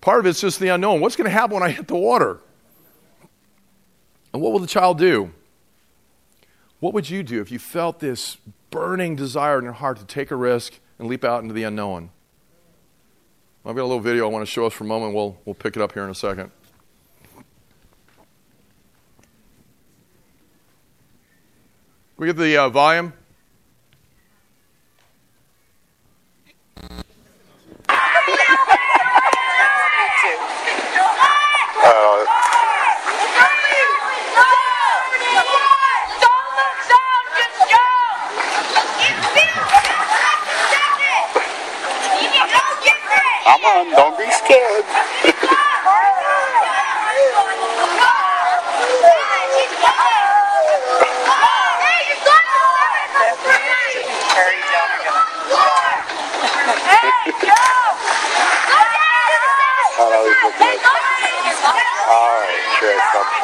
Part 0.00 0.20
of 0.20 0.26
it's 0.26 0.40
just 0.40 0.60
the 0.60 0.68
unknown. 0.68 1.00
What's 1.00 1.16
going 1.16 1.26
to 1.26 1.30
happen 1.30 1.54
when 1.54 1.62
I 1.62 1.70
hit 1.70 1.88
the 1.88 1.96
water? 1.96 2.40
And 4.32 4.42
what 4.42 4.52
will 4.52 4.60
the 4.60 4.66
child 4.66 4.98
do? 4.98 5.32
What 6.80 6.92
would 6.92 7.08
you 7.08 7.22
do 7.22 7.40
if 7.40 7.50
you 7.50 7.58
felt 7.58 8.00
this 8.00 8.36
burning 8.70 9.16
desire 9.16 9.58
in 9.58 9.64
your 9.64 9.72
heart 9.72 9.98
to 9.98 10.04
take 10.04 10.30
a 10.30 10.36
risk 10.36 10.78
and 10.98 11.08
leap 11.08 11.24
out 11.24 11.42
into 11.42 11.54
the 11.54 11.62
unknown? 11.62 12.10
I've 13.64 13.74
got 13.74 13.82
a 13.82 13.88
little 13.88 14.00
video 14.00 14.28
I 14.28 14.30
want 14.30 14.42
to 14.42 14.50
show 14.50 14.66
us 14.66 14.74
for 14.74 14.84
a 14.84 14.86
moment. 14.86 15.14
We'll, 15.14 15.38
we'll 15.46 15.54
pick 15.54 15.76
it 15.76 15.82
up 15.82 15.92
here 15.92 16.04
in 16.04 16.10
a 16.10 16.14
second. 16.14 16.50
We 22.16 22.26
get 22.26 22.36
the 22.36 22.56
uh, 22.56 22.68
volume? 22.68 23.12
Come 43.44 43.64
on, 43.64 43.90
don't 43.90 44.18
be 44.18 44.30
scared. 44.30 44.84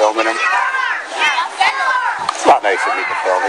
filming 0.00 0.32
him. 0.32 0.38
It's 2.32 2.46
not 2.48 2.62
nice 2.64 2.80
of 2.88 2.96
me 2.96 3.04
to 3.04 3.16
film. 3.20 3.42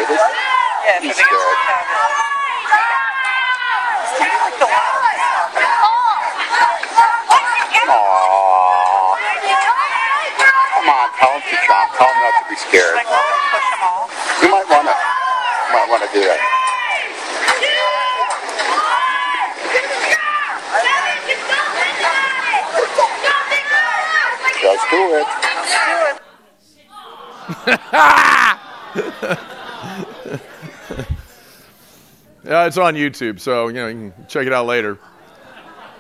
Come 10.76 10.90
on, 10.90 11.08
tell 11.16 11.32
him 11.32 11.42
to. 11.42 11.56
Tell 11.96 12.12
him 12.12 12.18
not 12.20 12.34
to 12.36 12.44
be 12.50 12.56
scared. 12.60 13.00
You 14.44 14.50
might 14.52 14.68
wanna, 14.70 14.92
might 15.72 15.88
wanna 15.90 16.08
do 16.12 16.20
that. 16.20 16.71
Just 24.92 24.92
do 24.92 25.16
it. 25.16 25.28
yeah, 32.44 32.66
it's 32.66 32.78
on 32.78 32.96
YouTube, 32.96 33.40
so 33.40 33.68
you 33.68 33.76
know 33.76 33.88
you 33.88 33.94
can 33.94 34.14
check 34.28 34.48
it 34.48 34.54
out 34.54 34.66
later. 34.66 34.98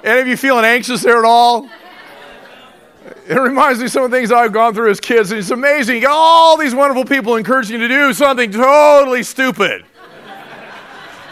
Any 0.04 0.22
of 0.22 0.28
you 0.28 0.36
feeling 0.36 0.66
anxious 0.66 1.04
there 1.04 1.20
at 1.20 1.26
all? 1.26 1.70
It 3.28 3.36
reminds 3.36 3.80
me 3.80 3.86
of 3.86 3.92
some 3.92 4.04
of 4.04 4.12
the 4.12 4.18
things 4.18 4.32
I've 4.32 4.52
gone 4.52 4.74
through 4.74 4.92
as 4.92 5.00
kids, 5.00 5.32
and 5.32 5.39
it's 5.39 5.52
amazing. 5.52 5.96
You 5.96 6.02
got 6.02 6.12
all 6.12 6.58
these 6.58 6.76
wonderful 6.76 7.06
people 7.06 7.36
encouraging 7.36 7.80
you 7.80 7.88
to 7.88 7.94
do 7.94 8.14
something 8.14 8.52
totally 8.52 9.24
stupid. 9.24 9.86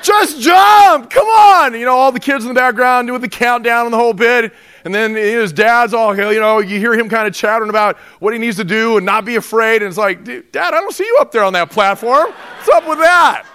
Just 0.01 0.39
jump! 0.39 1.09
Come 1.09 1.27
on! 1.27 1.73
You 1.73 1.85
know, 1.85 1.95
all 1.95 2.11
the 2.11 2.19
kids 2.19 2.45
in 2.45 2.47
the 2.47 2.53
background 2.53 3.07
doing 3.07 3.21
the 3.21 3.27
countdown 3.27 3.85
and 3.85 3.93
the 3.93 3.97
whole 3.97 4.13
bit. 4.13 4.53
And 4.85 4.95
then 4.95 5.15
his 5.15 5.51
dad's 5.51 5.93
all, 5.93 6.15
you 6.15 6.39
know, 6.39 6.59
you 6.59 6.79
hear 6.79 6.93
him 6.93 7.09
kind 7.09 7.27
of 7.27 7.33
chattering 7.33 7.69
about 7.69 7.97
what 8.19 8.33
he 8.33 8.39
needs 8.39 8.57
to 8.57 8.63
do 8.63 8.97
and 8.97 9.05
not 9.05 9.25
be 9.25 9.35
afraid. 9.35 9.81
And 9.81 9.89
it's 9.89 9.97
like, 9.97 10.23
Dad, 10.23 10.73
I 10.73 10.79
don't 10.79 10.93
see 10.93 11.05
you 11.05 11.17
up 11.19 11.31
there 11.31 11.43
on 11.43 11.53
that 11.53 11.69
platform. 11.71 12.31
What's 12.31 12.69
up 12.69 12.87
with 12.87 12.99
that? 12.99 13.45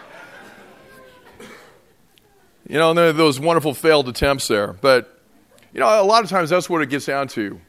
You 2.68 2.79
know, 2.79 2.91
and 2.91 2.99
there 2.99 3.09
are 3.09 3.12
those 3.12 3.39
wonderful 3.39 3.75
failed 3.75 4.09
attempts 4.09 4.49
there. 4.49 4.72
But, 4.72 5.20
you 5.72 5.81
know, 5.81 6.03
a 6.03 6.05
lot 6.05 6.25
of 6.25 6.31
times 6.31 6.51
that's 6.51 6.68
what 6.68 6.83
it 6.83 6.89
gets 6.89 7.07
down 7.07 7.29
to. 7.29 7.43
You 7.43 7.61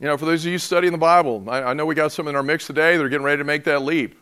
know, 0.00 0.16
for 0.16 0.24
those 0.24 0.44
of 0.44 0.52
you 0.52 0.58
studying 0.58 0.92
the 0.92 0.98
Bible, 0.98 1.44
I, 1.48 1.62
I 1.62 1.72
know 1.72 1.86
we 1.86 1.94
got 1.94 2.12
some 2.12 2.28
in 2.28 2.36
our 2.36 2.42
mix 2.42 2.66
today 2.66 2.96
that 2.96 3.04
are 3.04 3.08
getting 3.08 3.24
ready 3.24 3.38
to 3.38 3.44
make 3.44 3.64
that 3.64 3.82
leap. 3.82 4.18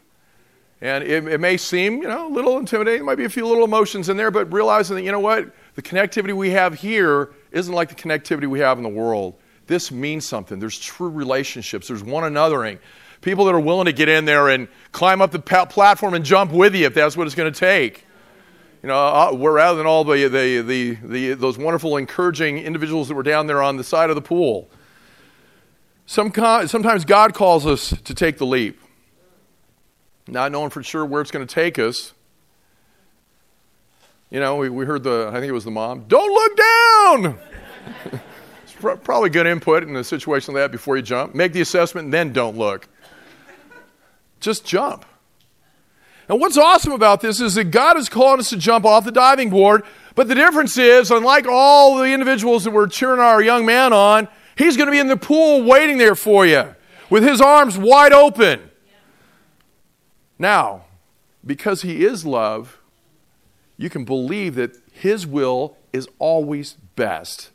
And 0.82 1.04
it, 1.04 1.28
it, 1.28 1.38
may 1.38 1.56
seem, 1.56 2.02
you 2.02 2.08
know, 2.08 2.26
a 2.26 2.28
little 2.28 2.58
intimidating. 2.58 2.98
There 2.98 3.06
might 3.06 3.14
be 3.14 3.24
a 3.24 3.30
few 3.30 3.46
little 3.46 3.62
emotions 3.62 4.08
in 4.08 4.16
there, 4.16 4.32
but 4.32 4.52
realizing 4.52 4.96
that, 4.96 5.02
you 5.02 5.12
know 5.12 5.20
what, 5.20 5.54
the 5.76 5.82
connectivity 5.82 6.34
we 6.34 6.50
have 6.50 6.74
here 6.74 7.32
isn't 7.52 7.72
like 7.72 7.88
the 7.88 7.94
connectivity 7.94 8.48
we 8.48 8.58
have 8.58 8.78
in 8.78 8.82
the 8.82 8.90
world. 8.90 9.34
This 9.68 9.92
means 9.92 10.26
something. 10.26 10.58
There's 10.58 10.76
true 10.76 11.08
relationships. 11.08 11.86
There's 11.86 12.02
one 12.02 12.24
anothering. 12.24 12.80
People 13.20 13.44
that 13.44 13.54
are 13.54 13.60
willing 13.60 13.84
to 13.86 13.92
get 13.92 14.08
in 14.08 14.24
there 14.24 14.48
and 14.48 14.66
climb 14.90 15.22
up 15.22 15.30
the 15.30 15.38
platform 15.38 16.14
and 16.14 16.24
jump 16.24 16.50
with 16.50 16.74
you 16.74 16.84
if 16.86 16.94
that's 16.94 17.16
what 17.16 17.28
it's 17.28 17.36
going 17.36 17.52
to 17.52 17.58
take. 17.58 18.04
You 18.82 18.88
know, 18.88 18.96
uh, 18.96 19.36
rather 19.36 19.78
than 19.78 19.86
all 19.86 20.02
the, 20.02 20.26
the, 20.26 20.62
the, 20.62 20.94
the, 20.94 21.34
those 21.34 21.58
wonderful, 21.58 21.96
encouraging 21.96 22.58
individuals 22.58 23.06
that 23.06 23.14
were 23.14 23.22
down 23.22 23.46
there 23.46 23.62
on 23.62 23.76
the 23.76 23.84
side 23.84 24.10
of 24.10 24.16
the 24.16 24.22
pool. 24.22 24.68
Some, 26.06 26.32
sometimes 26.34 27.04
God 27.04 27.34
calls 27.34 27.64
us 27.64 27.94
to 28.02 28.14
take 28.14 28.38
the 28.38 28.46
leap, 28.46 28.80
not 30.32 30.52
knowing 30.52 30.70
for 30.70 30.82
sure 30.82 31.04
where 31.04 31.22
it's 31.22 31.30
going 31.30 31.46
to 31.46 31.54
take 31.54 31.78
us. 31.78 32.12
You 34.30 34.40
know, 34.40 34.56
we, 34.56 34.68
we 34.70 34.86
heard 34.86 35.02
the, 35.02 35.28
I 35.28 35.34
think 35.34 35.46
it 35.46 35.52
was 35.52 35.64
the 35.64 35.70
mom, 35.70 36.04
don't 36.08 36.32
look 36.32 36.56
down! 36.56 37.38
it's 38.62 38.72
pr- 38.72 38.92
probably 38.92 39.30
good 39.30 39.46
input 39.46 39.82
in 39.82 39.94
a 39.96 40.04
situation 40.04 40.54
like 40.54 40.64
that 40.64 40.72
before 40.72 40.96
you 40.96 41.02
jump. 41.02 41.34
Make 41.34 41.52
the 41.52 41.60
assessment 41.60 42.06
and 42.06 42.14
then 42.14 42.32
don't 42.32 42.56
look. 42.56 42.88
Just 44.40 44.64
jump. 44.64 45.04
And 46.28 46.40
what's 46.40 46.56
awesome 46.56 46.92
about 46.92 47.20
this 47.20 47.40
is 47.40 47.54
that 47.54 47.64
God 47.64 47.96
has 47.96 48.08
called 48.08 48.40
us 48.40 48.48
to 48.50 48.56
jump 48.56 48.84
off 48.84 49.04
the 49.04 49.12
diving 49.12 49.50
board, 49.50 49.82
but 50.14 50.28
the 50.28 50.34
difference 50.34 50.78
is, 50.78 51.10
unlike 51.10 51.46
all 51.46 51.98
the 51.98 52.12
individuals 52.12 52.64
that 52.64 52.70
were 52.70 52.86
cheering 52.86 53.20
our 53.20 53.42
young 53.42 53.66
man 53.66 53.92
on, 53.92 54.28
He's 54.56 54.76
going 54.76 54.86
to 54.86 54.92
be 54.92 54.98
in 54.98 55.08
the 55.08 55.16
pool 55.16 55.62
waiting 55.62 55.98
there 55.98 56.14
for 56.14 56.44
you 56.46 56.74
with 57.10 57.22
his 57.22 57.40
arms 57.40 57.78
wide 57.78 58.12
open. 58.12 58.70
Now, 60.42 60.86
because 61.46 61.82
he 61.82 62.04
is 62.04 62.26
love, 62.26 62.80
you 63.76 63.88
can 63.88 64.04
believe 64.04 64.56
that 64.56 64.76
his 64.90 65.24
will 65.24 65.76
is 65.92 66.08
always 66.18 66.72
best. 66.96 67.50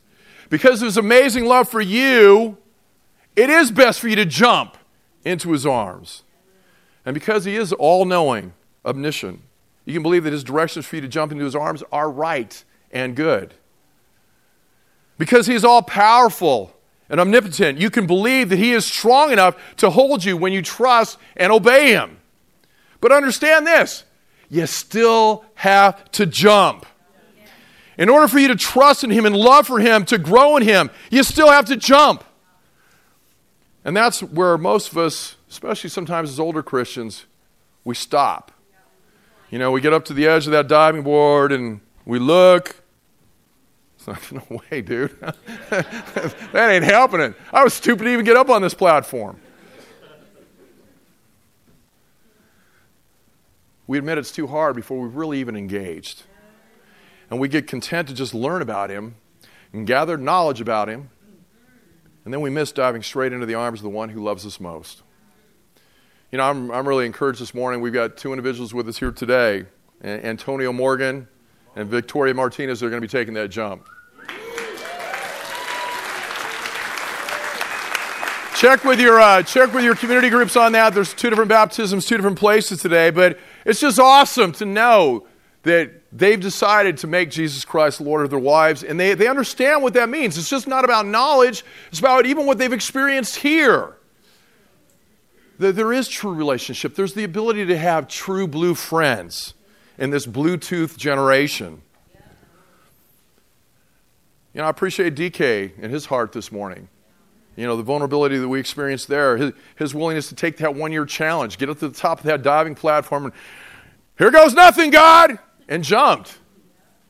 Because 0.48 0.80
of 0.80 0.86
his 0.86 0.96
amazing 0.96 1.44
love 1.44 1.68
for 1.68 1.82
you, 1.82 2.56
it 3.36 3.50
is 3.50 3.70
best 3.70 4.00
for 4.00 4.08
you 4.08 4.16
to 4.16 4.24
jump 4.24 4.78
into 5.22 5.52
his 5.52 5.66
arms. 5.66 6.22
And 7.04 7.12
because 7.12 7.44
he 7.44 7.56
is 7.56 7.74
all 7.74 8.06
knowing, 8.06 8.54
omniscient, 8.86 9.42
you 9.84 9.92
can 9.92 10.02
believe 10.02 10.24
that 10.24 10.32
his 10.32 10.42
directions 10.42 10.86
for 10.86 10.96
you 10.96 11.02
to 11.02 11.08
jump 11.08 11.30
into 11.30 11.44
his 11.44 11.54
arms 11.54 11.82
are 11.92 12.10
right 12.10 12.64
and 12.90 13.14
good. 13.14 13.52
Because 15.18 15.46
he 15.46 15.54
is 15.54 15.62
all 15.62 15.82
powerful 15.82 16.74
and 17.10 17.20
omnipotent. 17.20 17.78
You 17.78 17.90
can 17.90 18.06
believe 18.06 18.48
that 18.50 18.58
He 18.58 18.72
is 18.72 18.84
strong 18.84 19.32
enough 19.32 19.56
to 19.76 19.90
hold 19.90 20.24
you 20.24 20.36
when 20.36 20.52
you 20.52 20.62
trust 20.62 21.18
and 21.36 21.52
obey 21.52 21.92
Him. 21.92 22.17
But 23.00 23.12
understand 23.12 23.66
this 23.66 24.04
you 24.48 24.66
still 24.66 25.44
have 25.54 26.10
to 26.12 26.26
jump. 26.26 26.86
In 27.96 28.08
order 28.08 28.28
for 28.28 28.38
you 28.38 28.48
to 28.48 28.56
trust 28.56 29.02
in 29.02 29.10
Him 29.10 29.26
and 29.26 29.36
love 29.36 29.66
for 29.66 29.80
Him, 29.80 30.04
to 30.06 30.18
grow 30.18 30.56
in 30.56 30.62
Him, 30.62 30.90
you 31.10 31.22
still 31.22 31.50
have 31.50 31.66
to 31.66 31.76
jump. 31.76 32.24
And 33.84 33.96
that's 33.96 34.22
where 34.22 34.56
most 34.56 34.92
of 34.92 34.98
us, 34.98 35.36
especially 35.50 35.90
sometimes 35.90 36.30
as 36.30 36.38
older 36.38 36.62
Christians, 36.62 37.26
we 37.84 37.94
stop. 37.94 38.52
You 39.50 39.58
know, 39.58 39.72
we 39.72 39.80
get 39.80 39.92
up 39.92 40.04
to 40.06 40.14
the 40.14 40.26
edge 40.26 40.46
of 40.46 40.52
that 40.52 40.68
diving 40.68 41.02
board 41.02 41.52
and 41.52 41.80
we 42.04 42.18
look 42.18 42.76
It's 43.96 44.06
not, 44.06 44.32
no 44.50 44.60
way, 44.70 44.80
dude. 44.82 45.18
that 45.70 46.68
ain't 46.70 46.84
happening. 46.84 47.34
I 47.52 47.64
was 47.64 47.74
stupid 47.74 48.04
to 48.04 48.12
even 48.12 48.24
get 48.24 48.36
up 48.36 48.48
on 48.48 48.62
this 48.62 48.74
platform. 48.74 49.40
We 53.88 53.96
admit 53.96 54.18
it's 54.18 54.30
too 54.30 54.46
hard 54.46 54.76
before 54.76 55.00
we've 55.00 55.16
really 55.16 55.40
even 55.40 55.56
engaged. 55.56 56.22
And 57.30 57.40
we 57.40 57.48
get 57.48 57.66
content 57.66 58.08
to 58.08 58.14
just 58.14 58.34
learn 58.34 58.62
about 58.62 58.90
him 58.90 59.16
and 59.72 59.86
gather 59.86 60.18
knowledge 60.18 60.60
about 60.60 60.88
him. 60.88 61.10
And 62.24 62.32
then 62.32 62.42
we 62.42 62.50
miss 62.50 62.70
diving 62.70 63.02
straight 63.02 63.32
into 63.32 63.46
the 63.46 63.54
arms 63.54 63.80
of 63.80 63.84
the 63.84 63.90
one 63.90 64.10
who 64.10 64.22
loves 64.22 64.44
us 64.44 64.60
most. 64.60 65.02
You 66.30 66.36
know, 66.36 66.44
I'm, 66.44 66.70
I'm 66.70 66.86
really 66.86 67.06
encouraged 67.06 67.40
this 67.40 67.54
morning. 67.54 67.80
We've 67.80 67.92
got 67.92 68.18
two 68.18 68.32
individuals 68.32 68.74
with 68.74 68.86
us 68.88 68.98
here 68.98 69.10
today 69.10 69.64
Antonio 70.04 70.72
Morgan 70.72 71.26
and 71.74 71.88
Victoria 71.88 72.34
Martinez 72.34 72.82
are 72.82 72.90
going 72.90 73.00
to 73.00 73.08
be 73.08 73.10
taking 73.10 73.34
that 73.34 73.48
jump. 73.48 73.88
check 78.58 78.82
with 78.82 79.00
your 79.00 79.20
uh, 79.20 79.40
check 79.44 79.72
with 79.72 79.84
your 79.84 79.94
community 79.94 80.28
groups 80.28 80.56
on 80.56 80.72
that. 80.72 80.92
There's 80.92 81.14
two 81.14 81.30
different 81.30 81.48
baptisms, 81.48 82.06
two 82.06 82.16
different 82.16 82.38
places 82.38 82.82
today, 82.82 83.10
but 83.10 83.38
it's 83.68 83.80
just 83.80 84.00
awesome 84.00 84.52
to 84.52 84.64
know 84.64 85.26
that 85.62 85.90
they've 86.10 86.40
decided 86.40 86.96
to 86.98 87.06
make 87.06 87.30
Jesus 87.30 87.66
Christ 87.66 88.00
Lord 88.00 88.24
of 88.24 88.30
their 88.30 88.40
lives, 88.40 88.82
and 88.82 88.98
they, 88.98 89.12
they 89.12 89.28
understand 89.28 89.82
what 89.82 89.92
that 89.92 90.08
means. 90.08 90.38
It's 90.38 90.48
just 90.48 90.66
not 90.66 90.84
about 90.84 91.06
knowledge; 91.06 91.64
it's 91.90 92.00
about 92.00 92.24
even 92.24 92.46
what 92.46 92.56
they've 92.56 92.72
experienced 92.72 93.36
here. 93.36 93.94
There 95.58 95.92
is 95.92 96.08
true 96.08 96.32
relationship. 96.32 96.94
There's 96.94 97.14
the 97.14 97.24
ability 97.24 97.66
to 97.66 97.76
have 97.76 98.08
true 98.08 98.46
blue 98.46 98.74
friends 98.74 99.54
in 99.98 100.10
this 100.10 100.26
Bluetooth 100.26 100.96
generation. 100.96 101.82
You 104.54 104.62
know, 104.62 104.64
I 104.64 104.70
appreciate 104.70 105.14
DK 105.14 105.72
and 105.82 105.92
his 105.92 106.06
heart 106.06 106.32
this 106.32 106.50
morning. 106.50 106.88
You 107.58 107.66
know, 107.66 107.76
the 107.76 107.82
vulnerability 107.82 108.38
that 108.38 108.48
we 108.48 108.60
experienced 108.60 109.08
there, 109.08 109.36
his, 109.36 109.52
his 109.74 109.92
willingness 109.92 110.28
to 110.28 110.36
take 110.36 110.58
that 110.58 110.76
one 110.76 110.92
year 110.92 111.04
challenge, 111.04 111.58
get 111.58 111.68
up 111.68 111.80
to 111.80 111.88
the 111.88 111.94
top 111.94 112.20
of 112.20 112.26
that 112.26 112.42
diving 112.42 112.76
platform, 112.76 113.24
and 113.24 113.34
here 114.16 114.30
goes 114.30 114.54
nothing, 114.54 114.90
God, 114.90 115.40
and 115.68 115.82
jumped. 115.82 116.38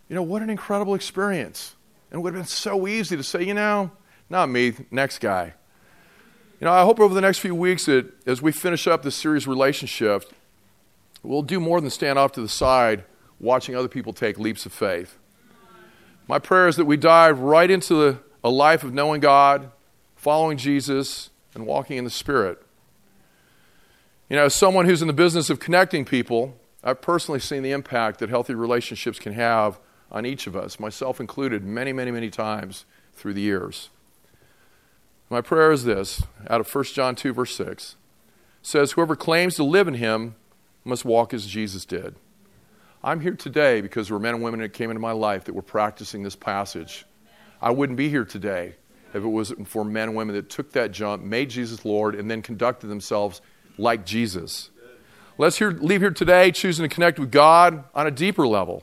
You 0.09 0.15
know, 0.15 0.23
what 0.23 0.41
an 0.41 0.49
incredible 0.49 0.95
experience. 0.95 1.77
And 2.11 2.21
it 2.21 2.23
would 2.23 2.33
have 2.33 2.45
been 2.45 2.49
so 2.49 2.89
easy 2.89 3.15
to 3.15 3.23
say, 3.23 3.43
you 3.43 3.53
know, 3.53 3.91
not 4.31 4.49
me, 4.49 4.73
next 4.91 5.19
guy. 5.19 5.53
You 6.61 6.65
know, 6.65 6.73
I 6.73 6.83
hope 6.83 6.99
over 6.99 7.13
the 7.13 7.21
next 7.21 7.41
few 7.41 7.55
weeks 7.55 7.85
that 7.85 8.11
as 8.27 8.41
we 8.41 8.51
finish 8.51 8.87
up 8.87 9.03
this 9.03 9.17
series 9.17 9.47
Relation 9.47 9.87
Shift, 9.87 10.33
we'll 11.23 11.43
do 11.43 11.61
more 11.61 11.79
than 11.83 11.91
stand 11.91 12.19
off 12.19 12.33
to 12.33 12.41
the 12.41 12.49
side 12.49 13.05
watching 13.39 13.77
other 13.77 13.87
people 13.87 14.15
take 14.15 14.39
leaps 14.39 14.65
of 14.65 14.73
faith. 14.73 15.19
My 16.27 16.39
prayer 16.39 16.69
is 16.69 16.77
that 16.77 16.87
we 16.87 16.97
dive 16.97 17.39
right 17.41 17.71
into 17.71 18.19
a 18.43 18.49
life 18.49 18.83
of 18.83 18.95
knowing 18.95 19.21
God, 19.21 19.73
following 20.19 20.59
Jesus, 20.59 21.31
and 21.55 21.65
walking 21.65 21.97
in 21.97 22.03
the 22.03 22.11
Spirit. 22.11 22.61
You 24.29 24.37
know, 24.37 24.47
as 24.47 24.55
someone 24.55 24.85
who's 24.85 25.01
in 25.01 25.07
the 25.07 25.15
business 25.15 25.49
of 25.49 25.61
connecting 25.61 26.05
people, 26.05 26.57
I've 26.83 27.01
personally 27.01 27.39
seen 27.39 27.63
the 27.63 27.71
impact 27.71 28.19
that 28.19 28.29
healthy 28.29 28.55
relationships 28.55 29.21
can 29.21 29.33
have 29.35 29.79
on 30.11 30.27
each 30.27 30.49
of 30.49 30.57
us, 30.57 30.81
myself 30.81 31.21
included, 31.21 31.63
many, 31.63 31.93
many, 31.93 32.11
many 32.11 32.31
times 32.31 32.85
through 33.15 33.35
the 33.35 33.41
years. 33.41 33.91
My 35.31 35.41
prayer 35.41 35.71
is 35.71 35.85
this 35.85 36.25
out 36.51 36.61
of 36.61 36.75
1 36.75 36.85
John 36.85 37.15
2, 37.15 37.33
verse 37.33 37.55
6 37.55 37.95
says, 38.61 38.93
Whoever 38.93 39.15
claims 39.15 39.55
to 39.55 39.65
live 39.65 39.87
in 39.87 39.95
him 39.95 40.35
must 40.85 41.05
walk 41.05 41.33
as 41.33 41.47
Jesus 41.47 41.85
did. 41.85 42.17
I'm 43.05 43.21
here 43.21 43.37
today 43.37 43.81
because 43.81 44.09
there 44.09 44.17
were 44.17 44.23
men 44.23 44.35
and 44.35 44.43
women 44.43 44.61
that 44.61 44.73
came 44.73 44.91
into 44.91 45.01
my 45.01 45.13
life 45.13 45.45
that 45.45 45.55
were 45.55 45.63
practicing 45.63 46.25
this 46.25 46.35
passage. 46.35 47.07
I 47.63 47.71
wouldn't 47.71 47.97
be 47.97 48.09
here 48.09 48.25
today 48.25 48.75
if 49.15 49.23
it 49.23 49.29
was 49.29 49.53
for 49.65 49.85
men 49.85 50.09
and 50.09 50.17
women 50.17 50.35
that 50.37 50.51
took 50.51 50.73
that 50.73 50.93
jump, 50.93 51.23
made 51.23 51.51
Jesus 51.51 51.85
Lord, 51.85 52.15
and 52.15 52.31
then 52.31 52.43
conducted 52.43 52.89
themselves 52.89 53.41
like 53.77 54.05
Jesus. 54.05 54.71
Let's 55.39 55.59
here, 55.59 55.71
leave 55.71 56.01
here 56.01 56.11
today 56.11 56.51
choosing 56.51 56.89
to 56.89 56.93
connect 56.93 57.19
with 57.19 57.31
God 57.31 57.85
on 57.95 58.07
a 58.07 58.11
deeper 58.11 58.47
level, 58.47 58.83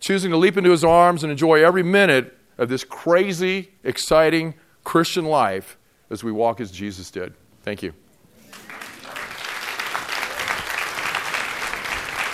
choosing 0.00 0.30
to 0.30 0.36
leap 0.36 0.56
into 0.56 0.70
his 0.70 0.84
arms 0.84 1.24
and 1.24 1.30
enjoy 1.30 1.64
every 1.64 1.82
minute 1.82 2.36
of 2.58 2.68
this 2.68 2.84
crazy, 2.84 3.72
exciting 3.82 4.54
Christian 4.84 5.24
life 5.24 5.78
as 6.10 6.22
we 6.22 6.30
walk 6.30 6.60
as 6.60 6.70
Jesus 6.70 7.10
did. 7.10 7.32
Thank 7.62 7.82
you. 7.82 7.94